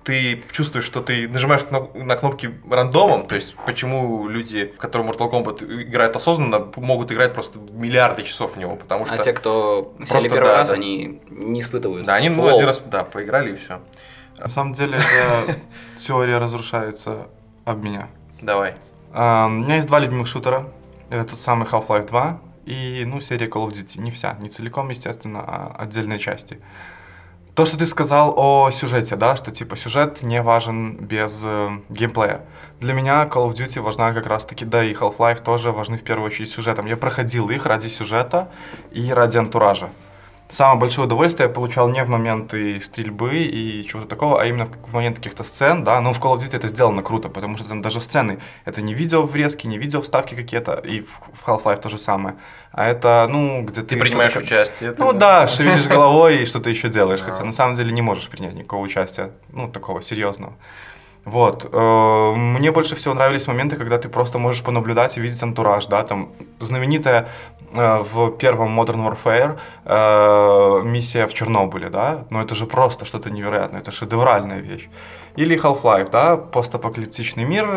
ты 0.04 0.44
чувствуешь, 0.52 0.86
что 0.86 1.02
ты 1.02 1.28
нажимаешь 1.28 1.64
на 1.72 2.16
кнопки 2.16 2.52
рандомом, 2.70 3.28
то 3.28 3.34
есть 3.34 3.56
почему 3.66 4.28
люди, 4.28 4.72
которые 4.78 5.10
Mortal 5.10 5.32
Kombat 5.32 5.84
играют 5.84 6.16
осознанно, 6.16 6.72
могут 6.76 7.12
играть 7.12 7.34
просто 7.34 7.58
миллиарды 7.58 8.22
часов 8.22 8.56
в 8.56 8.60
него, 8.60 8.76
потому 8.76 9.06
а 9.06 9.08
что... 9.08 9.16
А 9.16 9.18
те, 9.18 9.34
кто 9.34 9.96
сели 10.06 10.30
первый 10.30 10.46
да, 10.46 10.58
раз, 10.58 10.70
да. 10.70 10.76
они 10.76 11.22
не 11.28 11.62
испытывают 11.62 12.06
Да, 12.06 12.14
они 12.14 12.30
ну, 12.30 12.48
один 12.48 12.68
раз, 12.68 12.84
да, 12.86 13.04
поиграли 13.04 13.54
и 13.54 13.56
все. 13.56 13.82
На 14.38 14.48
самом 14.48 14.74
деле, 14.74 15.00
теория 15.98 16.38
разрушается 16.38 17.28
об 17.66 17.84
меня. 17.84 18.08
Давай. 18.42 18.76
Uh, 19.14 19.48
у 19.48 19.50
меня 19.50 19.76
есть 19.76 19.88
два 19.88 20.00
любимых 20.00 20.28
шутера. 20.28 20.68
Это 21.10 21.24
тот 21.24 21.40
самый 21.40 21.68
Half-Life 21.68 22.08
2 22.08 22.42
и, 22.66 23.04
ну, 23.08 23.22
серия 23.22 23.48
Call 23.48 23.68
of 23.68 23.72
Duty. 23.72 24.00
Не 24.02 24.12
вся, 24.12 24.36
не 24.40 24.50
целиком, 24.50 24.90
естественно, 24.90 25.44
а 25.46 25.76
отдельные 25.78 26.20
части. 26.20 26.60
То, 27.56 27.66
что 27.66 27.78
ты 27.78 27.88
сказал 27.88 28.34
о 28.38 28.70
сюжете, 28.72 29.16
да, 29.16 29.36
что 29.36 29.52
типа 29.52 29.76
сюжет 29.76 30.22
не 30.22 30.44
важен 30.44 30.98
без 30.98 31.42
э, 31.44 31.70
геймплея. 31.90 32.42
Для 32.80 32.94
меня 32.94 33.24
Call 33.24 33.50
of 33.50 33.56
Duty 33.56 33.82
важна 33.82 34.14
как 34.14 34.28
раз-таки, 34.28 34.64
да 34.64 34.84
и 34.84 34.94
Half-Life 34.94 35.42
тоже 35.42 35.72
важны 35.72 35.98
в 35.98 36.04
первую 36.04 36.28
очередь 36.28 36.52
сюжетом. 36.52 36.86
Я 36.86 36.98
проходил 36.98 37.50
их 37.50 37.66
ради 37.66 37.88
сюжета 37.88 38.50
и 38.92 39.12
ради 39.12 39.40
антуража 39.40 39.90
самое 40.50 40.80
большое 40.80 41.08
удовольствие 41.08 41.48
я 41.48 41.54
получал 41.54 41.90
не 41.90 42.04
в 42.04 42.10
моменты 42.10 42.82
стрельбы 42.82 43.38
и 43.38 43.86
чего-то 43.86 44.08
такого, 44.08 44.42
а 44.42 44.46
именно 44.46 44.66
в 44.66 44.94
момент 44.94 45.18
каких-то 45.18 45.44
сцен, 45.44 45.84
да, 45.84 46.00
но 46.02 46.14
в 46.14 46.20
Call 46.20 46.36
of 46.36 46.40
Duty 46.40 46.56
это 46.56 46.68
сделано 46.68 47.04
круто, 47.04 47.30
потому 47.30 47.58
что 47.58 47.68
там 47.68 47.82
даже 47.82 48.02
сцены, 48.02 48.40
это 48.66 48.82
не 48.82 48.94
видео 48.94 49.24
врезки, 49.24 49.68
не 49.68 49.78
видео 49.78 50.02
вставки 50.02 50.36
какие-то, 50.36 50.74
и 50.76 51.02
в, 51.02 51.20
Half-Life 51.46 51.82
то 51.82 51.90
же 51.90 51.98
самое, 51.98 52.36
а 52.72 52.88
это, 52.88 53.28
ну, 53.30 53.64
где 53.64 53.82
ты... 53.82 53.96
Ты 53.96 53.98
принимаешь 53.98 54.36
участие. 54.36 54.94
Ну 54.98 55.14
да, 55.14 55.42
да 55.42 55.48
шевелишь 55.48 55.88
головой 55.88 56.44
и 56.44 56.46
что-то 56.46 56.70
еще 56.70 56.90
делаешь, 56.90 57.22
хотя 57.22 57.44
на 57.44 57.52
самом 57.52 57.76
деле 57.76 57.92
не 57.92 58.02
можешь 58.02 58.30
принять 58.30 58.54
никакого 58.54 58.82
участия, 58.82 59.32
ну, 59.50 59.70
такого 59.70 60.02
серьезного. 60.02 60.54
Вот. 61.28 61.70
Э, 61.74 62.34
мне 62.36 62.72
больше 62.72 62.96
всего 62.96 63.14
нравились 63.14 63.48
моменты, 63.48 63.76
когда 63.76 63.98
ты 63.98 64.08
просто 64.08 64.40
можешь 64.40 64.64
понаблюдать 64.64 65.18
и 65.18 65.22
видеть 65.22 65.44
антураж, 65.44 65.88
да, 65.88 66.04
там 66.04 66.30
знаменитая 66.60 67.28
э, 67.76 68.04
в 68.14 68.32
первом 68.38 68.80
Modern 68.80 69.06
Warfare 69.06 69.58
э, 69.86 70.84
миссия 70.86 71.28
в 71.28 71.34
Чернобыле, 71.34 71.90
да, 71.90 72.24
но 72.30 72.42
это 72.42 72.56
же 72.56 72.66
просто 72.66 73.04
что-то 73.04 73.30
невероятное, 73.30 73.82
это 73.82 73.92
шедевральная 73.92 74.60
вещь. 74.60 74.88
Или 75.36 75.62
Half-Life, 75.62 76.10
да, 76.12 76.38
постапокалиптичный 76.38 77.44
мир, 77.44 77.68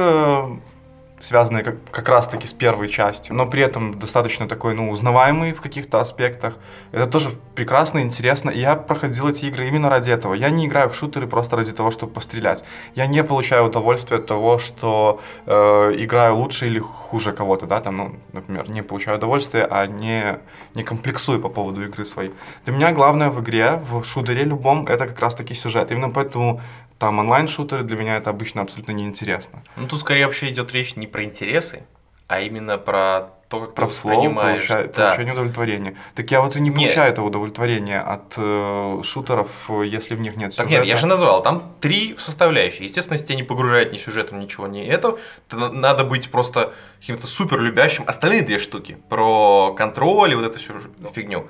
связанные 1.20 1.62
как, 1.62 1.76
как 1.90 2.08
раз-таки 2.08 2.46
с 2.46 2.52
первой 2.52 2.88
частью, 2.88 3.34
но 3.34 3.46
при 3.46 3.62
этом 3.62 3.98
достаточно 3.98 4.48
такой, 4.48 4.74
ну, 4.74 4.90
узнаваемый 4.90 5.52
в 5.52 5.60
каких-то 5.60 6.00
аспектах. 6.00 6.54
Это 6.92 7.06
тоже 7.06 7.30
прекрасно, 7.54 8.00
интересно. 8.00 8.50
И 8.50 8.60
я 8.60 8.76
проходил 8.76 9.28
эти 9.28 9.44
игры 9.44 9.68
именно 9.68 9.90
ради 9.90 10.10
этого. 10.10 10.34
Я 10.34 10.50
не 10.50 10.66
играю 10.66 10.88
в 10.88 10.94
шутеры 10.94 11.26
просто 11.26 11.56
ради 11.56 11.72
того, 11.72 11.90
чтобы 11.90 12.12
пострелять. 12.12 12.64
Я 12.94 13.06
не 13.06 13.22
получаю 13.22 13.66
удовольствия 13.66 14.16
от 14.16 14.26
того, 14.26 14.58
что 14.58 15.20
э, 15.46 15.52
играю 15.98 16.36
лучше 16.36 16.66
или 16.66 16.78
хуже 16.78 17.32
кого-то, 17.32 17.66
да, 17.66 17.80
там, 17.80 17.96
ну, 17.96 18.16
например, 18.32 18.70
не 18.70 18.82
получаю 18.82 19.18
удовольствия, 19.18 19.66
а 19.70 19.86
не, 19.86 20.38
не 20.74 20.84
комплексую 20.84 21.40
по 21.40 21.48
поводу 21.48 21.84
игры 21.84 22.04
своей. 22.04 22.32
Для 22.64 22.74
меня 22.74 22.92
главное 22.92 23.30
в 23.30 23.40
игре, 23.40 23.82
в 23.90 24.04
шутере 24.04 24.44
любом, 24.44 24.86
это 24.86 25.06
как 25.06 25.18
раз-таки 25.20 25.54
сюжет. 25.54 25.90
Именно 25.90 26.10
поэтому 26.10 26.60
там 26.98 27.18
онлайн-шутеры 27.18 27.82
для 27.82 27.96
меня 27.96 28.16
это 28.16 28.30
обычно 28.30 28.62
абсолютно 28.62 28.92
неинтересно. 28.92 29.62
Ну 29.76 29.86
тут 29.86 30.00
скорее 30.00 30.26
вообще 30.26 30.48
идет 30.50 30.72
речь 30.72 30.96
не 30.96 31.06
про 31.06 31.24
интересы, 31.24 31.82
а 32.30 32.40
именно 32.40 32.78
про 32.78 33.30
то, 33.48 33.60
как 33.62 33.74
Про 33.74 33.88
ты 33.88 33.92
флоу, 33.94 34.14
воспринимаешь. 34.14 34.70
получа- 34.70 34.92
да. 34.94 35.06
получение 35.08 35.32
удовлетворения. 35.34 35.96
Так 36.14 36.30
я 36.30 36.40
вот 36.40 36.54
и 36.54 36.60
не 36.60 36.70
получаю 36.70 37.10
этого 37.12 37.26
удовлетворения 37.26 38.00
от 38.00 38.34
э, 38.36 39.00
шутеров, 39.02 39.48
если 39.84 40.14
в 40.14 40.20
них 40.20 40.36
нет 40.36 40.54
Так 40.54 40.66
сюжета. 40.68 40.84
нет, 40.84 40.84
я 40.84 40.96
же 40.96 41.08
назвал, 41.08 41.42
там 41.42 41.74
три 41.80 42.14
составляющие. 42.16 42.84
Естественно, 42.84 43.14
если 43.14 43.26
тебя 43.26 43.36
не 43.38 43.42
погружает 43.42 43.92
ни 43.92 43.98
сюжетом, 43.98 44.38
ничего, 44.38 44.68
не 44.68 44.86
это, 44.86 45.18
то 45.48 45.56
на- 45.56 45.72
надо 45.72 46.04
быть 46.04 46.30
просто 46.30 46.72
каким-то 47.00 47.26
супер 47.26 47.58
любящим. 47.60 48.04
Остальные 48.06 48.42
две 48.42 48.60
штуки 48.60 48.96
про 49.08 49.74
контроль 49.76 50.30
и 50.30 50.34
вот 50.36 50.44
эту 50.44 50.58
всю 50.60 50.74
фигню. 51.12 51.48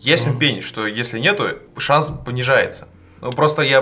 Ясен 0.00 0.38
пень, 0.38 0.60
что 0.60 0.86
если 0.86 1.18
нету, 1.18 1.48
шанс 1.78 2.12
понижается. 2.26 2.86
Ну, 3.22 3.32
просто 3.32 3.62
я 3.62 3.80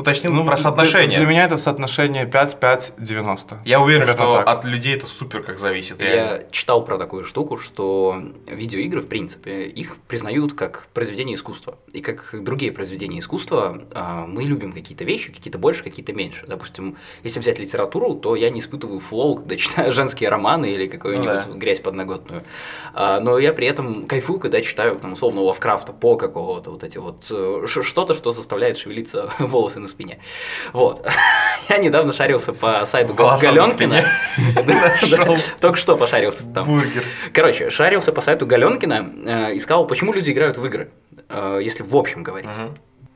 уточнил 0.00 0.32
Ну, 0.32 0.44
про 0.44 0.54
для- 0.56 0.62
соотношение. 0.62 1.18
Для, 1.18 1.26
меня 1.26 1.44
это 1.44 1.56
соотношение 1.56 2.24
5-5-90. 2.26 3.58
Я 3.64 3.80
уверен, 3.80 4.06
Примерно 4.06 4.22
что 4.24 4.34
так. 4.38 4.48
от 4.48 4.64
людей 4.64 4.96
это 4.96 5.06
супер 5.06 5.42
как 5.42 5.58
зависит. 5.58 6.00
реально. 6.00 6.32
Я 6.42 6.42
читал 6.50 6.84
про 6.84 6.98
такую 6.98 7.24
штуку, 7.24 7.56
что 7.56 8.20
видеоигры, 8.46 9.00
в 9.02 9.08
принципе, 9.08 9.64
их 9.64 9.96
признают 10.08 10.54
как 10.54 10.88
произведение 10.94 11.36
искусства. 11.36 11.78
И 11.92 12.00
как 12.00 12.34
другие 12.42 12.72
произведения 12.72 13.18
искусства, 13.20 13.82
а, 13.92 14.26
мы 14.26 14.44
любим 14.44 14.72
какие-то 14.72 15.04
вещи, 15.04 15.32
какие-то 15.32 15.58
больше, 15.58 15.82
какие-то 15.84 16.12
меньше. 16.12 16.44
Допустим, 16.46 16.96
если 17.22 17.40
взять 17.40 17.58
литературу, 17.58 18.14
то 18.14 18.36
я 18.36 18.50
не 18.50 18.60
испытываю 18.60 19.00
flow, 19.00 19.36
когда 19.36 19.56
читаю 19.56 19.92
женские 19.92 20.28
романы 20.30 20.70
или 20.70 20.86
какую-нибудь 20.86 21.46
Ну 21.46 21.52
да. 21.54 21.58
грязь 21.58 21.80
подноготную. 21.80 22.42
А, 22.94 23.20
Но 23.20 23.38
я 23.38 23.52
при 23.52 23.66
этом 23.66 24.06
кайфую, 24.06 24.38
когда 24.40 24.60
читаю, 24.62 24.96
там, 24.98 25.12
условно, 25.12 25.40
Лавкрафта, 25.42 25.92
по 25.92 26.16
какого-то, 26.16 26.70
вот 26.70 26.84
эти 26.84 26.98
вот, 26.98 27.26
э, 27.30 27.66
что-то, 27.66 28.14
что 28.14 28.32
заставляет 28.32 28.76
шевелиться 28.78 29.30
волосы 29.38 29.80
на 29.80 29.88
спине. 29.90 30.18
Вот. 30.72 31.06
Я 31.68 31.78
недавно 31.78 32.12
шарился 32.12 32.52
по 32.52 32.84
сайту 32.86 33.14
Галенкина. 33.14 34.04
Только 35.60 35.76
что 35.76 35.96
пошарился 35.96 36.48
там. 36.48 36.66
Бургер. 36.66 37.04
Короче, 37.32 37.70
шарился 37.70 38.12
по 38.12 38.20
сайту 38.20 38.46
Галенкина, 38.46 39.12
э, 39.26 39.56
искал, 39.56 39.86
почему 39.86 40.12
люди 40.12 40.30
играют 40.30 40.56
в 40.56 40.66
игры, 40.66 40.90
э, 41.28 41.60
если 41.62 41.82
в 41.82 41.94
общем 41.96 42.22
говорить. 42.22 42.50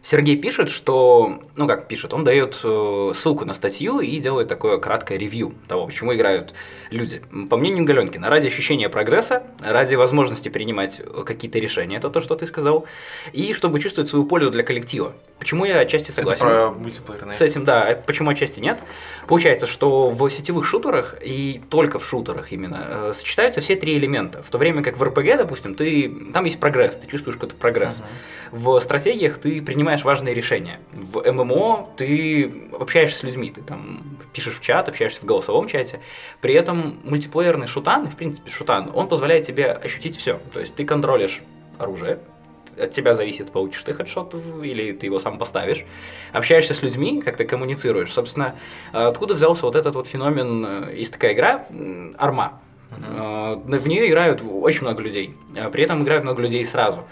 Сергей 0.05 0.37
пишет, 0.37 0.69
что, 0.69 1.41
ну 1.57 1.67
как 1.67 1.89
пишет, 1.89 2.13
он 2.13 2.25
дает 2.25 2.61
э, 2.63 3.13
ссылку 3.15 3.47
на 3.47 3.55
статью 3.55 4.01
и 4.01 4.19
делает 4.19 4.49
такое 4.49 4.77
краткое 4.77 5.17
ревью 5.17 5.55
того, 5.67 5.87
почему 5.87 6.15
играют 6.15 6.53
люди. 6.91 7.23
По 7.49 7.57
мнению 7.57 7.87
Галенкина, 7.87 8.29
ради 8.29 8.49
ощущения 8.49 8.91
прогресса, 8.91 9.45
ради 9.63 9.95
возможности 9.95 10.51
принимать 10.51 11.01
э, 11.01 11.23
какие-то 11.25 11.59
решения, 11.59 11.97
это 11.97 12.11
то, 12.11 12.21
что 12.21 12.37
ты 12.37 12.45
сказал, 12.45 12.87
и 13.33 13.55
чтобы 13.55 13.81
чувствовать 13.81 14.11
свою 14.11 14.27
пользу 14.27 14.51
для 14.51 14.63
коллектива. 14.63 15.15
Почему 15.39 15.65
я 15.65 15.79
отчасти 15.79 16.09
Это 16.09 16.17
согласен. 16.17 16.45
про 16.45 16.71
мультиплеер, 16.71 17.33
С 17.33 17.41
этим, 17.41 17.65
да, 17.65 17.99
почему 18.07 18.29
отчасти 18.29 18.61
нет? 18.61 18.83
Получается, 19.27 19.65
что 19.65 20.11
в 20.11 20.29
сетевых 20.29 20.67
шутерах 20.67 21.17
и 21.23 21.63
только 21.71 21.99
в 21.99 22.07
шутерах 22.07 22.53
именно 22.53 22.87
э, 22.89 23.13
сочетаются 23.15 23.63
все 23.63 23.75
три 23.75 23.97
элемента. 23.97 24.43
В 24.43 24.51
то 24.51 24.59
время 24.59 24.83
как 24.83 24.99
в 24.99 25.03
РПГ, 25.03 25.39
допустим, 25.39 25.75
ты 25.75 26.15
там 26.35 26.45
есть 26.45 26.61
прогресс, 26.61 26.99
ты 26.99 27.07
чувствуешь 27.07 27.37
какой-то 27.37 27.57
прогресс. 27.57 28.03
В 28.51 28.79
стратегиях 28.81 29.39
ты 29.39 29.63
принимаешь 29.63 29.94
важные 30.03 30.35
решения. 30.35 30.81
В 30.93 31.23
ММО 31.31 31.91
ты 31.97 32.71
общаешься 32.81 33.19
с 33.19 33.23
людьми, 33.23 33.51
ты 33.51 33.63
там 33.63 34.19
пишешь 34.33 34.57
в 34.57 34.61
чат, 34.61 34.89
общаешься 34.89 35.21
в 35.21 35.25
голосовом 35.25 35.69
чате. 35.69 36.01
При 36.41 36.55
этом 36.55 36.99
мультиплеерный 37.05 37.69
шутан, 37.69 38.07
и 38.07 38.09
в 38.09 38.17
принципе 38.17 38.51
шутан, 38.51 38.91
он 38.93 39.07
позволяет 39.07 39.47
тебе 39.47 39.71
ощутить 39.71 40.17
все. 40.17 40.41
То 40.53 40.59
есть 40.59 40.75
ты 40.75 40.85
контролишь 40.85 41.43
оружие, 41.79 42.19
от 42.79 42.91
тебя 42.91 43.15
зависит, 43.15 43.53
получишь 43.53 43.83
ты 43.83 43.93
хедшот 43.93 44.35
или 44.63 44.93
ты 44.93 45.07
его 45.07 45.19
сам 45.19 45.39
поставишь. 45.39 45.85
Общаешься 46.33 46.75
с 46.75 46.83
людьми, 46.83 47.23
как 47.23 47.37
ты 47.37 47.45
коммуницируешь. 47.45 48.13
Собственно, 48.13 48.57
откуда 48.93 49.35
взялся 49.35 49.67
вот 49.67 49.77
этот 49.77 49.95
вот 49.95 50.07
феномен, 50.07 50.65
э, 50.67 50.97
есть 50.97 51.13
такая 51.13 51.35
игра, 51.35 51.67
Арма. 52.17 52.61
Э, 52.91 53.57
В 53.57 53.89
нее 53.89 54.09
играют 54.09 54.43
очень 54.43 54.83
много 54.83 55.03
людей. 55.03 55.37
Э, 55.55 55.69
При 55.71 55.85
этом 55.85 56.03
играют 56.03 56.25
много 56.25 56.43
людей 56.43 56.65
сразу. 56.65 57.05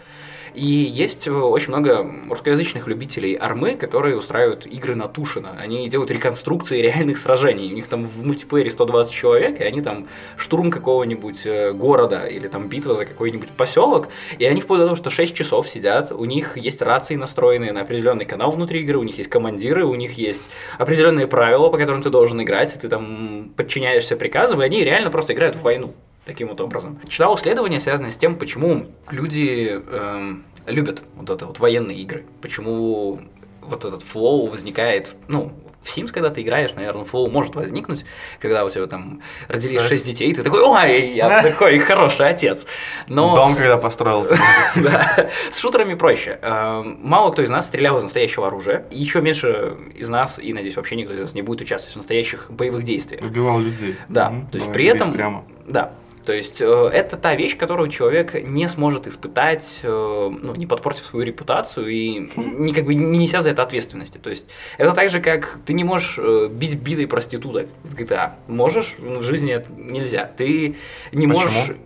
И 0.54 0.66
есть 0.66 1.26
э, 1.26 1.32
очень 1.32 1.68
много 1.68 2.06
русскоязычных 2.28 2.86
любителей 2.86 3.36
армы, 3.40 3.76
которые 3.76 4.16
устраивают 4.16 4.66
игры 4.66 4.94
на 4.94 5.08
Тушино. 5.08 5.56
Они 5.58 5.88
делают 5.88 6.10
реконструкции 6.10 6.80
реальных 6.80 7.18
сражений. 7.18 7.72
У 7.72 7.74
них 7.74 7.86
там 7.86 8.04
в 8.04 8.24
мультиплеере 8.24 8.70
120 8.70 9.12
человек, 9.12 9.60
и 9.60 9.64
они 9.64 9.80
там 9.80 10.06
штурм 10.36 10.70
какого-нибудь 10.70 11.46
э, 11.46 11.72
города 11.72 12.26
или 12.26 12.48
там 12.48 12.68
битва 12.68 12.94
за 12.94 13.06
какой-нибудь 13.06 13.50
поселок. 13.50 14.08
И 14.38 14.44
они 14.44 14.60
вплоть 14.60 14.80
до 14.80 14.86
того, 14.86 14.96
что 14.96 15.10
6 15.10 15.34
часов 15.34 15.68
сидят, 15.68 16.12
у 16.12 16.24
них 16.24 16.56
есть 16.58 16.82
рации 16.82 17.16
настроенные 17.16 17.72
на 17.72 17.80
определенный 17.80 18.24
канал 18.24 18.50
внутри 18.50 18.82
игры, 18.82 18.98
у 18.98 19.02
них 19.02 19.18
есть 19.18 19.30
командиры, 19.30 19.84
у 19.86 19.94
них 19.94 20.18
есть 20.18 20.50
определенные 20.78 21.26
правила, 21.26 21.68
по 21.70 21.78
которым 21.78 22.02
ты 22.02 22.10
должен 22.10 22.42
играть, 22.42 22.78
ты 22.78 22.88
там 22.88 23.52
подчиняешься 23.56 24.16
приказам, 24.16 24.60
и 24.62 24.64
они 24.64 24.84
реально 24.84 25.10
просто 25.10 25.32
играют 25.32 25.56
в 25.56 25.62
войну 25.62 25.94
таким 26.24 26.48
вот 26.48 26.60
образом. 26.60 26.98
Читал 27.08 27.34
исследования, 27.36 27.80
связанные 27.80 28.12
с 28.12 28.16
тем, 28.16 28.34
почему 28.34 28.86
люди 29.10 29.80
эм, 29.90 30.44
любят 30.66 31.02
вот 31.16 31.30
это 31.30 31.46
вот 31.46 31.58
военные 31.58 31.98
игры, 31.98 32.24
почему 32.40 33.20
вот 33.60 33.84
этот 33.84 34.02
flow 34.02 34.46
возникает, 34.48 35.14
ну, 35.28 35.52
в 35.82 35.86
Sims, 35.86 36.12
когда 36.12 36.30
ты 36.30 36.42
играешь, 36.42 36.74
наверное, 36.74 37.04
flow 37.04 37.28
может 37.28 37.56
возникнуть, 37.56 38.04
когда 38.38 38.64
у 38.64 38.70
тебя 38.70 38.86
там 38.86 39.20
родились 39.48 39.80
Так. 39.80 39.88
6 39.88 40.06
детей, 40.06 40.30
и 40.30 40.32
ты 40.32 40.44
такой, 40.44 40.62
ой, 40.62 41.12
я 41.12 41.42
такой 41.42 41.76
хороший 41.80 42.28
отец. 42.28 42.66
Но 43.08 43.34
Дом, 43.34 43.50
с- 43.50 43.56
когда 43.58 43.76
построил. 43.78 44.28
да. 44.76 45.28
С 45.50 45.58
шутерами 45.58 45.94
проще. 45.94 46.38
Эм, 46.40 47.00
Мало 47.02 47.32
кто 47.32 47.42
из 47.42 47.50
нас 47.50 47.66
стрелял 47.66 47.98
из 47.98 48.04
настоящего 48.04 48.46
оружия. 48.46 48.84
Еще 48.92 49.20
меньше 49.20 49.76
из 49.96 50.08
нас, 50.08 50.38
и, 50.38 50.52
надеюсь, 50.52 50.76
вообще 50.76 50.94
никто 50.94 51.14
из 51.14 51.20
нас 51.20 51.34
не 51.34 51.42
будет 51.42 51.62
участвовать 51.62 51.94
в 51.94 51.96
настоящих 51.96 52.48
боевых 52.48 52.84
действиях. 52.84 53.20
Убивал 53.24 53.58
людей. 53.58 53.96
Да, 54.08 54.32
то 54.52 54.58
есть 54.58 54.70
при 54.72 54.86
этом... 54.86 55.44
Да, 55.66 55.92
то 56.24 56.32
есть 56.32 56.60
э, 56.60 56.90
это 56.92 57.16
та 57.16 57.34
вещь, 57.34 57.56
которую 57.56 57.88
человек 57.88 58.34
не 58.42 58.68
сможет 58.68 59.06
испытать, 59.06 59.80
э, 59.82 59.88
ну, 59.88 60.54
не 60.54 60.66
подпортив 60.66 61.04
свою 61.04 61.24
репутацию 61.24 61.88
и 61.88 62.30
не, 62.36 62.72
как 62.72 62.84
бы, 62.84 62.94
не 62.94 63.18
неся 63.18 63.40
за 63.40 63.50
это 63.50 63.62
ответственности. 63.62 64.18
То 64.18 64.30
есть 64.30 64.46
это 64.78 64.92
так 64.92 65.10
же, 65.10 65.20
как 65.20 65.58
ты 65.66 65.72
не 65.72 65.84
можешь 65.84 66.18
э, 66.18 66.48
бить 66.48 66.76
битой 66.76 67.06
проституток 67.06 67.68
в 67.82 67.94
GTA. 67.94 68.32
Можешь, 68.46 68.94
но 68.98 69.18
в 69.18 69.22
жизни 69.22 69.52
это 69.52 69.70
нельзя. 69.72 70.24
Ты 70.24 70.76
не 71.12 71.26
Почему? 71.26 71.34
можешь... 71.34 71.76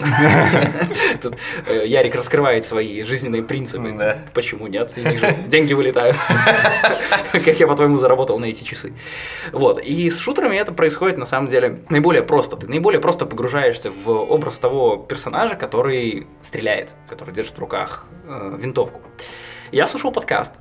Тут 1.22 1.36
э, 1.66 1.86
Ярик 1.86 2.14
раскрывает 2.14 2.64
свои 2.64 3.02
жизненные 3.02 3.42
принципы. 3.42 3.94
Да. 3.96 4.18
Почему 4.34 4.66
нет? 4.66 4.96
Из 4.96 5.06
них 5.06 5.20
же 5.20 5.36
деньги 5.46 5.72
вылетают. 5.72 6.16
Как 7.32 7.60
я, 7.60 7.66
по-твоему, 7.66 7.96
заработал 7.98 8.38
на 8.38 8.46
эти 8.46 8.64
часы. 8.64 8.92
Вот. 9.52 9.80
И 9.80 10.10
с 10.10 10.18
шутерами 10.18 10.56
это 10.56 10.72
происходит, 10.72 11.18
на 11.18 11.26
самом 11.26 11.48
деле, 11.48 11.80
наиболее 11.90 12.22
просто. 12.22 12.56
Ты 12.56 12.66
наиболее 12.66 13.00
просто 13.00 13.26
погружаешься 13.26 13.90
в 13.90 14.08
образ 14.08 14.58
того 14.58 14.96
персонажа, 14.96 15.56
который 15.56 16.26
стреляет, 16.42 16.94
который 17.08 17.34
держит 17.34 17.56
в 17.56 17.60
руках 17.60 18.06
э, 18.26 18.56
винтовку. 18.58 19.00
Я 19.72 19.86
слушал 19.86 20.10
подкаст, 20.10 20.54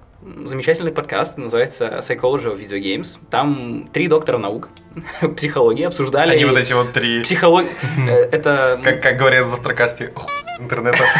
замечательный 0.45 0.91
подкаст, 0.91 1.37
называется 1.37 1.97
Psychology 2.01 2.53
of 2.53 2.59
Video 2.59 2.79
Games. 2.79 3.17
Там 3.31 3.89
три 3.91 4.07
доктора 4.07 4.37
наук 4.37 4.69
психологии 5.35 5.85
обсуждали... 5.85 6.31
Они 6.33 6.45
вот 6.45 6.57
эти 6.57 6.73
вот 6.73 6.93
три, 6.93 7.23
Психолог... 7.23 7.65
э, 8.07 8.11
Это... 8.31 8.79
как, 8.83 9.01
как 9.01 9.17
говорят 9.17 9.47
в 9.47 9.49
завтракасте, 9.49 10.13
интернета. 10.59 11.03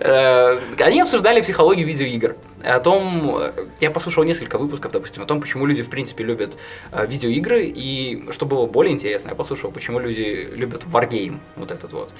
Э, 0.00 0.58
Они 0.80 1.00
обсуждали 1.00 1.40
психологию 1.40 1.86
видеоигр. 1.86 2.36
О 2.64 2.80
том, 2.80 3.36
э, 3.38 3.52
я 3.80 3.90
послушал 3.90 4.24
несколько 4.24 4.58
выпусков, 4.58 4.92
допустим, 4.92 5.22
о 5.22 5.26
том, 5.26 5.40
почему 5.40 5.66
люди, 5.66 5.82
в 5.82 5.90
принципе, 5.90 6.24
любят 6.24 6.56
э, 6.92 7.06
видеоигры, 7.06 7.64
и 7.66 8.24
что 8.32 8.46
было 8.46 8.66
более 8.66 8.92
интересно, 8.92 9.30
я 9.30 9.34
послушал, 9.34 9.70
почему 9.70 9.98
люди 9.98 10.48
любят 10.52 10.84
Wargame, 10.84 11.38
вот 11.56 11.70
этот 11.70 11.92
вот. 11.92 12.14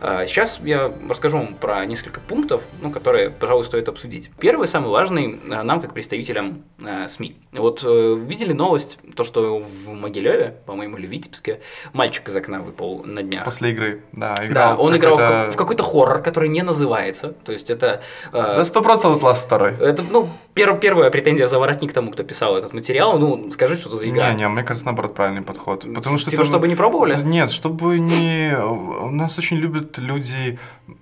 Э, 0.00 0.24
Сейчас 0.26 0.60
я 0.64 0.92
расскажу 1.08 1.38
вам 1.38 1.54
про 1.54 1.84
несколько 1.86 2.20
пунктов, 2.20 2.62
ну, 2.80 2.90
которые, 2.90 3.30
пожалуй, 3.30 3.64
стоит 3.64 3.88
обсудить. 3.88 4.30
Первый, 4.40 4.66
самый 4.66 4.88
важный, 4.90 5.40
э, 5.48 5.62
нам, 5.62 5.80
как 5.80 5.92
представителям 5.92 6.62
э, 6.78 7.06
СМИ. 7.08 7.36
Вот 7.52 7.84
э, 7.84 8.16
видели 8.18 8.52
новость, 8.52 8.98
то, 9.14 9.24
что 9.24 9.58
в 9.58 9.88
Могилеве, 9.92 10.54
по-моему, 10.66 10.96
или 10.96 11.06
в 11.06 11.10
Витебске, 11.10 11.60
мальчик 11.92 12.28
из 12.28 12.36
окна 12.36 12.60
выпал 12.62 13.02
на 13.04 13.22
днях. 13.22 13.44
После 13.44 13.70
игры. 13.72 14.02
Да, 14.12 14.34
Да, 14.36 14.46
играл. 14.46 14.80
он 14.82 14.96
играл 14.96 15.16
в, 15.16 15.20
как- 15.20 15.52
в 15.52 15.56
какой-то 15.56 15.82
хоррор, 15.82 16.22
который 16.22 16.48
не 16.48 16.62
называется. 16.62 17.34
То 17.44 17.52
есть 17.52 17.68
это... 17.70 18.02
э, 18.28 18.30
Да, 18.32 18.64
сто 18.64 18.80
процентов 18.82 19.22
Last 19.22 19.48
2. 19.48 19.91
Это, 19.92 20.02
ну, 20.10 20.28
пер- 20.54 20.78
первая 20.78 21.10
претензия 21.10 21.46
за 21.46 21.58
воротник 21.58 21.92
тому, 21.92 22.10
кто 22.10 22.22
писал 22.24 22.56
этот 22.56 22.72
материал. 22.72 23.18
Ну, 23.18 23.50
скажи, 23.50 23.76
что 23.76 23.88
это 23.88 23.98
за 23.98 24.08
игра. 24.08 24.32
Не, 24.32 24.40
не, 24.40 24.48
мне 24.48 24.62
кажется, 24.62 24.86
наоборот, 24.86 25.14
правильный 25.14 25.42
подход. 25.42 25.86
Потому 25.94 26.18
что 26.18 26.30
Типа, 26.30 26.44
чтобы 26.44 26.68
не 26.68 26.74
пробовали? 26.74 27.16
Нет, 27.22 27.50
чтобы 27.50 27.98
не... 27.98 28.56
У 28.56 29.10
нас 29.10 29.38
очень 29.38 29.56
любят 29.56 29.98
люди 29.98 30.58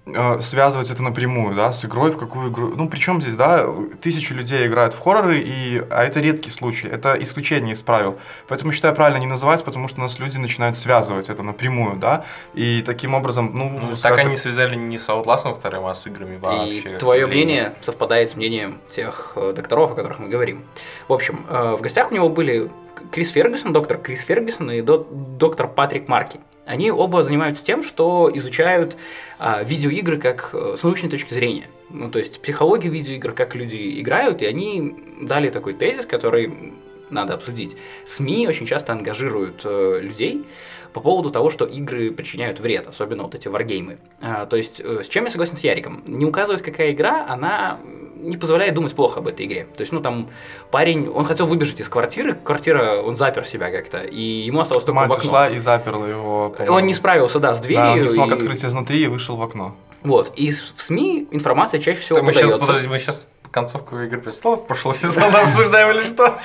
э, 0.06 0.40
связывать 0.40 0.90
это 0.90 1.02
напрямую, 1.02 1.54
да, 1.54 1.72
с 1.72 1.84
игрой, 1.84 2.12
в 2.12 2.18
какую 2.18 2.50
игру... 2.50 2.68
Ну, 2.76 2.88
причем 2.88 3.20
здесь, 3.20 3.36
да, 3.36 3.66
тысячи 4.00 4.32
людей 4.32 4.66
играют 4.66 4.94
в 4.94 5.00
хорроры, 5.00 5.38
и... 5.38 5.82
а 5.90 6.04
это 6.04 6.20
редкий 6.20 6.50
случай, 6.50 6.88
это 6.88 7.16
исключение 7.20 7.74
из 7.74 7.82
правил. 7.82 8.18
Поэтому 8.48 8.72
считаю 8.72 8.94
правильно 8.94 9.18
не 9.18 9.26
называть, 9.26 9.64
потому 9.64 9.88
что 9.88 10.00
у 10.00 10.02
нас 10.02 10.18
люди 10.18 10.38
начинают 10.38 10.76
связывать 10.76 11.28
это 11.28 11.42
напрямую, 11.42 11.96
да, 11.96 12.24
и 12.54 12.82
таким 12.84 13.14
образом, 13.14 13.52
ну... 13.54 13.70
Ну, 13.90 13.96
так 13.96 14.18
они 14.18 14.36
связали 14.36 14.74
не 14.76 14.98
с 14.98 15.08
Outlast 15.08 15.54
вторым, 15.54 15.86
а 15.86 15.94
с 15.94 16.06
играми 16.06 16.36
вообще. 16.36 16.94
И 16.94 16.98
твое 16.98 17.26
мнение 17.26 17.74
совпадает 17.82 18.28
с 18.28 18.36
мнением 18.36 18.69
тех 18.88 19.32
э, 19.36 19.52
докторов, 19.54 19.92
о 19.92 19.94
которых 19.94 20.18
мы 20.18 20.28
говорим. 20.28 20.64
В 21.08 21.12
общем, 21.12 21.44
э, 21.48 21.76
в 21.76 21.80
гостях 21.80 22.10
у 22.10 22.14
него 22.14 22.28
были 22.28 22.70
Крис 23.10 23.30
Фергюсон, 23.30 23.72
доктор 23.72 23.98
Крис 23.98 24.22
Фергюсон 24.22 24.70
и 24.70 24.80
до- 24.82 25.06
доктор 25.10 25.68
Патрик 25.68 26.08
Марки. 26.08 26.40
Они 26.66 26.90
оба 26.90 27.22
занимаются 27.22 27.64
тем, 27.64 27.82
что 27.82 28.30
изучают 28.32 28.96
а, 29.38 29.62
видеоигры 29.64 30.18
как 30.18 30.50
э, 30.52 30.74
с 30.76 30.84
научной 30.84 31.08
точки 31.08 31.34
зрения. 31.34 31.64
Ну, 31.88 32.10
то 32.10 32.18
есть 32.18 32.40
психологию 32.40 32.92
видеоигр, 32.92 33.32
как 33.32 33.56
люди 33.56 34.00
играют, 34.00 34.42
и 34.42 34.46
они 34.46 34.96
дали 35.20 35.50
такой 35.50 35.74
тезис, 35.74 36.06
который 36.06 36.74
надо 37.10 37.34
обсудить. 37.34 37.76
СМИ 38.06 38.48
очень 38.48 38.66
часто 38.66 38.92
ангажируют 38.92 39.62
э, 39.64 40.00
людей 40.02 40.46
по 40.92 41.00
поводу 41.00 41.30
того, 41.30 41.50
что 41.50 41.64
игры 41.66 42.10
причиняют 42.10 42.58
вред, 42.60 42.86
особенно 42.88 43.22
вот 43.22 43.34
эти 43.34 43.46
варгеймы. 43.48 43.98
А, 44.20 44.46
то 44.46 44.56
есть, 44.56 44.80
э, 44.84 45.02
с 45.04 45.08
чем 45.08 45.24
я 45.24 45.30
согласен 45.30 45.56
с 45.56 45.60
Яриком? 45.60 46.02
Не 46.06 46.24
указывать, 46.26 46.62
какая 46.62 46.90
игра, 46.92 47.26
она 47.28 47.78
не 48.16 48.36
позволяет 48.36 48.74
думать 48.74 48.94
плохо 48.94 49.20
об 49.20 49.28
этой 49.28 49.46
игре. 49.46 49.66
То 49.76 49.80
есть, 49.80 49.92
ну, 49.92 50.00
там 50.00 50.28
парень, 50.70 51.08
он 51.08 51.24
хотел 51.24 51.46
выбежать 51.46 51.80
из 51.80 51.88
квартиры, 51.88 52.34
квартира, 52.34 53.00
он 53.02 53.16
запер 53.16 53.46
себя 53.46 53.70
как-то, 53.70 54.02
и 54.02 54.20
ему 54.20 54.60
осталось 54.60 54.84
только 54.84 54.98
в 54.98 55.00
Мать 55.02 55.12
окно. 55.12 55.24
ушла 55.24 55.48
и 55.48 55.58
заперла 55.58 56.06
его. 56.08 56.50
по-моему. 56.50 56.76
Он 56.76 56.86
не 56.86 56.92
справился, 56.92 57.38
да, 57.38 57.54
с 57.54 57.60
дверью. 57.60 57.82
Да, 57.84 57.92
он 57.92 58.02
не 58.02 58.08
смог 58.08 58.30
и- 58.30 58.34
открыть 58.34 58.64
изнутри 58.64 59.04
и 59.04 59.06
вышел 59.06 59.36
в 59.36 59.42
окно. 59.42 59.74
Вот, 60.02 60.32
и 60.36 60.50
в 60.50 60.54
СМИ 60.76 61.28
информация 61.30 61.78
чаще 61.78 62.00
всего 62.00 62.18
Это 62.18 62.26
мы 62.26 62.32
сейчас, 62.32 62.44
подается. 62.52 62.66
подожди, 62.66 62.88
мы 62.88 62.98
сейчас 62.98 63.26
концовку 63.50 63.98
Игры 64.00 64.20
престолов 64.20 64.66
прошлого 64.66 64.94
сезона 64.94 65.40
обсуждаем 65.40 65.96
или 65.96 66.06
что? 66.06 66.40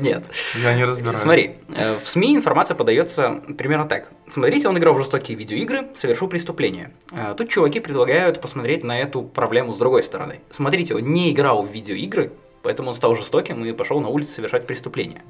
Нет. 0.00 0.24
Я 0.54 0.74
не 0.74 0.84
разбираюсь. 0.84 1.20
Смотри, 1.20 1.56
э, 1.74 1.96
в 2.02 2.06
СМИ 2.06 2.36
информация 2.36 2.74
подается 2.74 3.42
примерно 3.56 3.86
так. 3.86 4.10
Смотрите, 4.30 4.68
он 4.68 4.78
играл 4.78 4.94
в 4.94 4.98
жестокие 4.98 5.36
видеоигры, 5.36 5.88
совершил 5.94 6.28
преступление. 6.28 6.92
Э, 7.12 7.34
Тут 7.36 7.48
чуваки 7.48 7.80
предлагают 7.80 8.40
посмотреть 8.40 8.84
на 8.84 8.98
эту 8.98 9.22
проблему 9.22 9.72
с 9.74 9.78
другой 9.78 10.02
стороны. 10.02 10.40
Смотрите, 10.50 10.94
он 10.94 11.02
не 11.02 11.32
играл 11.32 11.62
в 11.62 11.70
видеоигры, 11.70 12.32
поэтому 12.62 12.90
он 12.90 12.94
стал 12.94 13.14
жестоким 13.14 13.64
и 13.64 13.72
пошел 13.72 14.00
на 14.00 14.08
улицу 14.08 14.32
совершать 14.32 14.66
преступления. 14.66 15.22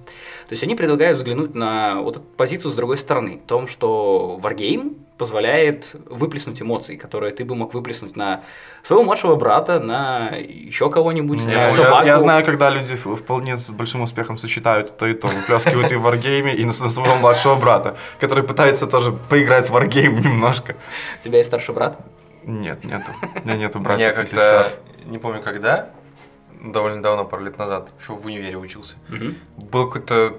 То 0.48 0.52
есть 0.52 0.62
они 0.62 0.74
предлагают 0.74 1.18
взглянуть 1.18 1.54
на 1.54 2.00
вот 2.00 2.16
эту 2.16 2.24
позицию 2.24 2.70
с 2.70 2.74
другой 2.74 2.98
стороны. 2.98 3.40
В 3.44 3.48
том, 3.48 3.68
что 3.68 4.38
Wargame 4.42 4.94
позволяет 5.18 5.94
выплеснуть 6.10 6.60
эмоции, 6.60 6.96
которые 6.96 7.32
ты 7.32 7.44
бы 7.44 7.54
мог 7.54 7.72
выплеснуть 7.74 8.16
на 8.16 8.42
своего 8.82 9.04
младшего 9.04 9.36
брата, 9.36 9.78
на 9.78 10.30
еще 10.36 10.90
кого-нибудь, 10.90 11.40
Я, 11.40 11.46
на 11.46 11.50
я- 11.52 11.68
собаку. 11.68 12.06
я 12.06 12.18
знаю, 12.18 12.44
когда 12.44 12.70
люди 12.70 12.96
вполне 12.96 13.56
с 13.56 13.70
большим 13.70 14.02
успехом 14.02 14.38
сочетают 14.38 14.96
то 14.96 15.06
и 15.06 15.14
то. 15.14 15.28
Выплескивают 15.28 15.92
и 15.92 15.96
в 15.96 16.02
варгейме, 16.02 16.54
и 16.54 16.64
на, 16.64 16.72
на 16.72 16.88
своего 16.90 17.14
младшего 17.16 17.54
брата, 17.54 17.96
который 18.20 18.42
пытается 18.42 18.86
тоже 18.86 19.12
поиграть 19.12 19.66
в 19.68 19.70
варгейм 19.70 20.18
немножко. 20.20 20.74
У 21.20 21.24
тебя 21.24 21.38
есть 21.38 21.48
старший 21.48 21.74
брат? 21.74 21.98
Нет, 22.42 22.84
нету. 22.84 23.12
У 23.22 23.46
меня 23.48 23.56
нету 23.56 23.78
Я 23.78 23.84
братьев 23.84 24.12
и 24.12 24.14
как-то, 24.14 24.36
сестер. 24.36 24.78
не 25.06 25.18
помню 25.18 25.40
когда, 25.42 25.90
довольно 26.60 27.02
давно, 27.02 27.24
пару 27.24 27.44
лет 27.44 27.56
назад, 27.56 27.88
еще 28.00 28.14
в 28.14 28.26
универе 28.26 28.56
учился, 28.58 28.96
был 29.56 29.86
какой-то 29.86 30.36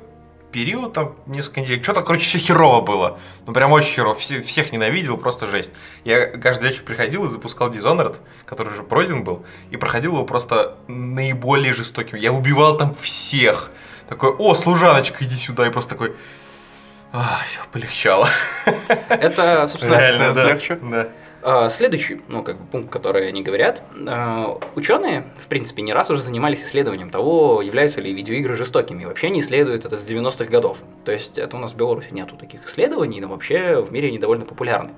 период, 0.56 0.94
там, 0.94 1.16
несколько 1.26 1.60
недель, 1.60 1.84
что-то, 1.84 2.02
короче, 2.02 2.24
все 2.24 2.38
херово 2.38 2.80
было. 2.80 3.20
Ну, 3.46 3.52
прям 3.52 3.74
очень 3.74 3.92
херово, 3.94 4.16
все- 4.16 4.40
всех 4.40 4.72
ненавидел, 4.72 5.18
просто 5.18 5.48
жесть. 5.48 5.72
Я 6.06 6.28
каждый 6.28 6.70
вечер 6.70 6.84
приходил 6.84 7.26
и 7.26 7.30
запускал 7.30 7.70
Dishonored, 7.70 8.16
который 8.46 8.72
уже 8.72 8.82
пройден 8.84 9.26
был, 9.26 9.46
и 9.70 9.76
проходил 9.76 10.14
его 10.14 10.24
просто 10.24 10.78
наиболее 10.88 11.74
жестоким. 11.74 12.18
Я 12.18 12.32
убивал 12.32 12.78
там 12.78 12.96
всех. 12.96 13.70
Такой, 14.08 14.30
о, 14.30 14.54
служаночка, 14.54 15.26
иди 15.26 15.36
сюда, 15.36 15.68
и 15.68 15.70
просто 15.72 15.90
такой... 15.90 16.16
все, 17.12 17.60
полегчало. 17.74 18.30
Это, 19.10 19.68
собственно, 19.68 19.96
Реально. 19.96 20.34
становится 20.34 20.54
легче? 20.54 20.80
Да. 20.82 21.10
А, 21.48 21.70
Следующий, 21.70 22.20
ну, 22.28 22.42
как 22.42 22.58
бы 22.60 22.66
пункт, 22.66 22.90
который 22.92 23.28
они 23.28 23.44
говорят, 23.44 23.84
а, 24.08 24.58
ученые, 24.74 25.28
в 25.38 25.48
принципе, 25.48 25.84
не 25.84 25.94
раз 25.94 26.10
уже 26.10 26.24
занимались 26.24 26.64
исследованием 26.64 27.12
того, 27.12 27.62
являются 27.62 28.02
ли 28.02 28.12
видеоигры 28.12 28.56
жестокими. 28.56 29.04
И 29.04 29.06
Вообще 29.06 29.28
они 29.28 29.42
исследуют 29.42 29.86
это 29.86 29.96
с 29.96 30.10
90-х 30.10 30.46
годов. 30.46 30.80
То 31.04 31.12
есть 31.12 31.38
это 31.38 31.56
у 31.56 31.60
нас 31.60 31.74
в 31.74 31.78
Беларуси 31.78 32.08
нету 32.12 32.36
таких 32.36 32.68
исследований, 32.68 33.22
но 33.22 33.28
вообще 33.28 33.80
в 33.80 33.92
мире 33.92 34.08
они 34.08 34.18
довольно 34.18 34.44
популярны. 34.46 34.94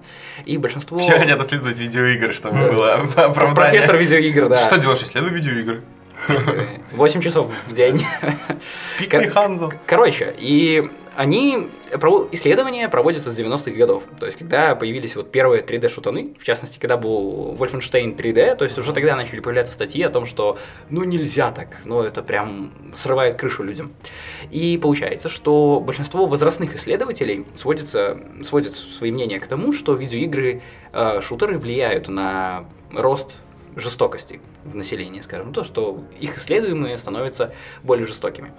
И 0.46 0.58
большинство... 0.58 0.98
Все 0.98 1.20
хотят 1.20 1.42
исследовать 1.42 1.80
видеоигры, 1.80 2.32
чтобы 2.32 2.56
Да. 2.60 2.72
было 2.72 2.94
оправдание. 2.94 3.54
Профессор 3.56 3.98
видеоигр, 3.98 4.48
да. 4.48 4.64
Что 4.64 4.78
делаешь? 4.80 5.04
Исследую 5.04 5.34
видеоигры. 5.34 5.84
8 6.94 7.22
часов 7.22 7.52
в 7.68 7.74
день. 7.74 8.06
Пикни 9.00 9.26
Ханзо. 9.28 9.72
Короче, 9.86 10.34
и 10.38 10.90
они, 11.18 11.68
исследования 12.32 12.88
проводятся 12.90 13.32
с 13.32 13.40
90-х 13.40 13.72
годов. 13.72 14.04
То 14.20 14.28
есть, 14.28 14.38
когда 14.38 14.76
появились 14.76 15.16
вот 15.16 15.32
первые 15.32 15.64
3D-шутаны, 15.64 16.38
в 16.40 16.44
частности, 16.44 16.78
когда 16.78 16.96
был 16.96 17.56
Wolfenstein 17.56 18.16
3D, 18.16 18.56
то 18.56 18.64
есть 18.64 18.78
уже 18.78 18.94
тогда 18.94 19.16
начали 19.16 19.40
появляться 19.40 19.74
статьи 19.74 20.04
о 20.04 20.12
том, 20.12 20.28
что 20.28 20.60
ну 20.92 21.04
нельзя 21.04 21.52
так, 21.52 21.78
ну 21.86 22.04
это 22.04 22.22
прям 22.22 22.72
срывает 22.96 23.34
крышу 23.34 23.64
людям. 23.64 23.94
И 24.52 24.78
получается, 24.78 25.28
что 25.28 25.82
большинство 25.84 26.28
возрастных 26.28 26.76
исследователей 26.76 27.48
сводится, 27.56 28.20
сводят 28.46 28.74
свои 28.74 29.12
мнения 29.12 29.40
к 29.40 29.48
тому, 29.48 29.74
что 29.74 29.96
видеоигры, 29.96 30.62
э, 30.94 31.22
шутеры 31.22 31.58
влияют 31.58 32.10
на 32.10 32.66
рост 32.92 33.42
жестокости 33.76 34.40
в 34.64 34.76
населении, 34.76 35.22
скажем, 35.22 35.52
то, 35.52 35.64
что 35.64 36.04
их 36.20 36.38
исследуемые 36.38 36.96
становятся 37.00 37.56
более 37.82 38.06
жестокими. 38.06 38.52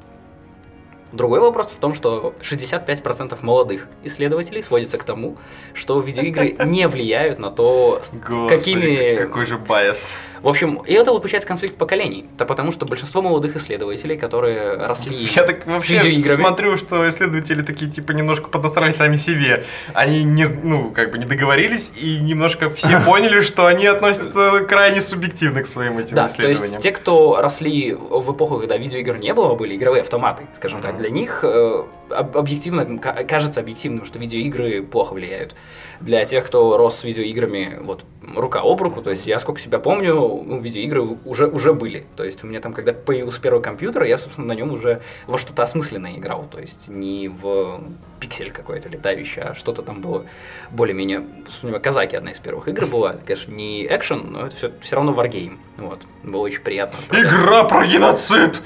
Другой 1.13 1.41
вопрос 1.41 1.69
в 1.69 1.79
том, 1.79 1.95
что 1.95 2.35
65% 2.41 3.39
молодых 3.43 3.87
исследователей 4.05 4.63
сводится 4.63 4.99
к 4.99 5.05
тому, 5.05 5.37
что 5.73 6.01
видеоигры 6.01 6.57
не 6.65 6.87
влияют 6.87 7.39
на 7.39 7.51
то, 7.51 8.01
с 8.03 8.11
Господи, 8.11 8.49
какими... 8.49 9.15
какой 9.17 9.47
же 9.47 9.57
байс. 9.57 10.15
В 10.43 10.49
общем, 10.49 10.83
и 10.87 10.93
это 10.93 11.13
вот 11.13 11.21
получается 11.21 11.49
конфликт 11.49 11.77
поколений. 11.77 12.27
Да 12.37 12.45
потому 12.45 12.71
что 12.73 12.87
большинство 12.87 13.23
молодых 13.23 13.57
исследователей, 13.57 14.17
которые 14.17 14.77
росли 14.77 15.17
Я 15.35 15.45
так 15.45 15.67
вообще 15.67 15.99
видеоиграми... 15.99 16.43
смотрю, 16.43 16.77
что 16.77 17.09
исследователи 17.09 17.63
такие, 17.63 17.91
типа, 17.91 18.13
немножко 18.13 18.49
подосрали 18.49 18.93
сами 18.93 19.17
себе. 19.17 19.65
Они 19.95 20.25
не, 20.25 20.47
ну, 20.47 20.91
как 20.91 21.11
бы 21.13 21.19
не 21.19 21.27
договорились, 21.27 21.93
и 21.97 22.19
немножко 22.19 22.71
все 22.71 23.01
поняли, 23.07 23.41
что 23.41 23.67
они 23.67 23.87
относятся 23.87 24.65
крайне 24.69 25.01
субъективно 25.01 25.63
к 25.63 25.67
своим 25.67 25.99
этим 25.99 26.17
Да, 26.17 26.25
то 26.27 26.33
исследованиям. 26.33 26.73
есть 26.75 26.83
те, 26.83 26.93
кто 26.93 27.41
росли 27.41 27.95
в 27.95 28.33
эпоху, 28.33 28.59
когда 28.59 28.77
видеоигр 28.77 29.19
не 29.19 29.35
было, 29.35 29.55
были 29.55 29.77
игровые 29.77 30.03
автоматы, 30.03 30.45
скажем 30.55 30.81
так, 30.81 30.97
для 30.97 31.11
них 31.11 31.41
э, 31.43 31.83
объективно, 32.11 32.99
ка- 32.99 33.25
кажется 33.25 33.61
объективным, 33.61 34.05
что 34.05 34.19
видеоигры 34.19 34.83
плохо 34.83 35.13
влияют. 35.15 35.55
Для 36.01 36.25
тех, 36.25 36.47
кто 36.47 36.77
рос 36.77 36.99
с 37.01 37.05
видеоиграми 37.05 37.79
вот 37.81 38.05
рука 38.37 38.61
об 38.63 38.81
руку, 38.81 39.03
то 39.03 39.11
есть 39.11 39.27
я 39.27 39.39
сколько 39.41 39.61
себя 39.61 39.79
помню, 39.79 40.15
ну, 40.15 40.61
видеоигры 40.61 41.03
уже, 41.25 41.47
уже 41.47 41.73
были. 41.73 42.07
То 42.17 42.25
есть 42.25 42.45
у 42.45 42.47
меня 42.47 42.61
там, 42.61 42.73
когда 42.73 42.93
появился 42.93 43.41
первый 43.41 43.63
компьютер, 43.63 44.05
я, 44.05 44.19
собственно, 44.19 44.47
на 44.49 44.53
нем 44.53 44.73
уже 44.73 45.03
во 45.27 45.39
что-то 45.39 45.63
осмысленное 45.63 46.17
играл. 46.17 46.47
То 46.51 46.61
есть 46.61 46.89
не 46.89 47.29
в 47.29 47.81
пиксель 48.21 48.53
какой-то 48.53 48.89
летающий, 48.89 49.43
а 49.43 49.55
что-то 49.55 49.83
там 49.83 50.01
было 50.01 50.27
более-менее... 50.71 51.25
Вспомним, 51.49 51.81
Казаки 51.81 52.17
одна 52.17 52.33
из 52.33 52.39
первых 52.39 52.69
игр 52.69 52.87
была. 52.87 53.15
Это, 53.15 53.23
конечно, 53.23 53.53
не 53.53 53.87
экшен, 53.87 54.31
но 54.31 54.47
это 54.47 54.57
все, 54.57 54.73
все 54.81 54.97
равно 54.97 55.13
варгейм. 55.13 55.59
Вот. 55.77 56.03
Было 56.23 56.43
очень 56.43 56.61
приятно. 56.61 56.99
Игра 57.11 57.65
про 57.65 57.87
геноцид! 57.87 58.63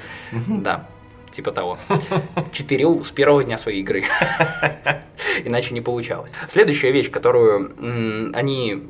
Да, 0.48 0.86
типа 1.32 1.52
того. 1.52 1.78
Читерил 2.52 3.04
с 3.04 3.10
первого 3.10 3.42
дня 3.42 3.58
своей 3.58 3.80
игры. 3.80 4.04
Иначе 5.44 5.74
не 5.74 5.80
получалось. 5.80 6.32
Следующая 6.48 6.92
вещь, 6.92 7.10
которую 7.10 7.72
они 8.34 8.84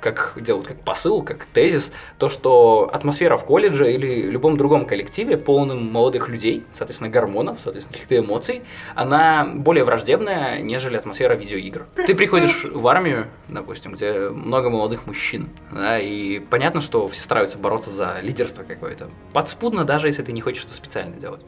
как 0.00 0.34
делают 0.36 0.66
как 0.66 0.80
посыл, 0.80 1.22
как 1.22 1.44
тезис, 1.44 1.92
то, 2.18 2.28
что 2.28 2.90
атмосфера 2.92 3.36
в 3.36 3.44
колледже 3.44 3.92
или 3.92 4.22
любом 4.22 4.56
другом 4.56 4.84
коллективе, 4.84 5.36
полном 5.36 5.92
молодых 5.92 6.28
людей, 6.28 6.64
соответственно, 6.72 7.10
гормонов, 7.10 7.58
соответственно, 7.62 7.92
каких-то 7.94 8.18
эмоций, 8.18 8.62
она 8.94 9.44
более 9.54 9.84
враждебная, 9.84 10.60
нежели 10.60 10.96
атмосфера 10.96 11.34
видеоигр. 11.34 11.86
Ты 12.06 12.14
приходишь 12.14 12.64
в 12.64 12.86
армию, 12.88 13.26
допустим, 13.48 13.92
где 13.92 14.30
много 14.30 14.70
молодых 14.70 15.06
мужчин, 15.06 15.48
да, 15.70 15.98
и 15.98 16.38
понятно, 16.38 16.80
что 16.80 17.06
все 17.08 17.22
стараются 17.22 17.58
бороться 17.58 17.90
за 17.90 18.16
лидерство 18.22 18.62
какое-то. 18.62 19.08
Подспудно, 19.32 19.84
даже 19.84 20.08
если 20.08 20.22
ты 20.22 20.32
не 20.32 20.40
хочешь 20.40 20.64
это 20.64 20.74
специально 20.74 21.16
делать. 21.16 21.42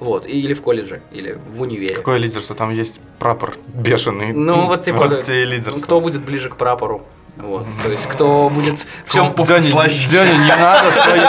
Вот, 0.00 0.26
или 0.26 0.52
в 0.52 0.62
колледже, 0.62 1.02
или 1.12 1.38
в 1.46 1.60
универе. 1.62 1.94
Какое 1.94 2.18
лидерство? 2.18 2.56
Там 2.56 2.70
есть 2.70 3.00
прапор 3.18 3.54
бешеный. 3.68 4.32
Ну, 4.32 4.66
вот 4.66 4.80
типа, 4.82 5.08
Вот 5.08 5.22
тебе 5.22 5.44
лидерство. 5.44 5.80
кто 5.80 6.00
будет 6.00 6.24
ближе 6.24 6.48
к 6.48 6.56
прапору. 6.56 7.02
Вот, 7.36 7.64
то 7.82 7.90
есть, 7.90 8.06
кто 8.08 8.50
будет 8.50 8.84
все, 9.06 9.30
Кто 9.30 9.44
Дёня, 9.46 9.62
Слаще. 9.62 10.06
Дёня, 10.08 10.32
не 10.36 10.54
надо 10.54 10.92
свои 10.92 11.20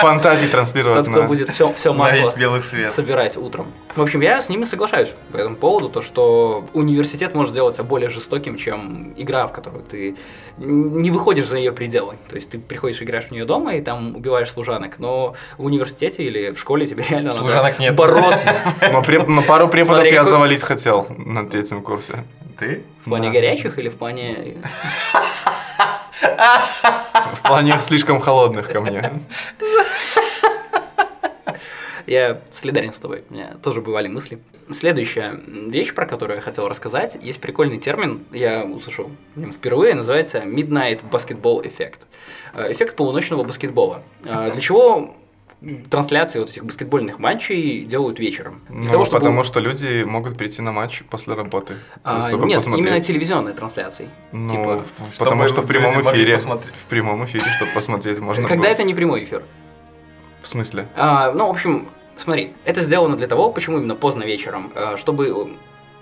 фантазии 0.00 0.46
транслировать 0.46 0.98
тот, 1.04 1.08
кто 1.08 1.22
на- 1.22 1.26
будет 1.28 1.48
все, 1.50 1.72
все 1.72 1.92
масло 1.92 2.32
белый 2.36 2.62
свет. 2.62 2.90
собирать 2.92 3.36
утром. 3.36 3.66
В 3.96 4.00
общем, 4.00 4.20
я 4.20 4.40
с 4.40 4.48
ними 4.48 4.62
соглашаюсь 4.62 5.12
по 5.32 5.36
этому 5.38 5.56
поводу, 5.56 5.88
то, 5.88 6.02
что 6.02 6.64
университет 6.72 7.34
может 7.34 7.52
сделаться 7.52 7.82
более 7.82 8.10
жестоким, 8.10 8.56
чем 8.56 9.12
игра, 9.16 9.48
в 9.48 9.52
которую 9.52 9.82
ты 9.82 10.14
не 10.56 11.10
выходишь 11.10 11.46
за 11.48 11.56
ее 11.58 11.72
пределы. 11.72 12.14
То 12.28 12.36
есть 12.36 12.50
ты 12.50 12.58
приходишь, 12.58 13.02
играешь 13.02 13.24
в 13.24 13.30
нее 13.32 13.44
дома 13.44 13.74
и 13.74 13.80
там 13.80 14.14
убиваешь 14.14 14.50
служанок, 14.52 14.98
но 15.00 15.34
в 15.58 15.64
университете 15.64 16.22
или 16.22 16.52
в 16.52 16.60
школе 16.60 16.86
тебе 16.86 17.02
реально 17.08 17.32
Служанок 17.32 17.72
надо 17.72 17.82
нет. 17.82 17.96
бороться. 17.96 18.54
Но 19.26 19.42
пару 19.42 19.66
преподов 19.68 20.04
я 20.04 20.24
завалить 20.24 20.62
хотел 20.62 21.04
на 21.18 21.48
третьем 21.48 21.82
курсе. 21.82 22.24
Ты? 22.60 22.82
В 23.00 23.04
плане 23.06 23.28
Да. 23.28 23.34
горячих 23.34 23.78
или 23.78 23.88
в 23.88 23.96
плане... 23.96 24.54
В 27.34 27.42
плане 27.42 27.78
слишком 27.80 28.20
холодных 28.20 28.70
ко 28.70 28.80
мне. 28.80 29.20
Я 32.06 32.40
солидарен 32.50 32.92
с 32.92 32.98
тобой, 32.98 33.24
у 33.30 33.32
меня 33.34 33.54
тоже 33.62 33.80
бывали 33.80 34.08
мысли. 34.08 34.38
Следующая 34.72 35.38
вещь, 35.46 35.94
про 35.94 36.06
которую 36.06 36.36
я 36.36 36.42
хотел 36.42 36.68
рассказать, 36.68 37.16
есть 37.20 37.40
прикольный 37.40 37.78
термин, 37.78 38.24
я 38.32 38.64
услышал 38.64 39.10
впервые, 39.52 39.94
называется 39.94 40.38
Midnight 40.40 41.02
Basketball 41.10 41.62
Effect. 41.62 42.00
Э, 42.54 42.72
Эффект 42.72 42.96
полуночного 42.96 43.44
баскетбола. 43.44 44.02
Э, 44.24 44.50
Для 44.52 44.60
чего 44.60 45.16
трансляции 45.90 46.38
вот 46.38 46.48
этих 46.50 46.64
баскетбольных 46.64 47.18
матчей 47.18 47.84
делают 47.84 48.18
вечером? 48.18 48.62
Для 48.68 48.78
Ну, 48.86 48.90
того, 48.92 49.04
чтобы- 49.04 49.18
потому 49.20 49.44
что 49.44 49.60
люди 49.60 50.02
могут 50.04 50.36
прийти 50.38 50.62
на 50.62 50.72
матч 50.72 51.02
после 51.10 51.34
работы. 51.34 51.76
А, 52.02 52.30
нет, 52.32 52.56
посмотреть. 52.56 52.78
именно 52.86 53.00
телевизионные 53.00 53.54
трансляции. 53.54 54.08
Ну, 54.32 54.50
типа, 54.50 54.84
потому 55.18 55.48
что 55.48 55.62
в 55.62 55.66
прямом 55.66 56.00
эфире. 56.02 56.36
В 56.38 56.86
прямом 56.88 57.24
эфире, 57.24 57.44
чтобы 57.56 57.70
посмотреть 57.72 58.18
можно 58.20 58.48
когда 58.48 58.64
было. 58.64 58.72
это 58.72 58.82
не 58.84 58.94
прямой 58.94 59.24
эфир. 59.24 59.42
В 60.42 60.48
смысле? 60.48 60.88
А, 60.96 61.32
ну, 61.32 61.46
в 61.48 61.50
общем, 61.50 61.88
смотри, 62.16 62.52
это 62.64 62.80
сделано 62.82 63.16
для 63.16 63.26
того, 63.26 63.50
почему 63.52 63.78
именно 63.78 63.94
поздно 63.94 64.22
вечером, 64.24 64.72
а, 64.74 64.96
чтобы 64.96 65.50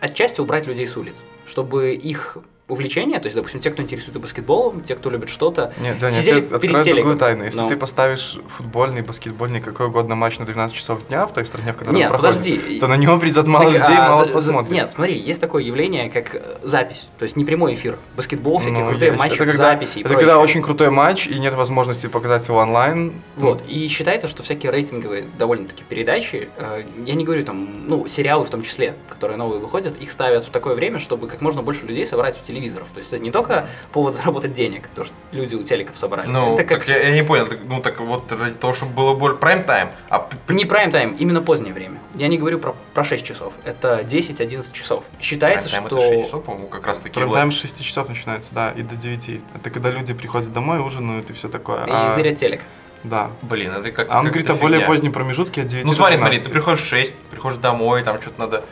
отчасти 0.01 0.41
убрать 0.41 0.67
людей 0.69 0.87
с 0.87 0.97
улиц, 0.97 1.17
чтобы 1.47 1.95
их 1.95 2.39
увлечение, 2.69 3.19
то 3.19 3.27
есть, 3.27 3.35
допустим, 3.37 3.61
те, 3.61 3.71
кто 3.71 3.83
интересуется 3.83 4.21
баскетболом, 4.21 4.83
те, 4.83 4.95
кто 4.95 5.09
любит 5.11 5.31
что-то, 5.31 5.73
Нет, 5.81 5.99
Дяня, 5.99 6.17
я 6.17 6.23
сидели 6.23 6.41
тебе 6.43 6.59
перед 6.59 6.85
другую 6.95 7.17
тайну. 7.17 7.45
Если 7.45 7.61
Ну. 7.61 7.69
ты 7.69 7.77
поставишь 7.77 8.37
футбольный, 8.47 9.01
баскетбольный, 9.03 9.61
какой 9.61 9.87
угодно 9.87 10.15
матч 10.15 10.39
на 10.39 10.45
12 10.45 10.77
часов 10.77 11.07
дня 11.09 11.27
в 11.27 11.33
той 11.33 11.47
стране, 11.47 11.73
в 11.73 11.77
которой 11.77 11.95
Нет, 11.97 12.13
он 12.13 12.19
проходит, 12.21 12.45
подожди. 12.61 12.79
то 12.81 12.87
на 12.87 12.97
него 12.97 13.19
придет 13.19 13.47
мало 13.47 13.65
Так, 13.73 13.81
людей, 13.81 13.97
а, 13.99 14.09
мало 14.11 14.27
за- 14.27 14.33
посмотрит. 14.33 14.71
Нет, 14.73 14.91
смотри, 14.91 15.19
есть 15.19 15.41
такое 15.41 15.63
явление, 15.63 16.11
как 16.11 16.35
э, 16.35 16.59
запись, 16.63 17.09
то 17.19 17.23
есть 17.25 17.37
не 17.37 17.45
прямой 17.45 17.75
эфир. 17.75 17.99
Баскетбол, 18.17 18.59
всякие 18.59 18.81
Ну, 18.85 18.91
крутые 18.91 19.09
есть. 19.13 19.19
матчи 19.19 19.35
это 19.35 19.45
в 19.45 19.47
когда, 19.47 19.65
записи 19.65 19.99
и 19.99 20.01
Это 20.01 20.09
прочее. 20.11 20.27
когда 20.27 20.39
очень 20.39 20.63
крутой 20.63 20.91
матч, 20.91 21.27
и 21.27 21.39
нет 21.39 21.55
возможности 21.55 22.07
показать 22.07 22.47
его 22.49 22.59
онлайн. 22.59 23.15
Вот, 23.37 23.63
и 23.67 23.89
считается, 23.89 24.29
что 24.29 24.43
всякие 24.43 24.71
рейтинговые 24.73 25.25
довольно-таки 25.39 25.85
передачи, 25.89 26.51
э, 26.57 26.83
я 27.07 27.15
не 27.15 27.25
говорю 27.25 27.45
там, 27.45 27.89
ну, 27.89 28.07
сериалы 28.09 28.45
в 28.45 28.51
том 28.51 28.63
числе, 28.63 28.95
которые 29.09 29.39
новые 29.39 29.59
выходят, 29.59 29.97
их 29.97 30.11
ставят 30.13 30.45
в 30.45 30.51
такое 30.51 30.75
время, 30.75 30.99
чтобы 30.99 31.29
как 31.29 31.41
можно 31.41 31.63
больше 31.63 31.87
людей 31.87 32.07
собрать 32.07 32.37
в 32.37 32.43
телевизоров. 32.59 32.89
То 32.91 32.99
есть 32.99 33.13
это 33.13 33.23
не 33.23 33.31
только 33.31 33.69
повод 33.93 34.15
заработать 34.15 34.53
денег, 34.53 34.89
то, 34.95 35.05
что 35.05 35.15
люди 35.33 35.55
у 35.55 35.63
телеков 35.63 35.97
собрались. 35.97 36.31
Ну, 36.31 36.55
это 36.55 36.65
как 36.65 36.81
так 36.81 36.89
я, 36.89 37.09
я 37.09 37.15
не 37.15 37.23
понял, 37.23 37.47
так, 37.47 37.61
ну 37.65 37.81
так 37.81 38.01
вот 38.01 38.31
ради 38.33 38.55
того, 38.55 38.73
чтобы 38.73 38.93
было 38.93 39.15
больше 39.15 39.39
прайм-тайм, 39.39 39.91
а 40.11 40.29
не 40.49 40.65
прайм-тайм, 40.65 41.17
именно 41.19 41.41
позднее 41.41 41.73
время. 41.73 41.99
Я 42.15 42.29
не 42.29 42.39
говорю 42.39 42.59
про, 42.59 42.75
про 42.95 43.05
6 43.05 43.25
часов, 43.25 43.55
это 43.65 44.01
10-11 44.03 44.73
часов. 44.73 45.05
Считается, 45.21 45.69
прайм-тайм 45.69 45.87
что... 45.87 45.97
это 45.99 46.15
6 46.15 46.25
часов, 46.27 46.45
по-моему, 46.45 46.69
как 46.69 46.87
раз 46.87 46.99
таки. 46.99 47.19
Прайм-тайм 47.19 47.53
с 47.53 47.61
6 47.61 47.85
часов 47.85 48.09
начинается, 48.09 48.53
да, 48.53 48.71
и 48.71 48.83
до 48.83 48.97
9. 48.97 49.41
Это 49.55 49.71
когда 49.71 49.91
люди 49.91 50.15
приходят 50.15 50.53
домой, 50.53 50.81
ужинают 50.81 51.31
и 51.31 51.33
все 51.33 51.49
такое. 51.49 51.85
И 51.85 51.91
А, 51.91 52.11
зрят 52.11 52.37
телек. 52.37 52.63
Да. 53.05 53.31
Блин, 53.43 53.71
это 53.71 53.93
как 53.93 54.09
А 54.11 54.19
он 54.19 54.25
как 54.25 54.33
говорит 54.33 54.51
о 54.51 54.55
более 54.55 54.81
фигня. 54.81 54.93
позднем 54.93 55.13
промежутке 55.13 55.63
от 55.63 55.69
9 55.69 55.85
Ну 55.85 55.93
до 55.93 55.97
смотри, 55.97 56.17
смотри, 56.17 56.39
15. 56.39 56.49
ты 56.49 56.53
приходишь 56.53 56.81
в 56.81 56.89
6, 56.89 57.17
приходишь 57.31 57.59
домой, 57.59 58.03
там 58.03 58.21
что-то 58.21 58.41
надо 58.41 58.65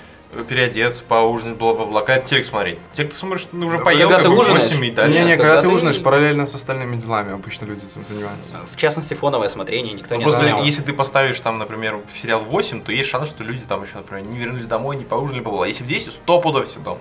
переодеться, 0.48 1.02
поужинать, 1.02 1.56
бла-бла-бла, 1.56 2.02
когда 2.02 2.22
телек 2.22 2.44
смотреть. 2.44 2.78
Телек 2.94 3.10
ты 3.12 3.16
смотришь, 3.16 3.46
ты 3.50 3.56
уже 3.56 3.78
Да, 3.78 3.84
поел, 3.84 4.08
когда 4.08 4.22
ты 4.24 4.28
ужинаешь. 4.28 4.64
8 4.64 4.84
и 4.84 4.90
дальше. 4.90 5.18
Не-не, 5.18 5.36
когда, 5.36 5.44
когда 5.44 5.62
ты 5.62 5.68
ты- 5.68 5.74
ужинаешь 5.74 6.02
параллельно 6.02 6.46
с 6.46 6.54
остальными 6.54 6.96
делами, 6.96 7.32
обычно 7.32 7.64
люди 7.64 7.84
этим 7.84 8.04
занимаются. 8.04 8.58
В 8.66 8.76
частности, 8.76 9.14
фоновое 9.14 9.48
смотрение 9.48 9.92
никто 9.94 10.14
Ну, 10.14 10.18
не 10.18 10.24
Просто 10.24 10.46
если 10.64 10.82
ты 10.82 10.92
поставишь 10.92 11.40
там, 11.40 11.58
например, 11.58 11.98
сериал 12.14 12.42
8, 12.42 12.82
то 12.82 12.92
есть 12.92 13.08
шанс, 13.08 13.28
что 13.30 13.44
люди 13.44 13.64
там 13.66 13.82
еще, 13.82 13.96
например, 13.96 14.26
не 14.26 14.36
вернулись 14.36 14.66
домой, 14.66 14.96
не 14.96 15.04
поужинали, 15.04 15.42
бла 15.42 15.66
Если 15.66 15.84
в 15.84 15.86
10, 15.86 16.12
100 16.12 16.40
пудов 16.40 16.66
все 16.66 16.80
дома. 16.80 16.98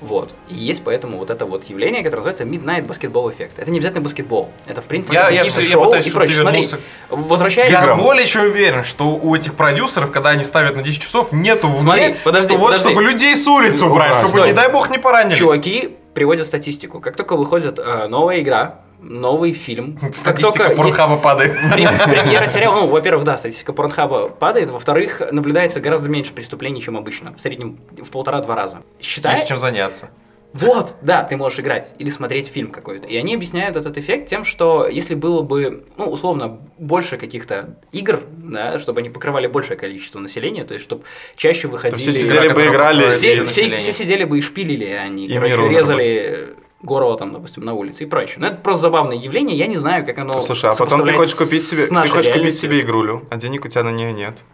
Вот. 0.00 0.34
И 0.48 0.54
есть 0.54 0.82
поэтому 0.84 1.18
вот 1.18 1.30
это 1.30 1.44
вот 1.44 1.64
явление, 1.64 2.02
которое 2.04 2.22
называется 2.24 2.44
Midnight 2.44 2.86
Basketball 2.86 3.34
Effect. 3.36 3.52
Это 3.56 3.70
не 3.70 3.78
обязательно 3.78 4.02
баскетбол. 4.02 4.50
Это, 4.66 4.80
в 4.80 4.84
принципе, 4.84 5.16
Я- 5.16 5.28
я 5.30 5.44
всё- 5.44 5.60
я 5.60 5.68
шоу 5.72 5.84
пытаюсь, 5.86 6.06
и 6.06 6.10
прочее. 6.10 6.40
Смотри, 6.40 6.68
возвращаясь... 7.10 7.70
Я 7.72 7.80
Играм. 7.82 7.98
более 7.98 8.26
чем 8.26 8.42
уверен, 8.44 8.84
что 8.84 9.04
у 9.16 9.34
этих 9.34 9.54
продюсеров, 9.54 10.10
когда 10.12 10.30
они 10.30 10.44
ставят 10.44 10.76
на 10.76 10.82
10 10.82 11.02
часов, 11.02 11.32
нету 11.32 11.68
в 11.68 11.78
Смотри, 11.78 12.04
уме, 12.06 12.16
подожди, 12.24 12.48
что 12.48 12.58
вот 12.58 12.66
подожди. 12.66 12.84
чтобы 12.90 13.02
людей 13.02 13.36
с 13.36 13.46
улицы 13.46 13.84
убрать, 13.84 14.08
Убрать. 14.10 14.16
чтобы, 14.18 14.30
Стой. 14.30 14.48
не 14.48 14.52
дай 14.54 14.70
бог, 14.70 14.90
не 14.90 14.98
поранились. 14.98 15.38
Чуваки 15.38 15.96
приводят 16.14 16.46
статистику. 16.46 17.00
Как 17.00 17.16
только 17.16 17.36
выходит 17.36 17.78
э, 17.78 18.06
новая 18.08 18.40
игра, 18.40 18.80
новый 19.00 19.52
фильм, 19.52 19.98
Статистика 20.12 20.42
только 20.42 20.64
есть 20.64 20.76
Порнхаба 20.76 21.16
падает. 21.16 21.52
пре- 21.72 22.10
премьера 22.10 22.46
сериала, 22.46 22.80
ну, 22.80 22.86
во-первых, 22.86 23.24
да, 23.24 23.36
статистика 23.38 23.72
Порнхаба 23.72 24.28
падает, 24.28 24.70
во-вторых, 24.70 25.22
наблюдается 25.32 25.80
гораздо 25.80 26.08
меньше 26.08 26.32
преступлений, 26.32 26.80
чем 26.80 26.96
обычно, 26.96 27.32
в 27.34 27.40
среднем 27.40 27.78
в 27.96 28.10
полтора-два 28.10 28.54
раза. 28.54 28.82
Считай, 29.00 29.36
Есть 29.36 29.48
чем 29.48 29.58
заняться. 29.58 30.10
Вот, 30.54 30.94
да, 31.02 31.24
ты 31.24 31.36
можешь 31.36 31.60
играть 31.60 31.94
или 31.98 32.08
смотреть 32.08 32.48
фильм 32.48 32.70
какой-то. 32.70 33.06
И 33.06 33.14
они 33.18 33.34
объясняют 33.34 33.76
этот 33.76 33.98
эффект 33.98 34.28
тем, 34.30 34.44
что 34.44 34.88
если 34.88 35.14
было 35.14 35.42
бы, 35.42 35.84
ну, 35.98 36.06
условно, 36.06 36.58
больше 36.78 37.18
каких-то 37.18 37.76
игр, 37.92 38.20
да, 38.38 38.78
чтобы 38.78 39.00
они 39.00 39.10
покрывали 39.10 39.46
большее 39.46 39.76
количество 39.76 40.18
населения, 40.20 40.64
то 40.64 40.72
есть, 40.72 40.84
чтобы 40.84 41.04
чаще 41.36 41.68
выходили... 41.68 42.00
все 42.00 42.12
сидели 42.14 42.48
бы, 42.48 42.66
играли. 42.66 43.10
все, 43.10 43.44
все 43.44 43.76
все- 43.76 43.92
сидели 43.92 44.24
бы 44.24 44.38
и 44.38 44.40
шпилили, 44.40 44.86
а 44.90 45.02
они, 45.02 45.26
И 45.26 45.34
короче, 45.34 45.68
резали 45.68 46.56
горло 46.82 47.16
там, 47.16 47.32
допустим, 47.32 47.64
на 47.64 47.74
улице 47.74 48.04
и 48.04 48.06
прочее. 48.06 48.36
Но 48.38 48.48
это 48.48 48.56
просто 48.56 48.82
забавное 48.82 49.16
явление, 49.16 49.56
я 49.56 49.66
не 49.66 49.76
знаю, 49.76 50.06
как 50.06 50.18
оно 50.18 50.40
Слушай, 50.40 50.70
а 50.70 50.74
потом 50.74 51.02
ты 51.02 51.12
хочешь 51.12 51.34
купить 51.34 51.62
себе, 51.62 51.86
ты 51.86 52.08
хочешь 52.08 52.32
купить 52.32 52.58
себе 52.58 52.80
игрулю, 52.80 53.24
а 53.30 53.36
денег 53.36 53.64
у 53.64 53.68
тебя 53.68 53.82
на 53.82 53.90
нее 53.90 54.12
нет. 54.12 54.44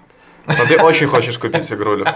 Но 0.46 0.66
ты 0.66 0.76
очень 0.82 1.06
хочешь 1.06 1.38
купить 1.38 1.70
игрулю. 1.72 2.06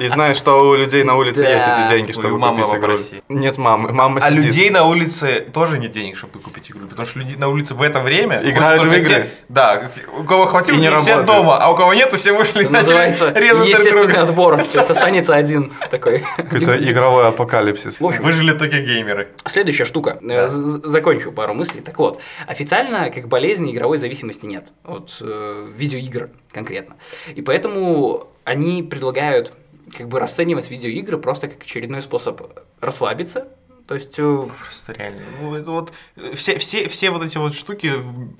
И 0.00 0.08
знаешь, 0.08 0.36
что 0.36 0.68
у 0.70 0.74
людей 0.74 1.04
на 1.04 1.16
улице 1.16 1.42
Да. 1.44 1.50
есть 1.54 1.66
эти 1.68 1.88
деньги, 1.88 2.12
чтобы 2.12 2.38
мамы 2.38 2.62
купить 2.64 2.78
игрулю. 2.78 2.98
попроси. 2.98 3.22
Нет 3.28 3.58
мамы, 3.58 3.92
мама 3.92 4.20
А 4.22 4.30
сидит. 4.30 4.44
людей 4.44 4.70
на 4.70 4.84
улице 4.84 5.46
тоже 5.52 5.78
нет 5.78 5.92
денег, 5.92 6.16
чтобы 6.16 6.40
купить 6.40 6.70
игру. 6.70 6.86
Потому 6.88 7.06
что 7.06 7.18
люди 7.20 7.36
на 7.36 7.48
улице 7.48 7.74
в 7.74 7.82
это 7.82 8.00
время... 8.00 8.40
Играют 8.44 8.82
в 8.82 8.86
игры. 8.92 9.04
те- 9.04 9.30
да, 9.48 9.90
у 10.18 10.24
кого 10.24 10.46
хватило, 10.46 10.76
не 10.78 10.88
работают. 10.88 11.24
дома, 11.26 11.56
а 11.58 11.70
у 11.70 11.76
кого 11.76 11.94
нету, 11.94 12.16
все 12.16 12.32
вышли 12.32 12.64
и 12.64 12.68
начали 12.68 12.72
называется 12.82 13.30
резать 13.32 13.92
друг 13.92 14.06
друга. 14.06 14.22
отбор. 14.22 14.56
То 14.64 14.78
есть 14.78 14.90
останется 14.96 15.34
один 15.34 15.72
такой. 15.90 16.24
Какой-то 16.36 16.76
игровой 16.90 17.28
апокалипсис. 17.28 18.00
В 18.00 18.04
общем, 18.04 18.22
Выжили 18.22 18.52
только 18.52 18.78
геймеры. 18.80 19.28
Следующая 19.46 19.84
штука. 19.84 20.18
Э, 20.22 20.48
з- 20.48 20.52
з- 20.82 20.88
Закончу 20.88 21.30
пару 21.32 21.54
мыслей. 21.54 21.80
Так 21.80 21.98
вот, 21.98 22.20
официально 22.46 23.10
как 23.10 23.28
болезни 23.28 23.72
игровой 23.72 23.98
зависимости 23.98 24.46
нет. 24.46 24.72
От 24.84 25.18
э, 25.20 25.66
видеоигр 25.76 26.30
конкретно. 26.56 26.96
И 27.34 27.42
поэтому 27.42 28.28
они 28.44 28.82
предлагают 28.82 29.52
как 29.94 30.08
бы 30.08 30.18
расценивать 30.18 30.70
видеоигры 30.70 31.18
просто 31.18 31.48
как 31.48 31.62
очередной 31.62 32.00
способ 32.00 32.40
расслабиться. 32.80 33.48
То 33.86 33.94
есть, 33.94 34.18
э, 34.18 34.48
Просто 34.64 34.92
реально. 34.94 35.20
Ну, 35.40 35.54
это 35.54 35.70
вот 35.70 35.92
э, 36.16 36.32
все, 36.32 36.58
все, 36.58 36.88
все 36.88 37.10
вот 37.10 37.22
эти 37.22 37.36
вот 37.36 37.54
штуки 37.54 37.92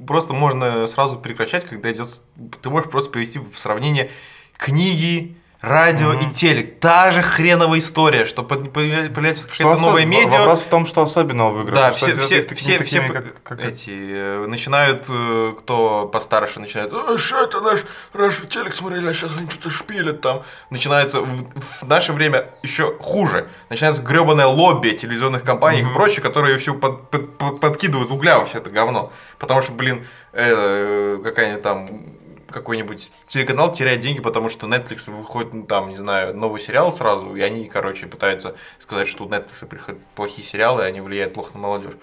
просто 0.05 0.33
можно 0.33 0.87
сразу 0.87 1.19
прекращать, 1.19 1.67
когда 1.67 1.93
идет. 1.93 2.23
Ты 2.63 2.71
можешь 2.71 2.91
просто 2.91 3.11
привести 3.11 3.39
в 3.39 3.57
сравнение 3.57 4.11
книги, 4.57 5.37
радио 5.61 6.13
и 6.13 6.27
телек. 6.31 6.79
Та 6.81 7.11
же 7.11 7.23
хреновая 7.23 7.79
история, 7.81 8.25
что 8.25 8.43
под- 8.43 8.73
появляется 8.73 9.49
Что 9.51 9.65
какое-то 9.65 9.83
новое 9.83 10.03
осо- 10.05 10.07
медиа. 10.07 10.39
Вопрос 10.39 10.61
в 10.63 10.67
том, 10.69 10.87
что 10.87 11.03
особенного 11.03 11.51
в 11.51 11.63
играх. 11.63 11.75
Да, 11.75 11.93
Что 11.93 12.07
все, 12.07 12.15
все, 12.21 12.43
такими 12.43 12.59
все, 12.59 12.83
все 12.85 13.01
как- 13.09 13.43
как- 13.43 13.61
эти 13.65 13.91
э, 13.91 14.47
начинают, 14.47 15.05
э, 15.09 15.55
кто 15.59 16.07
постарше 16.07 16.61
начинает, 16.61 16.93
«А, 16.93 17.17
что 17.19 17.43
это 17.43 17.61
наш, 17.61 17.81
раньше 18.13 18.47
телек 18.47 18.75
смотрели, 18.75 19.09
а 19.09 19.15
сейчас 19.15 19.33
они 19.39 19.49
что-то 19.51 19.71
шпилят 19.71 20.21
там. 20.21 20.43
Начинается 20.71 21.21
в, 21.21 21.45
в 21.55 21.83
наше 21.89 22.13
время 22.13 22.51
еще 22.63 22.95
хуже. 23.01 23.49
Начинается 23.71 24.03
гребаное 24.03 24.47
лобби 24.47 24.91
телевизионных 24.91 25.43
компаний 25.43 25.81
и 25.81 25.95
прочее, 25.95 26.23
которые 26.23 26.59
все 26.59 26.75
под- 26.75 27.11
под- 27.11 27.39
под- 27.39 27.61
подкидывают 27.61 28.11
угля 28.11 28.39
во 28.39 28.45
все 28.45 28.59
это 28.59 28.71
говно. 28.71 29.13
Потому 29.39 29.63
что, 29.63 29.73
блин, 29.73 30.07
э, 30.33 31.19
какая-нибудь 31.25 31.63
там 31.63 31.89
какой-нибудь 32.51 33.11
телеканал 33.27 33.73
теряет 33.73 34.01
деньги, 34.01 34.21
потому 34.21 34.49
что 34.49 34.67
Netflix 34.67 35.11
выходит, 35.11 35.53
ну, 35.53 35.65
там, 35.65 35.89
не 35.91 35.97
знаю, 35.97 36.37
новый 36.37 36.61
сериал 36.61 36.93
сразу, 36.93 37.35
и 37.35 37.41
они, 37.41 37.67
короче, 37.67 38.07
пытаются 38.07 38.55
сказать, 38.79 39.09
что 39.09 39.25
у 39.25 39.29
Netflix 39.29 39.67
приходят 39.67 40.01
плохие 40.15 40.47
сериалы, 40.47 40.83
и 40.83 40.87
они 40.87 41.01
влияют 41.01 41.35
плохо 41.35 41.51
на 41.55 41.61
молодежь. 41.61 41.95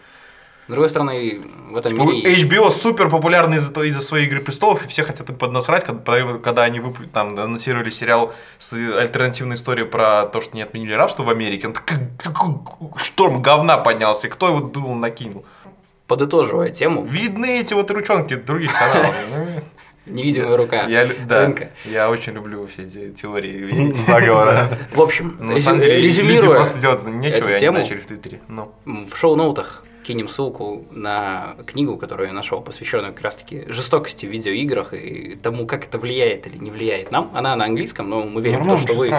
с 0.68 0.72
другой 0.72 0.89
стороны, 0.89 1.41
в 1.72 1.76
этом 1.78 2.00
У 2.00 2.12
мире... 2.12 2.36
HBO 2.36 2.72
супер 2.72 3.10
популярный 3.10 3.58
из-за, 3.58 3.82
из-за 3.82 4.02
своей 4.02 4.28
игры 4.28 4.41
престолов, 4.41 4.86
и 4.86 4.88
все 4.88 5.04
хотят 5.04 5.30
им 5.30 5.36
поднасрать, 5.36 5.84
когда, 5.84 6.38
когда 6.38 6.64
они 6.64 6.80
вып- 6.80 7.10
там, 7.12 7.38
анонсировали 7.38 7.89
сериал 7.89 8.34
с 8.60 8.74
альтернативной 8.74 9.56
историей 9.56 9.86
про 9.86 10.26
то, 10.26 10.39
что 10.41 10.56
не 10.56 10.62
отменили 10.62 10.94
рабство 10.94 11.24
в 11.24 11.30
Америке. 11.30 11.68
Он 11.68 11.74
такой, 11.74 11.98
такой 12.24 12.56
шторм 12.98 13.41
говна 13.41 13.78
поднялся, 13.78 14.28
и 14.28 14.30
кто 14.30 14.48
его 14.48 14.60
думал 14.62 14.96
накинул? 14.96 15.46
Подытоживая 16.08 16.70
тему, 16.70 17.06
Видны 17.06 17.60
эти 17.62 17.74
вот 17.74 17.89
ручонки 17.89 18.36
других 18.36 18.72
каналов. 18.78 19.16
Невидимая 20.06 20.58
рука 20.58 20.86
Я, 20.88 21.10
да, 21.28 21.45
рынка. 21.45 21.72
я 21.86 22.10
очень 22.10 22.34
люблю 22.34 22.66
все 22.68 22.84
эти 22.84 23.12
теории. 23.12 23.89
Заговора. 24.06 24.70
В 24.93 25.01
общем, 25.01 25.38
Ну, 25.39 25.56
резюмируя 25.56 26.58
просто 26.58 26.80
делать 26.82 27.06
нечего, 27.06 27.47
и 27.47 27.51
они 27.51 27.60
тему, 27.60 27.78
начали 27.80 27.97
в 27.97 28.06
Твиттере. 28.06 28.39
Ну. 28.47 28.72
в 28.86 29.16
шоу-ноутах 29.16 29.86
кинем 30.04 30.28
ссылку 30.28 30.86
на 30.91 31.56
книгу, 31.66 31.97
которую 31.97 32.28
я 32.28 32.34
нашел, 32.34 32.60
посвященную 32.60 33.14
как 33.14 33.22
раз-таки 33.24 33.64
жестокости 33.70 34.26
в 34.26 34.30
видеоиграх 34.30 34.93
и 34.93 35.39
тому, 35.41 35.66
как 35.66 35.86
это 35.86 35.97
влияет 35.97 36.45
или 36.45 36.58
не 36.58 36.72
влияет 36.72 37.10
нам. 37.10 37.32
Она 37.34 37.56
на 37.56 37.64
английском, 37.64 38.10
но 38.10 38.24
мы 38.24 38.41
верим 38.41 38.64
в 38.64 38.68
то, 38.68 38.78
что 38.78 38.93
вы 38.95 39.10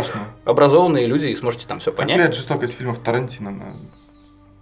образованные 0.45 1.07
люди 1.07 1.29
и 1.29 1.35
сможете 1.35 1.67
там 1.67 1.79
все 1.79 1.91
Как 1.91 1.99
понять. 2.01 2.17
влияет 2.17 2.35
жестокость 2.37 2.75
в 2.75 2.77
фильмах 2.77 2.99
Тарантино 3.03 3.51
на 3.51 3.77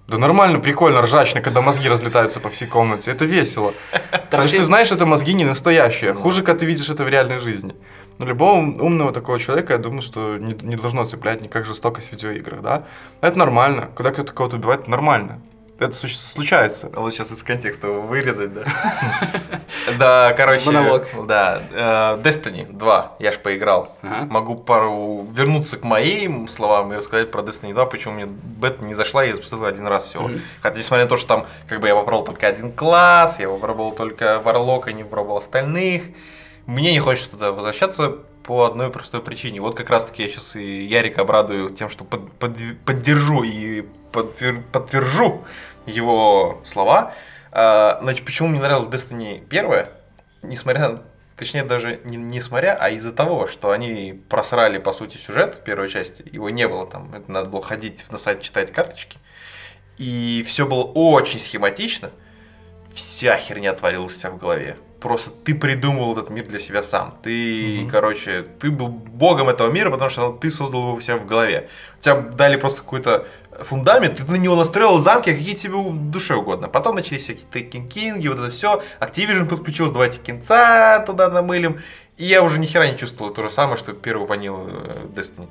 Да 0.08 0.18
нормально, 0.18 0.58
прикольно, 0.58 1.00
ржачно, 1.00 1.40
когда 1.40 1.60
мозги 1.62 1.88
разлетаются 1.88 2.40
по 2.40 2.48
всей 2.48 2.66
комнате. 2.66 3.10
Это 3.12 3.24
весело. 3.24 3.72
Потому 4.10 4.48
что 4.48 4.56
ты 4.56 4.64
знаешь, 4.64 4.86
что 4.88 4.96
это 4.96 5.06
мозги 5.06 5.32
не 5.32 5.44
настоящие. 5.44 6.12
Хуже, 6.12 6.42
когда 6.42 6.60
ты 6.60 6.66
видишь 6.66 6.90
это 6.90 7.04
в 7.04 7.08
реальной 7.08 7.38
жизни. 7.38 7.74
Но 8.18 8.26
любого 8.26 8.56
умного 8.58 9.12
такого 9.12 9.38
человека, 9.38 9.72
я 9.72 9.78
думаю, 9.78 10.02
что 10.02 10.36
не, 10.36 10.54
не 10.62 10.76
должно 10.76 11.04
цеплять 11.04 11.42
никак 11.42 11.64
жестокость 11.64 12.08
в 12.08 12.12
видеоиграх, 12.12 12.62
да? 12.62 12.86
Это 13.20 13.38
нормально. 13.38 13.90
Когда 13.94 14.10
кто-то 14.10 14.32
кого-то 14.32 14.56
убивает, 14.56 14.82
это 14.82 14.90
нормально. 14.90 15.40
Это 15.78 15.92
случается. 15.94 16.90
А 16.94 17.00
Вот 17.00 17.12
сейчас 17.12 17.32
из 17.32 17.42
контекста 17.42 17.88
вырезать, 17.88 18.52
да? 18.54 18.62
Да, 19.98 20.32
короче. 20.36 20.66
Монолог. 20.70 21.06
Да. 21.26 21.62
э, 21.72 22.18
Destiny 22.22 22.70
2 22.72 23.16
я 23.18 23.32
ж 23.32 23.38
поиграл. 23.38 23.96
Могу 24.02 24.54
пару 24.54 25.26
вернуться 25.32 25.76
к 25.78 25.82
моим 25.82 26.46
словам 26.46 26.92
и 26.92 26.96
рассказать 26.96 27.30
про 27.32 27.42
Destiny 27.42 27.72
2, 27.72 27.86
почему 27.86 28.14
мне 28.14 28.26
бета 28.26 28.86
не 28.86 28.94
зашла, 28.94 29.24
я 29.24 29.34
запустил 29.34 29.64
один 29.64 29.86
раз 29.88 30.06
всего. 30.06 30.30
Хотя, 30.60 30.78
несмотря 30.78 31.04
на 31.04 31.08
то, 31.08 31.16
что 31.16 31.26
там, 31.28 31.46
как 31.68 31.80
бы 31.80 31.88
я 31.88 31.94
попробовал 31.96 32.24
только 32.26 32.46
один 32.46 32.70
класс, 32.70 33.40
я 33.40 33.48
попробовал 33.48 33.92
только 33.92 34.40
Варлока, 34.40 34.92
не 34.92 35.02
попробовал 35.02 35.38
остальных, 35.38 36.02
мне 36.66 36.92
не 36.92 37.00
хочется 37.00 37.30
туда 37.30 37.50
возвращаться 37.50 38.18
по 38.44 38.64
одной 38.66 38.90
простой 38.90 39.20
причине. 39.20 39.60
Вот 39.60 39.76
как 39.76 39.90
раз 39.90 40.04
таки 40.04 40.22
я 40.22 40.28
сейчас 40.28 40.54
и 40.56 40.84
Ярик 40.84 41.18
обрадую 41.18 41.70
тем, 41.70 41.88
что 41.88 42.04
под- 42.04 42.30
под- 42.34 42.78
поддержу 42.84 43.42
и 43.42 43.84
подтвер- 44.12 44.62
подтвержу 44.72 45.44
его 45.86 46.60
слова. 46.64 47.14
А, 47.50 47.98
Значит, 48.02 48.24
почему 48.24 48.48
мне 48.48 48.60
нравилась 48.60 48.88
Destiny 48.88 49.42
1, 49.50 49.86
несмотря, 50.42 51.02
точнее 51.36 51.64
даже 51.64 52.00
не, 52.04 52.16
не 52.16 52.40
смотря, 52.40 52.74
а 52.80 52.90
из-за 52.90 53.12
того, 53.12 53.46
что 53.46 53.70
они 53.72 54.20
просрали, 54.28 54.78
по 54.78 54.92
сути, 54.92 55.16
сюжет 55.16 55.56
в 55.56 55.58
первой 55.64 55.88
части, 55.90 56.24
его 56.30 56.50
не 56.50 56.66
было 56.68 56.86
там, 56.86 57.14
это 57.14 57.30
надо 57.30 57.48
было 57.48 57.62
ходить 57.62 58.04
на 58.10 58.18
сайт 58.18 58.42
читать 58.42 58.72
карточки, 58.72 59.18
и 59.98 60.42
все 60.46 60.66
было 60.66 60.82
очень 60.84 61.40
схематично, 61.40 62.10
вся 62.92 63.36
херня 63.36 63.72
творилась 63.72 64.16
у 64.16 64.18
тебя 64.18 64.30
в 64.30 64.38
голове. 64.38 64.76
Просто 65.00 65.30
ты 65.30 65.54
придумывал 65.54 66.12
этот 66.12 66.30
мир 66.30 66.46
для 66.46 66.60
себя 66.60 66.82
сам. 66.84 67.18
Ты, 67.24 67.80
Мгм. 67.82 67.90
короче, 67.90 68.42
ты 68.60 68.70
был 68.70 68.86
богом 68.88 69.48
этого 69.48 69.68
мира, 69.70 69.90
потому 69.90 70.10
что 70.10 70.32
ты 70.32 70.48
создал 70.50 70.82
его 70.82 70.92
у 70.94 71.00
себя 71.00 71.16
в 71.16 71.26
голове. 71.26 71.68
У 71.98 72.02
тебя 72.02 72.14
дали 72.14 72.54
просто 72.56 72.82
какой-то 72.82 73.26
фундамент, 73.60 74.16
ты 74.16 74.24
на 74.24 74.36
него 74.36 74.56
настроил 74.56 74.98
замки, 74.98 75.32
какие 75.32 75.54
тебе 75.54 75.74
в 75.74 76.10
душе 76.10 76.34
угодно. 76.34 76.68
Потом 76.68 76.96
начались 76.96 77.22
всякие 77.22 77.46
Taken 77.46 77.88
King, 77.88 78.28
вот 78.28 78.38
это 78.38 78.50
все. 78.50 78.82
Activision 79.00 79.46
подключилось, 79.46 79.92
давайте 79.92 80.20
кинца 80.20 81.02
туда 81.06 81.28
намылим. 81.28 81.80
И 82.16 82.24
я 82.24 82.42
уже 82.42 82.58
ни 82.58 82.66
хера 82.66 82.90
не 82.90 82.98
чувствовал 82.98 83.32
то 83.32 83.42
же 83.42 83.50
самое, 83.50 83.76
что 83.76 83.92
первый 83.92 84.26
ванил 84.26 84.66
э, 84.68 85.06
Destiny. 85.14 85.48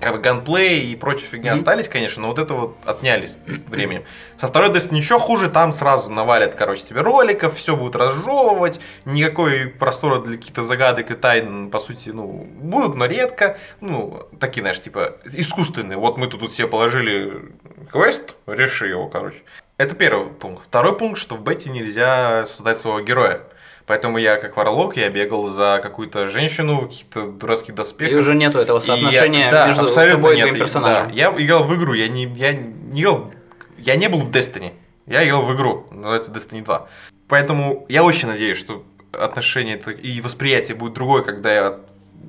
Как 0.00 0.12
бы 0.14 0.20
ганплей 0.20 0.92
и 0.92 0.96
прочая 0.96 1.26
фигня 1.28 1.52
Мгм. 1.52 1.58
остались, 1.60 1.88
конечно, 1.88 2.22
но 2.22 2.28
вот 2.28 2.38
это 2.38 2.54
вот 2.54 2.76
отнялись 2.84 3.38
временем. 3.66 4.04
Со 4.40 4.46
второй 4.46 4.70
Destiny 4.70 4.96
ничего 4.96 5.18
хуже, 5.18 5.50
там 5.50 5.72
сразу 5.72 6.08
навалят, 6.10 6.54
короче, 6.54 6.82
тебе 6.84 7.00
роликов, 7.00 7.56
все 7.56 7.76
будут 7.76 7.96
разжевывать, 7.96 8.80
никакой 9.04 9.66
простора 9.66 10.20
для 10.20 10.36
каких-то 10.36 10.62
загадок 10.62 11.10
и 11.10 11.14
тайн, 11.14 11.70
по 11.70 11.78
сути, 11.80 12.10
ну, 12.10 12.46
будут, 12.60 12.94
но 12.94 13.06
редко. 13.06 13.58
Ну, 13.80 14.28
такие, 14.38 14.60
знаешь, 14.62 14.80
типа, 14.80 15.16
искусственные. 15.24 15.98
Вот 15.98 16.16
мы 16.16 16.28
тут 16.28 16.54
себе 16.54 16.68
положили 16.68 17.52
квест, 17.90 18.34
реши 18.46 18.86
его, 18.86 19.08
короче. 19.08 19.38
Это 19.78 19.94
первый 19.94 20.26
пункт. 20.26 20.64
Второй 20.64 20.96
пункт, 20.96 21.20
что 21.20 21.34
в 21.36 21.42
бете 21.42 21.70
нельзя 21.70 22.46
создать 22.46 22.78
своего 22.78 23.00
героя. 23.00 23.42
Поэтому 23.88 24.18
я, 24.18 24.36
как 24.36 24.56
варлок, 24.56 24.96
я 24.98 25.08
бегал 25.08 25.46
за 25.46 25.80
какую-то 25.82 26.28
женщину 26.28 26.80
в 26.82 26.88
каких-то 26.88 27.26
дурацких 27.26 27.74
доспехах. 27.74 28.12
И 28.12 28.16
уже 28.16 28.34
нету 28.34 28.58
этого 28.58 28.78
И 28.78 28.80
я- 28.82 28.86
соотношения 28.86 29.50
да, 29.50 29.66
между 29.66 29.88
тобой 29.88 30.34
и 30.34 30.36
нет. 30.36 30.44
твоим 30.44 30.54
И- 30.54 30.58
персонажем. 30.58 31.08
да, 31.08 31.12
я 31.14 31.34
играл 31.36 31.64
в 31.64 31.74
игру, 31.74 31.94
я 31.94 32.06
не, 32.08 32.24
я 32.24 32.52
не 32.52 33.00
играл, 33.00 33.32
я 33.78 33.96
не 33.96 34.08
был 34.08 34.20
в 34.20 34.30
Destiny, 34.30 34.72
я 35.06 35.26
играл 35.26 35.42
в 35.42 35.54
игру, 35.56 35.86
называется 35.90 36.30
Destiny 36.30 36.62
2. 36.62 36.86
Поэтому 37.28 37.86
я 37.88 38.04
очень 38.04 38.28
надеюсь, 38.28 38.58
что 38.58 38.84
отношение 39.12 39.78
и 40.02 40.20
восприятие 40.20 40.76
будет 40.76 40.92
другое, 40.92 41.22
когда 41.22 41.52
я 41.54 41.78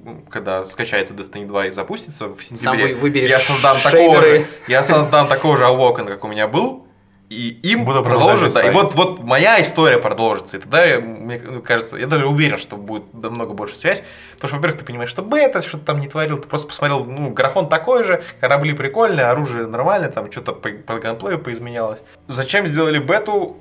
ну, 0.06 0.24
когда 0.30 0.64
скачается 0.66 1.14
Destiny 1.14 1.46
2 1.46 1.66
и 1.68 1.70
запустится 1.72 2.28
в 2.30 2.42
Сам 2.42 2.58
сентябре, 2.58 2.94
вы- 2.96 3.02
выберешь 3.02 3.30
я 3.30 3.40
создам 3.40 3.76
такого 3.84 4.22
шейдеры. 4.22 4.40
же, 4.40 4.48
я 4.70 4.82
создам 4.84 5.28
такого 5.28 5.58
же 5.58 5.66
Awoken, 5.66 6.06
как 6.06 6.24
у 6.24 6.28
меня 6.30 6.48
был, 6.48 6.88
и 7.30 7.60
им 7.62 7.86
Буду 7.86 8.04
продолжит, 8.04 8.54
да, 8.54 8.64
и 8.64 8.74
вот, 8.74 8.96
вот 8.96 9.20
моя 9.24 9.62
история 9.62 10.00
продолжится, 10.00 10.58
и 10.58 10.60
тогда, 10.60 10.84
я- 10.84 11.00
мне 11.00 11.38
кажется, 11.40 11.96
я 11.98 12.08
даже 12.08 12.26
уверен, 12.26 12.58
что 12.58 12.76
будет 12.76 13.14
намного 13.14 13.54
больше 13.54 13.76
связь, 13.76 14.04
потому 14.36 14.48
что, 14.50 14.56
во-первых, 14.58 14.80
ты 14.80 14.86
понимаешь, 14.86 15.12
что 15.12 15.22
бета, 15.22 15.62
что-то 15.62 15.86
там 15.86 16.00
не 16.00 16.08
творил, 16.08 16.40
ты 16.40 16.48
просто 16.48 16.68
посмотрел, 16.68 17.06
ну, 17.06 17.30
графон 17.30 17.70
такой 17.70 18.04
же, 18.04 18.24
корабли 18.40 18.74
прикольные, 18.74 19.28
оружие 19.28 19.68
нормальное, 19.68 20.10
там 20.10 20.32
что-то 20.32 20.54
по, 20.54 20.70
по 20.70 20.96
ганплею 21.00 21.38
поизменялось. 21.40 22.00
Зачем 22.28 22.66
сделали 22.66 22.98
бету? 22.98 23.58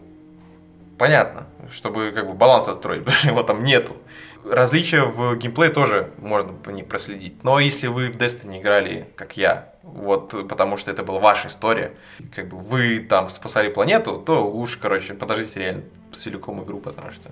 Понятно, 0.96 1.46
чтобы 1.70 2.10
как 2.14 2.26
бы 2.26 2.32
баланс 2.32 2.68
отстроить, 2.68 3.00
потому 3.04 3.16
что 3.16 3.28
его 3.28 3.42
там 3.42 3.64
нету. 3.64 3.96
Различия 4.50 5.02
в 5.02 5.36
геймплее 5.36 5.70
тоже 5.70 6.10
можно 6.18 6.52
ней 6.72 6.84
проследить. 6.84 7.44
Но 7.44 7.60
если 7.60 7.86
вы 7.88 8.10
в 8.10 8.16
Destiny 8.16 8.60
играли, 8.60 9.08
как 9.14 9.36
я, 9.36 9.74
вот 9.94 10.48
потому 10.48 10.76
что 10.76 10.90
это 10.90 11.02
была 11.02 11.18
ваша 11.18 11.48
история, 11.48 11.92
как 12.34 12.48
бы 12.48 12.58
вы 12.58 13.00
там 13.00 13.30
спасали 13.30 13.68
планету, 13.68 14.18
то 14.18 14.46
лучше, 14.46 14.78
короче, 14.80 15.14
подождите 15.14 15.60
реально 15.60 15.82
целиком 16.16 16.62
игру, 16.62 16.78
потому 16.78 17.10
что... 17.12 17.30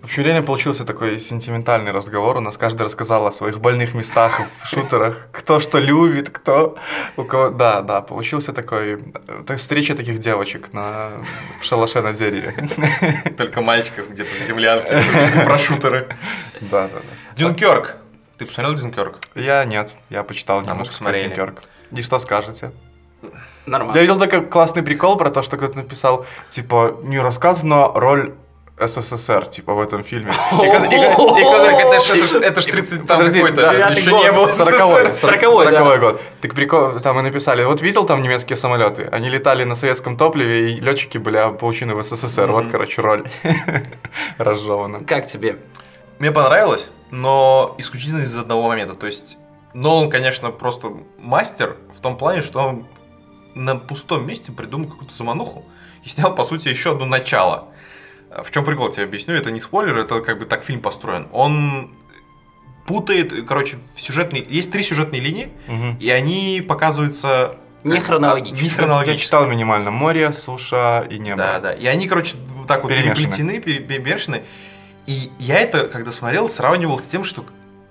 В 0.00 0.04
общем, 0.04 0.22
реально 0.22 0.42
получился 0.42 0.86
такой 0.86 1.18
сентиментальный 1.20 1.92
разговор. 1.92 2.38
У 2.38 2.40
нас 2.40 2.56
каждый 2.56 2.82
рассказал 2.84 3.26
о 3.26 3.32
своих 3.32 3.60
больных 3.60 3.92
местах 3.92 4.40
в 4.62 4.66
шутерах. 4.66 5.28
Кто 5.30 5.60
что 5.60 5.78
любит, 5.78 6.30
кто 6.30 6.78
у 7.18 7.24
кого... 7.24 7.50
Да, 7.50 7.82
да, 7.82 8.00
получился 8.00 8.54
такой... 8.54 8.98
э, 9.46 9.56
встреча 9.56 9.94
таких 9.94 10.18
девочек 10.18 10.72
на 10.72 11.10
шалаше 11.62 12.00
на 12.00 12.14
дереве. 12.14 12.54
Только 13.36 13.60
мальчиков 13.60 14.10
где-то 14.10 14.30
в 14.42 14.46
землянке 14.46 15.02
про 15.44 15.58
шутеры. 15.58 16.08
Да, 16.62 16.88
да, 16.88 16.94
да. 16.94 17.36
Дюнкерк. 17.36 17.96
Ты 18.40 18.46
посмотрел 18.46 18.74
Дюнкерк? 18.74 19.18
Я 19.34 19.66
нет, 19.66 19.94
я 20.08 20.22
почитал 20.22 20.62
мы 20.62 20.66
немножко 20.66 20.94
про. 20.94 21.28
Дюнкерк. 21.28 21.62
И 21.94 22.00
что 22.02 22.18
скажете? 22.18 22.70
Нормально. 23.66 23.94
Я 23.94 24.00
видел 24.00 24.18
такой 24.18 24.40
классный 24.46 24.82
прикол 24.82 25.18
про 25.18 25.28
то, 25.30 25.42
что 25.42 25.58
кто-то 25.58 25.76
написал, 25.76 26.24
типа, 26.48 26.96
не 27.02 27.18
рассказана 27.20 27.88
роль 27.94 28.32
СССР, 28.78 29.46
типа, 29.48 29.74
в 29.74 29.80
этом 29.80 30.02
фильме. 30.02 30.32
Это 30.52 32.00
ж- 32.00 32.10
это 32.14 32.26
ж- 32.26 32.34
это 32.42 32.60
ж 32.62 32.64
30 32.64 33.06
там 33.06 33.18
какой-то, 33.26 33.60
еще 33.98 34.10
год, 34.10 34.24
не 34.24 34.32
было 34.32 34.46
Сороковой, 34.46 35.12
СССР. 35.12 35.14
Сороковой, 35.26 35.64
да. 35.66 35.72
сороковой 35.72 35.98
год. 35.98 36.22
Так 36.40 36.54
прикол, 36.54 36.98
там 37.00 37.18
и 37.18 37.22
написали, 37.22 37.62
вот 37.64 37.82
видел 37.82 38.06
там 38.06 38.22
немецкие 38.22 38.56
самолеты? 38.56 39.06
Они 39.12 39.28
летали 39.28 39.64
на 39.64 39.74
советском 39.74 40.16
топливе, 40.16 40.70
и 40.70 40.80
летчики 40.80 41.18
были 41.18 41.36
получены 41.58 41.94
в 41.94 42.02
СССР. 42.02 42.50
Вот, 42.50 42.68
короче, 42.68 43.02
роль 43.02 43.24
разжевана. 44.38 45.00
Как 45.04 45.26
тебе? 45.26 45.56
Мне 46.20 46.30
понравилось, 46.32 46.90
но 47.10 47.74
исключительно 47.78 48.20
из 48.22 48.36
одного 48.38 48.68
момента. 48.68 48.94
То 48.94 49.06
есть 49.06 49.38
Нолан, 49.74 50.08
конечно, 50.10 50.50
просто 50.50 50.92
мастер 51.18 51.78
в 51.92 52.00
том 52.00 52.16
плане, 52.16 52.42
что 52.42 52.60
он 52.60 52.86
на 53.54 53.74
пустом 53.76 54.26
месте 54.26 54.52
придумал 54.52 54.88
какую-то 54.88 55.14
замануху 55.16 55.64
и 56.04 56.08
снял, 56.08 56.34
по 56.34 56.44
сути, 56.44 56.68
еще 56.68 56.92
одно 56.92 57.06
начало. 57.06 57.68
В 58.44 58.50
чем 58.52 58.64
прикол, 58.64 58.88
я 58.88 58.92
тебе 58.92 59.04
объясню, 59.04 59.34
это 59.34 59.50
не 59.50 59.60
спойлер, 59.60 59.98
это 59.98 60.20
как 60.20 60.38
бы 60.38 60.44
так 60.44 60.62
фильм 60.62 60.80
построен. 60.82 61.26
Он 61.32 61.90
путает, 62.86 63.32
короче, 63.46 63.78
в 63.96 64.00
сюжетные... 64.00 64.44
Есть 64.48 64.70
три 64.70 64.82
сюжетные 64.82 65.20
линии, 65.20 65.50
Мгм. 65.68 65.96
и 65.98 66.10
они 66.10 66.64
показываются... 66.66 67.56
Не 67.82 67.98
хронологически. 67.98 68.62
Не 68.62 68.68
Я 68.68 68.74
хронологически. 68.76 69.24
читал 69.24 69.46
минимально 69.46 69.90
море, 69.90 70.32
суша 70.34 71.06
и 71.08 71.18
небо. 71.18 71.38
Да, 71.38 71.58
да. 71.60 71.72
И 71.72 71.86
они, 71.86 72.06
короче, 72.08 72.36
вот 72.56 72.66
так 72.68 72.82
вот 72.82 72.90
переплетены, 72.90 73.58
пере- 73.58 73.80
перемешаны. 73.80 74.42
И 75.10 75.28
я 75.40 75.58
это, 75.58 75.88
когда 75.88 76.12
смотрел, 76.12 76.48
сравнивал 76.48 77.00
с 77.00 77.06
тем, 77.08 77.24
что 77.24 77.44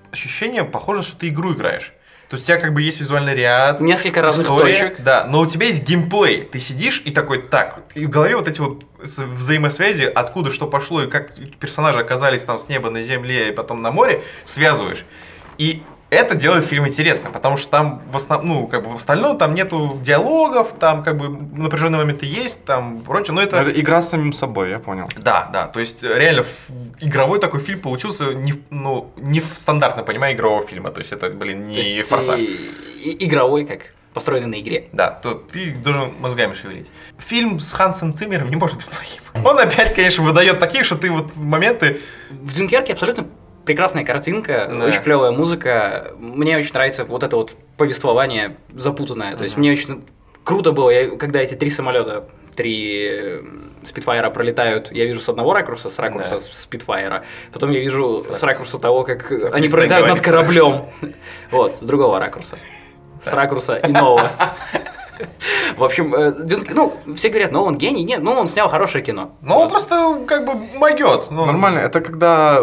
ощущение 0.10 0.64
похоже, 0.64 1.04
что 1.04 1.18
ты 1.18 1.28
игру 1.28 1.54
играешь. 1.54 1.92
То 2.30 2.38
есть 2.38 2.46
у 2.46 2.48
тебя 2.48 2.58
как 2.58 2.74
бы 2.74 2.82
есть 2.82 3.02
визуальный 3.02 3.36
ряд, 3.36 3.82
Несколько 3.82 4.22
разных 4.22 4.46
история, 4.46 4.72
точек. 4.72 5.02
Да, 5.02 5.26
но 5.26 5.42
у 5.42 5.46
тебя 5.46 5.66
есть 5.66 5.84
геймплей. 5.84 6.44
Ты 6.44 6.62
сидишь 6.62 7.02
и 7.04 7.12
такой, 7.12 7.42
так, 7.42 7.82
и 7.94 8.06
в 8.06 8.10
голове 8.10 8.38
вот 8.38 8.48
эти 8.48 8.62
вот 8.62 8.86
взаимосвязи, 9.04 10.04
откуда 10.04 10.50
что 10.50 10.66
пошло 10.66 11.04
и 11.04 11.08
как 11.08 11.34
персонажи 11.60 12.00
оказались 12.00 12.46
там 12.46 12.58
с 12.58 12.70
неба 12.70 12.90
на 12.90 13.04
земле 13.04 13.50
и 13.50 13.52
потом 13.52 13.82
на 13.82 13.92
море, 13.92 14.24
связываешь. 14.46 15.04
И 15.58 15.84
это 16.10 16.36
делает 16.36 16.66
фильм 16.66 16.88
интересным, 16.88 17.32
потому 17.32 17.58
что 17.58 17.70
там 17.72 18.02
в 18.12 18.18
основном, 18.18 18.48
ну, 18.62 18.68
как 18.68 18.84
бы 18.84 18.90
в 18.90 18.96
остальном 18.96 19.38
там 19.38 19.54
нету 19.54 20.00
диалогов, 20.02 20.74
там 20.80 21.04
как 21.04 21.18
бы 21.18 21.30
напряженные 21.30 22.00
моменты 22.00 22.26
есть, 22.26 22.66
там 22.66 23.02
прочее, 23.02 23.34
но 23.36 23.42
это... 23.42 23.58
Это 23.58 23.80
игра 23.80 24.02
с 24.02 24.10
самим 24.10 24.34
собой, 24.34 24.70
я 24.72 24.80
понял. 24.80 25.08
Да, 25.18 25.50
да, 25.54 25.68
то 25.68 25.80
есть 25.80 26.04
реально 26.04 26.42
ф- 26.42 26.70
игровой 27.00 27.40
такой 27.40 27.60
фильм 27.60 27.80
получился 27.80 28.34
не, 28.34 28.54
ну, 28.70 29.12
не 29.18 29.40
в 29.40 29.56
стандартном 29.56 30.06
понимании 30.06 30.36
игрового 30.36 30.64
фильма, 30.64 30.92
то 30.92 31.00
есть 31.00 31.12
это, 31.12 31.30
блин, 31.30 31.68
не 31.68 31.76
То 31.76 31.82
есть 31.82 32.10
форсаж. 32.10 32.40
и- 32.42 33.26
игровой, 33.26 33.66
как 33.66 33.94
построенный 34.14 34.48
на 34.58 34.60
игре. 34.60 34.90
Да, 34.92 35.12
то 35.12 35.36
ты 35.36 35.72
должен 35.72 36.14
мозгами 36.20 36.56
шевелить. 36.56 36.90
Фильм 37.20 37.60
с 37.60 37.72
Хансом 37.74 38.16
Циммером 38.16 38.50
не 38.50 38.56
может 38.56 38.78
быть 38.78 38.88
плохим. 38.88 39.22
Он 39.46 39.60
опять, 39.60 39.94
конечно, 39.94 40.24
выдает 40.24 40.60
такие, 40.60 40.84
что 40.84 40.96
ты 40.96 41.12
вот 41.12 41.30
в 41.30 41.40
моменты... 41.42 42.02
В 42.32 42.54
Дюнкерке 42.56 42.94
абсолютно 42.94 43.28
прекрасная 43.66 44.04
картинка, 44.04 44.70
Да. 44.72 44.86
очень 44.86 45.02
клевая 45.02 45.32
музыка. 45.32 46.12
Мне 46.18 46.58
очень 46.58 46.74
нравится 46.74 47.06
вот 47.06 47.24
это 47.24 47.36
вот 47.36 47.54
повествование 47.78 48.56
запутанное. 48.76 49.36
То 49.36 49.44
есть 49.44 49.56
Мгм. 49.56 49.62
мне 49.62 49.72
очень 49.72 50.04
круто 50.44 50.72
было, 50.72 50.90
я- 50.90 51.16
когда 51.18 51.40
эти 51.40 51.54
три 51.56 51.70
самолета, 51.70 52.26
три 52.56 53.08
э, 53.10 53.42
спидфайра 53.84 54.30
пролетают, 54.30 54.92
я 54.92 55.06
вижу 55.06 55.20
с 55.22 55.30
одного 55.30 55.54
ракурса, 55.54 55.90
с 55.90 55.98
ракурса 56.00 56.36
Да. 56.36 56.40
спидфайра, 56.40 57.24
потом 57.54 57.72
я 57.72 57.80
вижу 57.80 58.20
С 58.20 58.26
с 58.38 58.44
ракурса 58.44 58.80
того, 58.80 59.04
как 59.04 59.32
э, 59.32 59.50
они 59.54 59.68
пролетают 59.70 60.08
над 60.08 60.22
кораблем. 60.22 60.86
Вот, 61.52 61.76
с 61.76 61.80
другого 61.80 62.20
ракурса. 62.20 62.58
С 63.24 63.32
ракурса 63.34 63.80
иного. 63.84 64.22
В 65.78 65.84
общем, 65.84 66.14
э, 66.14 66.32
ну, 66.74 66.94
все 67.16 67.30
говорят, 67.30 67.52
Нолан 67.52 67.78
гений. 67.78 68.04
Нет, 68.04 68.22
ну, 68.22 68.32
он 68.32 68.48
снял 68.48 68.68
хорошее 68.70 69.04
кино. 69.04 69.32
Ну, 69.42 69.56
он 69.58 69.70
просто 69.70 70.20
как 70.28 70.46
бы 70.46 70.56
могет. 70.78 71.32
Ну, 71.32 71.46
Нормально, 71.46 71.80
это 71.80 72.02
когда 72.02 72.62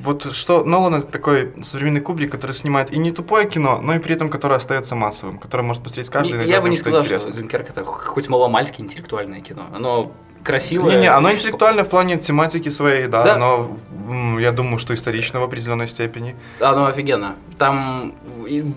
вот 0.00 0.32
что 0.34 0.64
Нолан 0.64 0.94
это 0.94 1.06
такой 1.06 1.52
современный 1.62 2.00
Кубрик, 2.00 2.30
который 2.30 2.52
снимает 2.52 2.92
и 2.92 2.98
не 2.98 3.10
тупое 3.10 3.48
кино, 3.48 3.80
но 3.82 3.94
и 3.94 3.98
при 3.98 4.14
этом 4.14 4.28
которое 4.28 4.56
остается 4.56 4.94
массовым, 4.94 5.38
которое 5.38 5.62
может 5.62 5.82
посмотреть 5.82 6.10
каждый. 6.10 6.46
Я 6.46 6.60
бы 6.60 6.68
не 6.68 6.76
сказал, 6.76 7.02
что. 7.02 7.30
Дюнкерк 7.30 7.70
это 7.70 7.84
хоть 7.84 8.28
маломальски 8.28 8.80
интеллектуальное 8.80 9.40
кино. 9.40 9.62
Оно 9.74 10.12
красивое. 10.46 10.94
Не-не, 10.96 11.08
оно 11.08 11.32
интеллектуальное 11.32 11.84
в 11.84 11.88
плане 11.88 12.16
тематики 12.16 12.68
своей, 12.68 13.08
да, 13.08 13.24
Да. 13.24 13.36
но 13.36 14.38
я 14.38 14.52
думаю, 14.52 14.78
что 14.78 14.94
исторично 14.94 15.40
в 15.40 15.42
определенной 15.42 15.88
степени. 15.88 16.36
Оно 16.60 16.86
офигенно. 16.86 17.34
Там 17.58 18.14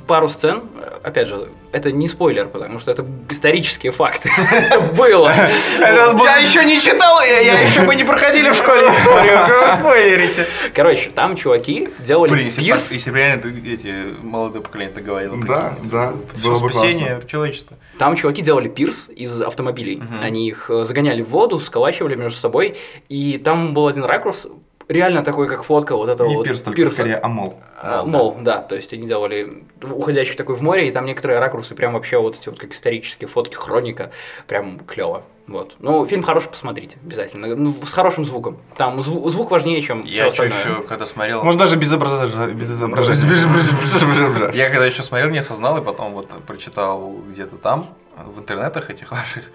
пару 0.08 0.30
сцен, 0.30 0.64
опять 1.04 1.28
же, 1.28 1.50
это 1.72 1.92
не 1.92 2.08
спойлер, 2.08 2.48
потому 2.48 2.80
что 2.80 2.92
это 2.92 3.06
исторические 3.30 3.92
факты. 3.92 4.30
Это 4.52 4.80
было. 4.80 5.30
Я 5.80 6.38
еще 6.38 6.66
не 6.66 6.80
читал, 6.80 7.22
я, 7.22 7.62
еще 7.62 7.82
мы 7.82 7.96
не 7.96 8.04
проходили 8.04 8.50
в 8.50 8.56
школе 8.56 8.90
историю, 8.90 9.48
вы 9.48 9.78
спойлерите. 9.80 10.48
Короче, 10.74 11.12
там 11.12 11.36
чуваки 11.36 11.90
делали 12.00 12.32
Блин, 12.32 12.52
пирс. 12.52 12.92
если 12.92 13.12
бы 13.12 13.18
реально 13.18 13.44
эти 13.68 13.94
молодое 14.24 14.64
поколение 14.64 14.92
это 14.94 15.02
говорило. 15.02 15.38
Да, 15.46 15.76
да, 15.84 16.14
бы 16.44 16.58
спасение 16.58 17.22
человечества. 17.28 17.78
Там 17.98 18.16
чуваки 18.16 18.42
делали 18.42 18.68
пирс 18.68 19.10
из 19.10 19.42
автомобилей. 19.42 20.02
Они 20.22 20.48
их 20.48 20.70
э, 20.70 20.84
загоняли 20.84 21.22
в 21.22 21.30
воду, 21.30 21.60
сколачивали 21.60 22.16
между 22.16 22.40
собой. 22.40 22.78
И 23.10 23.38
там 23.38 23.74
был 23.74 23.88
один 23.88 24.06
ракурс, 24.06 24.48
реально 24.90 25.24
такой, 25.24 25.48
как 25.48 25.64
фотка 25.64 25.96
вот 25.96 26.10
этого 26.10 26.28
Не 26.28 26.36
вот 26.36 26.46
пирс, 26.48 26.62
только 26.62 26.76
пирса. 26.76 26.94
скорее 26.94 27.16
амол. 27.18 27.58
А, 27.82 28.04
Мол, 28.04 28.34
Мол, 28.34 28.38
да, 28.42 28.62
то 28.62 28.76
есть 28.76 28.92
они 28.94 29.08
делали 29.08 29.64
уходящий 29.82 30.36
такой 30.36 30.56
в 30.56 30.62
море, 30.62 30.88
и 30.88 30.92
там 30.92 31.06
некоторые 31.06 31.40
ракурсы 31.40 31.76
прям 31.76 31.94
вообще 31.94 32.18
вот 32.18 32.36
эти 32.36 32.50
вот 32.50 32.60
как 32.60 32.74
исторические 32.74 33.28
фотки, 33.30 33.56
хроника, 33.56 34.12
прям 34.48 34.80
клево. 34.80 35.24
Вот. 35.48 35.78
Ну, 35.80 36.06
фильм 36.06 36.22
хороший, 36.22 36.50
посмотрите, 36.50 36.98
обязательно. 37.04 37.56
Ну, 37.56 37.72
с 37.72 37.92
хорошим 37.92 38.24
звуком. 38.24 38.60
Там 38.78 39.00
зву- 39.00 39.28
звук 39.30 39.50
важнее, 39.50 39.82
чем 39.82 40.06
все 40.06 40.16
Я 40.16 40.32
что 40.32 40.44
остальное. 40.44 40.60
еще, 40.76 40.84
когда 40.88 41.08
смотрел... 41.08 41.44
Может 41.44 41.58
даже 41.60 41.76
без 41.76 41.88
изображения. 41.92 42.54
Без 42.54 42.70
изображения. 42.70 44.52
Я 44.54 44.70
когда 44.70 44.86
еще 44.86 45.02
смотрел, 45.02 45.30
не 45.32 45.40
осознал, 45.40 45.78
и 45.78 45.82
потом 45.82 46.14
вот 46.14 46.28
прочитал 46.46 47.14
где-то 47.30 47.58
там, 47.58 47.88
в 48.26 48.40
интернетах 48.40 48.92
этих 48.92 49.12
ваших, 49.12 49.46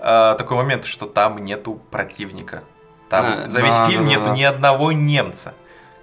а, 0.00 0.34
такой 0.34 0.56
момент, 0.56 0.86
что 0.86 1.06
там 1.06 1.38
нету 1.44 1.80
противника. 1.90 2.62
Там 3.22 3.44
А, 3.44 3.48
за 3.48 3.60
весь 3.60 3.74
да, 3.74 3.88
фильм 3.88 4.04
да, 4.04 4.10
нету 4.10 4.24
да. 4.26 4.30
ни 4.32 4.42
одного 4.42 4.92
немца. 4.92 5.54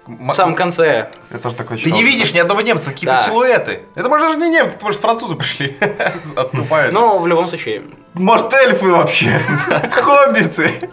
В 0.06 0.32
самом 0.34 0.56
конце 0.56 1.10
Я 1.30 1.38
тоже 1.38 1.54
такой 1.54 1.78
Ты 1.78 1.90
не 1.92 2.02
видишь 2.02 2.34
ни 2.34 2.38
одного 2.38 2.60
немца, 2.60 2.90
какие-то 2.90 3.16
Да. 3.18 3.22
силуэты. 3.22 3.82
Это 3.94 4.08
может 4.08 4.26
даже 4.26 4.38
не 4.40 4.48
немцы, 4.48 4.74
потому 4.74 4.92
что 4.92 5.02
французы 5.02 5.36
пришли. 5.36 5.76
Отступают. 6.36 6.92
Но 6.92 7.18
в 7.18 7.26
любом 7.26 7.46
случае, 7.46 7.82
Может 8.14 8.52
эльфы 8.52 8.88
вообще? 8.88 9.38
Хоббиты. 9.92 10.90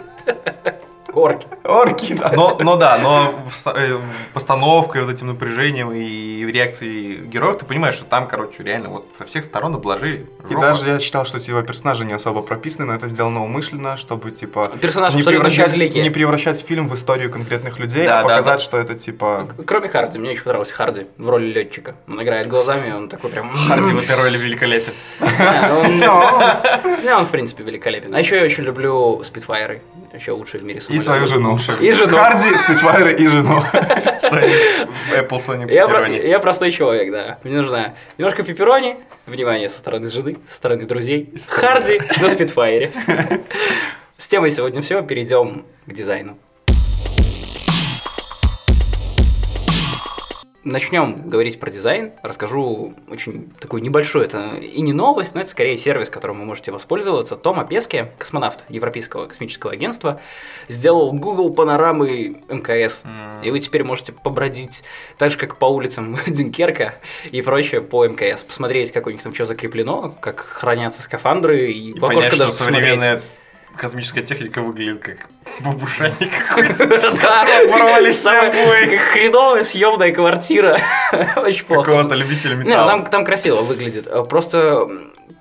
Орки. 1.14 1.48
Орки, 1.64 2.14
да. 2.14 2.32
Но, 2.36 2.58
но 2.60 2.76
да, 2.76 2.98
но 3.02 3.34
э, 3.76 3.98
постановкой, 4.34 5.04
вот 5.04 5.12
этим 5.12 5.28
напряжением 5.28 5.92
и 5.92 6.46
реакцией 6.52 7.26
героев 7.26 7.58
ты 7.58 7.66
понимаешь, 7.66 7.96
что 7.96 8.06
там, 8.06 8.28
короче, 8.28 8.64
реально 8.64 8.90
вот 8.90 9.08
со 9.18 9.26
всех 9.26 9.44
сторон 9.44 9.76
обложили. 9.76 10.28
И 10.50 10.54
жопа. 10.54 10.62
даже 10.62 10.90
я 10.90 11.00
читал, 11.00 11.26
что 11.26 11.40
типа 11.40 11.64
персонажи 11.64 12.06
не 12.06 12.14
особо 12.14 12.42
прописаны, 12.42 12.86
но 12.86 12.96
это 12.96 13.08
сделано 13.08 13.44
умышленно, 13.44 13.98
чтобы 13.98 14.32
типа 14.32 14.72
Персонажи 14.82 15.18
не 15.18 15.24
превращать, 15.24 15.76
не 15.78 16.10
превращать 16.10 16.60
фильм 16.60 16.88
в 16.88 16.96
историю 16.96 17.32
конкретных 17.32 17.80
людей, 17.80 18.06
Да, 18.06 18.20
а 18.20 18.24
да, 18.24 18.30
показать, 18.30 18.60
да. 18.60 18.60
что 18.60 18.78
это 18.78 18.96
типа 18.96 19.48
Кроме 19.66 19.90
Харди, 19.90 20.18
мне 20.20 20.32
очень 20.32 20.44
понравился 20.44 20.74
Харди 20.74 21.08
в 21.18 21.30
роли 21.30 21.48
летчика. 21.48 21.96
Он 22.08 22.22
играет 22.22 22.48
глазами, 22.48 22.92
он 22.92 23.10
такой 23.10 23.30
прям... 23.30 23.50
Харди 23.68 23.92
в 23.92 24.04
этой 24.04 24.16
роли 24.16 24.38
великолепен. 24.38 24.94
Да, 25.40 25.72
он, 25.74 25.98
не, 27.04 27.16
он, 27.16 27.26
в 27.26 27.32
принципе, 27.32 27.64
великолепен. 27.64 28.14
А 28.14 28.20
еще 28.20 28.38
я 28.38 28.44
очень 28.44 28.64
люблю 28.64 29.22
спидфайры. 29.24 29.82
Еще 30.14 30.32
лучшие 30.32 30.62
в 30.62 30.64
мире 30.64 30.80
и 30.80 30.82
самолеты. 30.82 31.06
свою 31.06 31.28
жену. 31.28 31.58
И 31.82 31.92
жену. 31.92 32.16
Харди, 32.18 32.58
Спитфайры 32.58 33.14
и 33.14 33.28
жену. 33.28 33.60
Apple 33.74 35.30
Sony 35.38 35.72
Я, 35.72 35.88
про- 35.88 36.08
я 36.08 36.40
простой 36.40 36.72
человек, 36.72 37.12
да. 37.12 37.40
Мне 37.44 37.58
нужна 37.58 37.94
немножко 38.18 38.44
пепперони, 38.44 38.98
внимание 39.26 39.70
со 39.70 39.80
стороны 39.80 40.08
жены, 40.10 40.38
со 40.48 40.56
стороны 40.56 40.86
друзей, 40.86 41.34
Харди 41.50 42.02
на 42.22 42.30
спидфайре. 42.30 42.92
С 44.18 44.28
темой 44.28 44.52
сегодня 44.52 44.82
все, 44.82 45.02
перейдем 45.02 45.66
к 45.86 45.94
дизайну. 45.94 46.38
Начнем 50.66 51.30
говорить 51.30 51.58
про 51.58 51.72
дизайн. 51.72 52.12
Расскажу 52.22 52.94
очень 53.10 53.50
такую 53.62 53.82
небольшую, 53.82 54.26
это 54.26 54.56
и 54.58 54.82
не 54.82 54.92
новость, 54.92 55.34
но 55.34 55.40
это 55.40 55.50
скорее 55.50 55.78
сервис, 55.78 56.10
которым 56.10 56.40
вы 56.40 56.46
можете 56.46 56.74
воспользоваться. 56.74 57.38
Тома 57.38 57.64
Песке, 57.64 58.12
космонавт 58.18 58.66
Европейского 58.68 59.28
космического 59.28 59.72
агентства, 59.72 60.20
сделал 60.68 61.14
Google 61.14 61.54
панорамы 61.54 62.42
МКС. 62.50 63.04
М. 63.06 63.42
И 63.42 63.52
вы 63.52 63.62
теперь 63.62 63.86
можете 63.86 64.12
побродить 64.12 64.84
так 65.18 65.32
же, 65.32 65.38
как 65.38 65.58
по 65.58 65.66
улицам 65.66 66.18
Дюнкерка 66.28 66.96
и 67.32 67.42
прочее 67.42 67.80
по 67.80 68.06
МКС. 68.06 68.44
Посмотреть, 68.44 68.92
как 68.92 69.08
у 69.08 69.12
них 69.12 69.24
там 69.24 69.34
что 69.34 69.46
закреплено, 69.46 70.14
как 70.20 70.42
хранятся 70.42 71.02
скафандры, 71.02 71.72
и, 71.72 71.92
И 71.92 72.00
в 72.00 72.04
окошко 72.04 72.16
понять, 72.16 72.34
что 72.34 72.38
даже 72.38 72.52
посмотреть. 72.52 73.00
современная 73.00 73.22
космическая 73.76 74.22
техника 74.22 74.62
выглядит 74.62 75.02
как 75.02 75.30
бабушатник 75.62 76.32
какой-то. 76.48 76.88
Да, 77.22 77.46
Ворвались 77.70 78.20
собой. 78.22 78.98
Хреновая 78.98 79.64
съемная 79.64 80.14
квартира. 80.14 80.80
Очень 81.38 81.66
плохо. 81.66 81.84
Какого-то 81.84 82.16
любителя 82.16 82.56
металла. 82.56 82.88
там, 82.88 83.06
там 83.06 83.26
красиво 83.26 83.62
выглядит. 83.62 84.08
Э, 84.08 84.24
Просто 84.24 84.88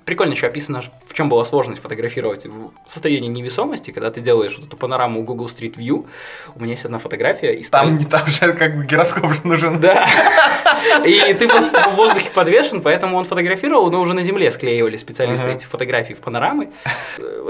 прикольно 0.05 0.33
еще 0.33 0.47
описано, 0.47 0.81
в 1.07 1.13
чем 1.13 1.29
была 1.29 1.45
сложность 1.45 1.83
фотографировать 1.83 2.47
в 2.47 2.71
состоянии 2.87 3.29
невесомости, 3.29 3.91
когда 3.91 4.11
ты 4.11 4.23
делаешь 4.23 4.55
вот 4.57 4.67
эту 4.67 4.77
панораму 4.77 5.23
Google 5.23 5.47
Street 5.47 5.77
View. 5.77 6.07
У 6.55 6.61
меня 6.61 6.73
есть 6.73 6.85
одна 6.87 6.99
фотография. 6.99 7.53
И 7.55 7.65
Там, 7.65 7.99
не 7.99 8.07
там 8.07 8.27
же 8.27 8.55
как 8.55 8.77
бы 8.77 8.85
гироскоп 8.87 9.35
же 9.35 9.41
нужен. 9.45 9.81
Да. 9.81 10.07
И 11.05 11.35
ты 11.35 11.49
просто 11.49 11.91
в 11.91 11.95
воздухе 11.95 12.31
подвешен, 12.33 12.81
поэтому 12.83 13.17
он 13.17 13.25
фотографировал, 13.25 13.91
но 13.91 14.01
уже 14.01 14.15
на 14.15 14.23
земле 14.23 14.51
склеивали 14.51 14.97
специалисты 14.97 15.51
эти 15.51 15.65
фотографии 15.65 16.15
в 16.15 16.19
панорамы. 16.19 16.71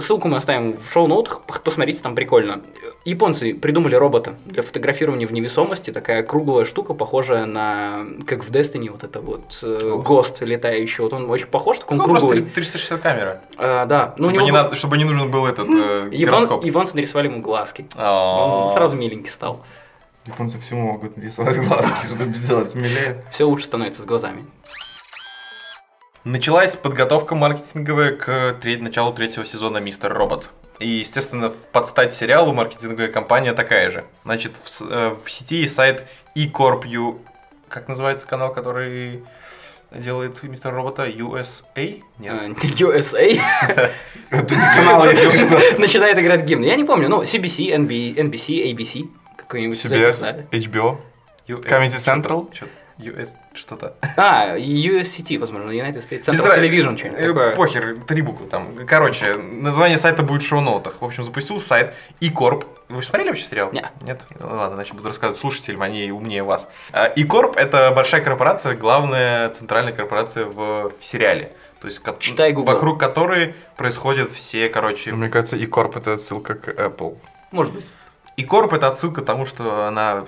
Ссылку 0.01 0.29
мы 0.29 0.37
оставим 0.37 0.77
в 0.79 0.91
шоу-ноутах, 0.91 1.43
посмотрите, 1.43 2.01
там 2.03 2.15
прикольно. 2.15 2.61
Японцы 3.05 3.55
придумали 3.55 3.95
робота 3.95 4.35
для 4.47 4.63
фотографирования 4.63 5.27
в 5.27 5.33
невесомости, 5.33 5.91
такая 5.91 6.23
круглая 6.23 6.65
штука, 6.65 6.95
похожая 6.95 7.47
на, 7.47 8.07
как 8.27 8.45
в 8.45 8.51
Destiny, 8.51 8.91
вот 8.91 9.03
это 9.03 9.21
вот 9.21 9.59
э. 9.63 9.97
ГОСТ 10.05 10.43
летающий, 10.43 11.03
вот 11.03 11.13
он 11.13 11.31
очень 11.31 11.47
похож, 11.47 11.79
так 11.79 11.91
он 11.91 11.99
Ну, 11.99 12.05
просто 12.05 12.29
круглый. 12.29 12.51
360 12.51 13.01
камера. 13.01 13.41
А, 13.57 13.87
да, 13.87 14.15
ну 14.19 14.25
чтобы, 14.25 14.33
него 14.35 14.45
не 14.45 14.53
надо, 14.53 14.77
чтобы 14.77 14.99
не 14.99 15.05
нужен 15.05 15.31
был 15.31 15.47
этот 15.47 15.69
э, 15.69 16.09
Иван, 16.11 16.47
гироскоп. 16.47 16.95
Нарисовали 16.95 17.29
ему 17.29 17.41
глазки. 17.41 17.87
Он 17.97 18.69
сразу 18.69 18.97
миленький 18.97 19.31
стал. 19.31 19.65
Японцы 20.29 20.59
всему 20.61 20.93
могут 20.93 21.17
рисовать 21.17 21.57
глазки, 21.59 22.05
чтобы 22.05 22.31
сделать 22.35 22.75
милее. 22.75 23.25
Все 23.31 23.45
лучше 23.45 23.65
становится 23.65 24.03
с 24.03 24.05
глазами. 24.05 24.45
Началась 26.25 26.77
подготовка 26.77 27.35
маркетинговая 27.35 28.15
к 28.15 28.59
тре- 28.61 28.77
началу 28.77 29.15
третьего 29.15 29.47
сезона 29.47 29.79
Мистер 29.79 30.13
Робот. 30.13 30.51
И, 30.81 30.87
естественно, 30.87 31.49
в 31.49 31.69
подстать 31.69 32.13
сериалу 32.15 32.53
маркетинговая 32.53 33.09
компания 33.11 33.55
такая 33.55 33.91
же. 33.91 34.05
Значит, 34.25 34.57
в, 34.57 34.83
э, 34.83 35.17
в 35.25 35.31
сети 35.31 35.57
есть 35.63 35.75
сайт 35.75 36.07
eCorp.u... 36.37 37.21
Как 37.69 37.89
называется 37.89 38.27
канал, 38.27 38.53
который 38.53 39.25
делает 39.91 40.43
Мистер 40.43 40.75
Робота? 40.75 41.09
USA? 41.09 42.03
Нет. 42.19 42.35
Э, 42.35 42.49
USA. 42.67 43.41
Это 44.31 44.55
не 44.55 44.75
канал, 44.75 45.09
если 45.11 45.39
что. 45.39 45.81
Начинает 45.81 46.19
играть 46.19 46.45
гимн. 46.45 46.63
Я 46.63 46.77
не 46.77 46.85
помню, 46.85 47.09
ну, 47.09 47.23
CBC, 47.23 47.75
NB, 47.75 48.17
NBC, 48.17 48.73
ABC, 48.75 49.09
какой-нибудь 49.49 49.83
CBS. 49.85 50.47
HBO. 50.51 50.99
US 51.49 51.65
Comedy 51.65 51.97
Central? 51.97 52.53
чё- 52.53 52.67
US 52.99 53.37
что-то. 53.55 53.95
А, 54.17 54.57
USCT, 54.59 55.39
возможно, 55.39 55.71
United 55.71 55.95
States 55.99 56.31
Без 56.31 56.41
Central 56.41 56.49
ra- 56.49 56.59
Television, 56.59 56.97
что-нибудь 56.97 57.21
э, 57.21 57.27
такое. 57.29 57.57
Похер, 57.57 57.97
три 58.07 58.23
буквы 58.23 58.47
там. 58.49 58.75
Короче, 58.87 59.35
название 59.35 59.97
сайта 59.99 60.23
будет 60.25 60.43
в 60.43 60.47
шоу-ноутах. 60.49 61.01
В 61.01 61.05
общем, 61.05 61.23
запустил 61.23 61.61
сайт 61.61 61.95
eCorp. 62.21 62.67
Вы 62.89 63.03
смотрели 63.03 63.29
вообще 63.29 63.45
сериал? 63.45 63.71
Не. 63.73 63.85
Нет? 64.03 64.23
Ну, 64.41 64.49
Ладно, 64.49 64.75
значит, 64.75 64.95
буду 64.95 65.09
рассказывать 65.09 65.41
слушателям, 65.41 65.83
они 65.83 66.11
умнее 66.11 66.43
вас. 66.43 66.67
А, 66.93 67.09
eCorp— 67.15 67.55
это 67.57 67.93
большая 67.95 68.21
корпорация, 68.21 68.75
главная 68.75 69.49
центральная 69.51 69.93
корпорация 69.93 70.45
в, 70.47 70.89
в 70.91 71.05
сериале. 71.05 71.53
То 71.81 71.87
есть, 71.87 72.01
Читай 72.19 72.53
Google. 72.53 72.73
вокруг 72.73 72.99
которой 72.99 73.55
происходят 73.77 74.31
все, 74.33 74.69
короче... 74.69 75.13
Мне 75.13 75.29
кажется, 75.29 75.57
и 75.57 75.65
Corp 75.67 75.97
это 75.97 76.15
отсылка 76.15 76.57
к 76.57 76.69
Apple. 76.69 77.17
Может 77.53 77.73
быть. 77.73 77.87
eCorp— 78.39 78.75
это 78.77 78.89
отсылка 78.89 79.23
к 79.23 79.25
тому, 79.25 79.47
что 79.47 79.87
она 79.87 80.27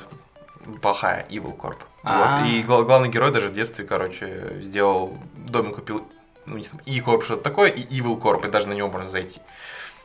плохая, 0.82 1.26
Evil 1.30 1.56
Corp. 1.56 1.78
А. 2.02 2.40
Вот. 2.42 2.50
И 2.50 2.62
гла- 2.62 2.82
главный 2.82 3.08
герой 3.08 3.30
даже 3.30 3.48
в 3.48 3.52
детстве, 3.52 3.84
короче, 3.84 4.58
сделал, 4.60 5.18
доме 5.36 5.72
купил 5.72 6.06
у 6.46 6.56
них 6.56 6.70
там 6.70 6.80
E-Corp 6.86 7.22
что-то 7.22 7.42
такое, 7.42 7.70
и 7.70 7.82
Evil 7.82 8.20
Corp, 8.20 8.46
и 8.46 8.50
даже 8.50 8.68
на 8.68 8.72
него 8.72 8.88
можно 8.88 9.08
зайти. 9.08 9.40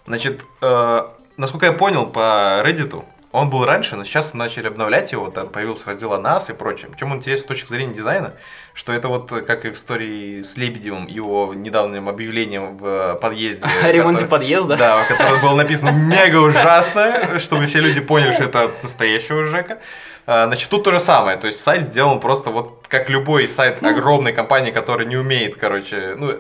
Значит, 0.05 0.45
э, 0.61 1.07
насколько 1.37 1.65
я 1.65 1.73
понял 1.73 2.05
по 2.07 2.61
Reddit, 2.63 3.03
он 3.35 3.49
был 3.49 3.65
раньше, 3.65 3.95
но 3.95 4.03
сейчас 4.03 4.33
начали 4.33 4.67
обновлять 4.67 5.11
его, 5.11 5.29
там 5.29 5.49
появился 5.49 5.87
раздел 5.87 6.13
о 6.13 6.19
нас 6.19 6.49
и 6.49 6.53
прочее. 6.53 6.89
Чем 6.99 7.11
он 7.11 7.17
интересен 7.17 7.43
с 7.43 7.47
точки 7.47 7.67
зрения 7.67 7.93
дизайна, 7.93 8.33
что 8.73 8.93
это 8.93 9.07
вот, 9.07 9.29
как 9.45 9.65
и 9.65 9.69
в 9.71 9.73
истории 9.75 10.41
с 10.41 10.57
Лебедевым, 10.57 11.07
его 11.07 11.53
недавним 11.53 12.07
объявлением 12.09 12.75
в 12.77 13.15
подъезде. 13.21 13.65
О 13.83 13.87
ремонте 13.91 14.23
который- 14.23 14.29
подъезда? 14.29 14.77
Да, 14.77 15.03
в 15.03 15.07
котором 15.07 15.41
было 15.41 15.55
написано 15.55 15.89
мега 15.89 16.37
ужасно, 16.37 17.39
чтобы 17.39 17.65
все 17.65 17.79
люди 17.79 18.01
поняли, 18.01 18.31
что 18.31 18.43
это 18.45 18.63
от 18.63 18.83
настоящего 18.83 19.43
Жека. 19.45 19.79
А, 20.27 20.47
Значит, 20.47 20.69
тут 20.69 20.83
то 20.83 20.91
же 20.91 20.99
самое. 20.99 21.37
То 21.37 21.47
есть 21.47 21.61
сайт 21.63 21.83
сделан 21.83 22.19
просто 22.19 22.49
вот 22.49 22.85
как 22.87 23.09
любой 23.09 23.47
сайт 23.47 23.81
Ну. 23.81 23.89
огромной 23.89 24.33
компании, 24.33 24.71
которая 24.71 25.05
не 25.07 25.17
умеет, 25.17 25.55
короче, 25.55 26.15
ну, 26.17 26.31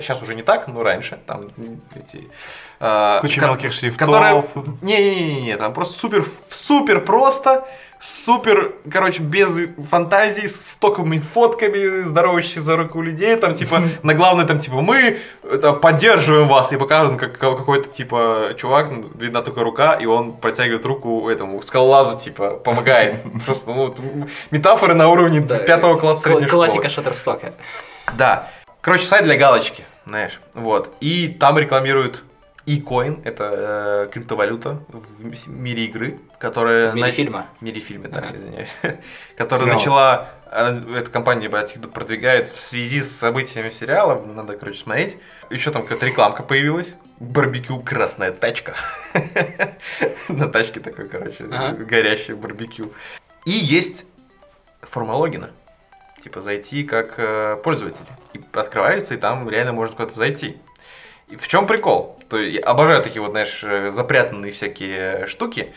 сейчас 0.00 0.22
уже 0.22 0.34
не 0.34 0.42
так, 0.42 0.68
но 0.68 0.82
раньше 0.82 1.18
там 1.26 1.50
эти... 1.94 2.28
а, 2.80 3.20
Куча 3.20 3.40
ко- 3.40 3.46
мелких 3.46 3.72
шрифтов. 3.72 3.98
Которые... 4.06 4.44
Не-не-не, 4.82 5.56
там 5.56 5.72
просто 5.72 5.98
супер, 5.98 6.24
супер 6.50 7.00
просто, 7.00 7.66
супер, 8.04 8.74
короче, 8.90 9.22
без 9.22 9.66
фантазий, 9.90 10.46
с 10.46 10.76
токовыми 10.78 11.18
фотками, 11.18 12.02
здоровающихся 12.02 12.60
за 12.60 12.76
руку 12.76 13.00
людей, 13.00 13.34
там, 13.36 13.54
типа, 13.54 13.82
на 14.02 14.14
главное, 14.14 14.44
там, 14.44 14.58
типа, 14.58 14.80
мы 14.82 15.18
это, 15.42 15.72
поддерживаем 15.72 16.46
вас, 16.48 16.72
и 16.72 16.76
показан 16.76 17.16
как 17.16 17.38
ка- 17.38 17.56
какой-то, 17.56 17.88
типа, 17.88 18.50
чувак, 18.56 18.90
видна 19.18 19.40
только 19.42 19.62
рука, 19.62 19.94
и 19.94 20.04
он 20.06 20.32
протягивает 20.34 20.84
руку 20.84 21.28
этому 21.30 21.62
скалолазу, 21.62 22.18
типа, 22.18 22.50
помогает. 22.50 23.20
Просто, 23.46 23.72
ну, 23.72 23.94
метафоры 24.50 24.94
на 24.94 25.08
уровне 25.08 25.40
пятого 25.66 25.96
класса 25.98 26.28
Кла- 26.28 26.32
средней 26.32 26.48
школы. 26.48 26.66
Классика 26.66 26.88
Шаттерстока. 26.90 27.54
Да. 28.18 28.50
Короче, 28.82 29.04
сайт 29.04 29.24
для 29.24 29.36
галочки, 29.38 29.84
знаешь. 30.04 30.40
Вот. 30.52 30.94
И 31.00 31.28
там 31.28 31.56
рекламируют 31.58 32.22
eCoin, 32.66 33.20
это 33.24 34.06
э, 34.06 34.10
криптовалюта 34.12 34.82
в 34.88 35.48
мире 35.48 35.84
игры, 35.84 36.18
которая... 36.38 36.90
В 36.90 36.94
мире 36.94 37.08
нач- 37.08 37.12
фильма. 37.12 37.46
В 37.60 37.62
мире 37.62 37.80
фильма, 37.80 38.08
да, 38.08 38.18
Ага. 38.20 38.36
извиняюсь. 38.36 38.68
которая 39.36 39.66
Сериала. 39.78 39.78
начала... 39.78 40.28
э, 40.50 40.98
Эта 40.98 41.10
компания 41.10 41.48
блядь, 41.48 41.78
продвигает 41.92 42.48
в 42.48 42.60
связи 42.60 43.00
с 43.00 43.10
событиями 43.16 43.68
сериала. 43.68 44.20
Надо, 44.24 44.56
короче, 44.56 44.78
смотреть. 44.78 45.18
Еще 45.50 45.70
там 45.70 45.82
какая-то 45.82 46.06
рекламка 46.06 46.42
появилась. 46.42 46.94
Барбекю 47.20 47.80
красная 47.80 48.32
тачка. 48.32 48.74
На 50.28 50.48
тачке 50.48 50.80
такой, 50.80 51.08
короче, 51.08 51.44
Ага. 51.50 51.72
горящий 51.84 52.34
барбекю. 52.34 52.92
И 53.44 53.50
есть 53.52 54.06
форма 54.82 55.12
логина 55.12 55.50
типа 56.22 56.40
зайти 56.40 56.84
как 56.84 57.14
э, 57.18 57.56
пользователь. 57.62 58.06
И 58.32 58.40
открывается, 58.54 59.12
и 59.14 59.18
там 59.18 59.48
реально 59.50 59.72
можно 59.74 59.94
куда-то 59.94 60.14
зайти. 60.14 60.56
И 61.28 61.36
в 61.36 61.48
чем 61.48 61.66
прикол? 61.66 62.18
То 62.28 62.38
есть, 62.38 62.62
обожаю 62.64 63.02
такие 63.02 63.20
вот, 63.22 63.30
знаешь, 63.30 63.62
э, 63.64 63.90
запрятанные 63.90 64.52
всякие 64.52 65.26
штуки. 65.26 65.72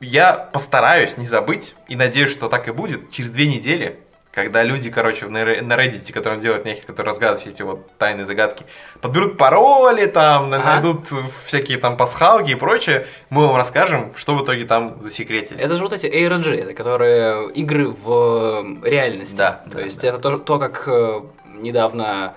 Я 0.00 0.32
постараюсь 0.32 1.16
не 1.16 1.24
забыть, 1.26 1.74
и 1.88 1.96
надеюсь, 1.96 2.30
что 2.30 2.48
так 2.48 2.68
и 2.68 2.70
будет, 2.70 3.10
через 3.10 3.30
две 3.30 3.46
недели, 3.46 3.98
когда 4.32 4.62
люди, 4.62 4.90
короче, 4.90 5.26
на 5.26 5.42
Reddit, 5.42 6.12
которым 6.12 6.40
делают 6.40 6.64
нехер, 6.64 6.84
которые 6.86 7.10
разгадывают 7.10 7.40
все 7.40 7.50
эти 7.50 7.62
вот 7.62 7.90
тайные 7.98 8.24
загадки, 8.24 8.64
подберут 9.00 9.36
пароли, 9.36 10.06
там, 10.06 10.52
Ага. 10.54 10.64
найдут 10.64 11.08
всякие 11.44 11.78
там 11.78 11.96
пасхалки 11.96 12.52
и 12.52 12.54
прочее, 12.54 13.06
мы 13.28 13.48
вам 13.48 13.56
расскажем, 13.56 14.12
что 14.16 14.36
в 14.36 14.44
итоге 14.44 14.64
там 14.64 15.02
засекретили. 15.02 15.60
Это 15.60 15.74
же 15.76 15.82
вот 15.82 15.92
эти 15.92 16.06
ARG, 16.06 16.54
это 16.62 16.74
которые 16.74 17.50
игры 17.50 17.88
в 17.88 18.62
э, 18.84 18.88
реальности. 18.88 19.36
Да, 19.36 19.62
То 19.68 19.78
да, 19.78 19.80
есть 19.82 20.00
да. 20.00 20.08
это 20.08 20.18
то, 20.18 20.38
то, 20.38 20.58
как 20.60 20.84
э, 20.86 21.20
недавно 21.56 22.34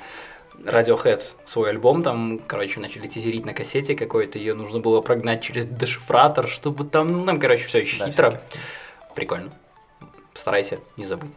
Radiohead 0.63 1.21
свой 1.45 1.69
альбом 1.71 2.03
там, 2.03 2.39
короче, 2.47 2.79
начали 2.79 3.07
тизерить 3.07 3.45
на 3.45 3.53
кассете 3.53 3.95
какой-то, 3.95 4.39
ее 4.39 4.53
нужно 4.53 4.79
было 4.79 5.01
прогнать 5.01 5.41
через 5.41 5.65
дешифратор, 5.65 6.47
чтобы 6.47 6.85
там, 6.85 7.07
ну 7.11 7.25
там, 7.25 7.39
короче, 7.39 7.65
все 7.65 7.79
очень 7.79 7.99
Да, 7.99 8.07
хитро. 8.09 8.29
всякие. 8.31 8.61
Прикольно. 9.15 9.51
Старайся 10.33 10.79
не 10.97 11.05
забыть. 11.05 11.31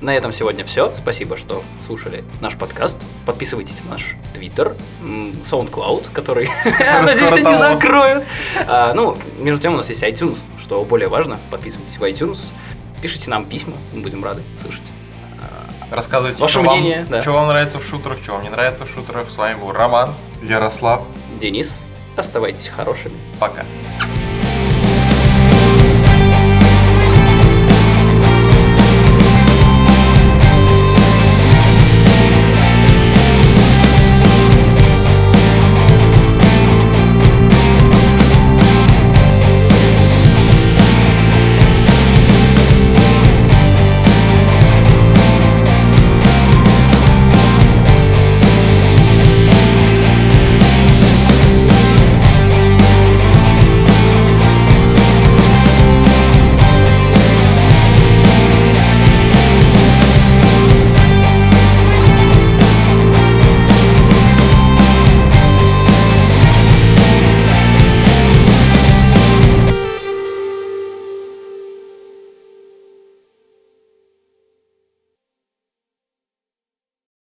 На 0.00 0.16
этом 0.16 0.32
сегодня 0.32 0.64
все. 0.64 0.92
Спасибо, 0.96 1.36
что 1.36 1.62
слушали 1.86 2.24
наш 2.40 2.56
подкаст. 2.56 2.98
Подписывайтесь 3.24 3.84
на 3.84 3.92
наш 3.92 4.16
Твиттер, 4.34 4.74
SoundCloud, 5.44 6.10
который, 6.12 6.48
надеюсь, 6.64 7.36
не 7.36 7.42
там. 7.44 7.58
закроют. 7.58 8.24
А, 8.66 8.92
Ну, 8.94 9.16
между 9.38 9.60
тем 9.60 9.74
у 9.74 9.76
нас 9.76 9.88
есть 9.90 10.02
iTunes, 10.02 10.38
что 10.58 10.84
более 10.84 11.06
важно. 11.08 11.38
Подписывайтесь 11.52 11.98
в 11.98 12.02
iTunes, 12.02 12.46
пишите 13.00 13.30
нам 13.30 13.44
письма, 13.44 13.74
мы 13.92 14.00
будем 14.00 14.24
рады 14.24 14.42
слышать. 14.60 14.90
Рассказывайте, 15.92 16.40
Ваше 16.40 16.60
что, 16.60 16.62
мнение, 16.62 17.00
вам, 17.00 17.08
да. 17.10 17.20
что 17.20 17.32
вам 17.32 17.48
нравится 17.48 17.78
в 17.78 17.84
шутерах, 17.84 18.18
что 18.22 18.32
вам 18.32 18.42
не 18.42 18.48
нравится 18.48 18.86
в 18.86 18.90
шутерах. 18.90 19.30
С 19.30 19.36
вами 19.36 19.60
был 19.60 19.72
Роман. 19.72 20.14
Ярослав. 20.42 21.02
Денис, 21.38 21.76
оставайтесь 22.16 22.68
хорошими. 22.68 23.14
Пока. 23.38 23.64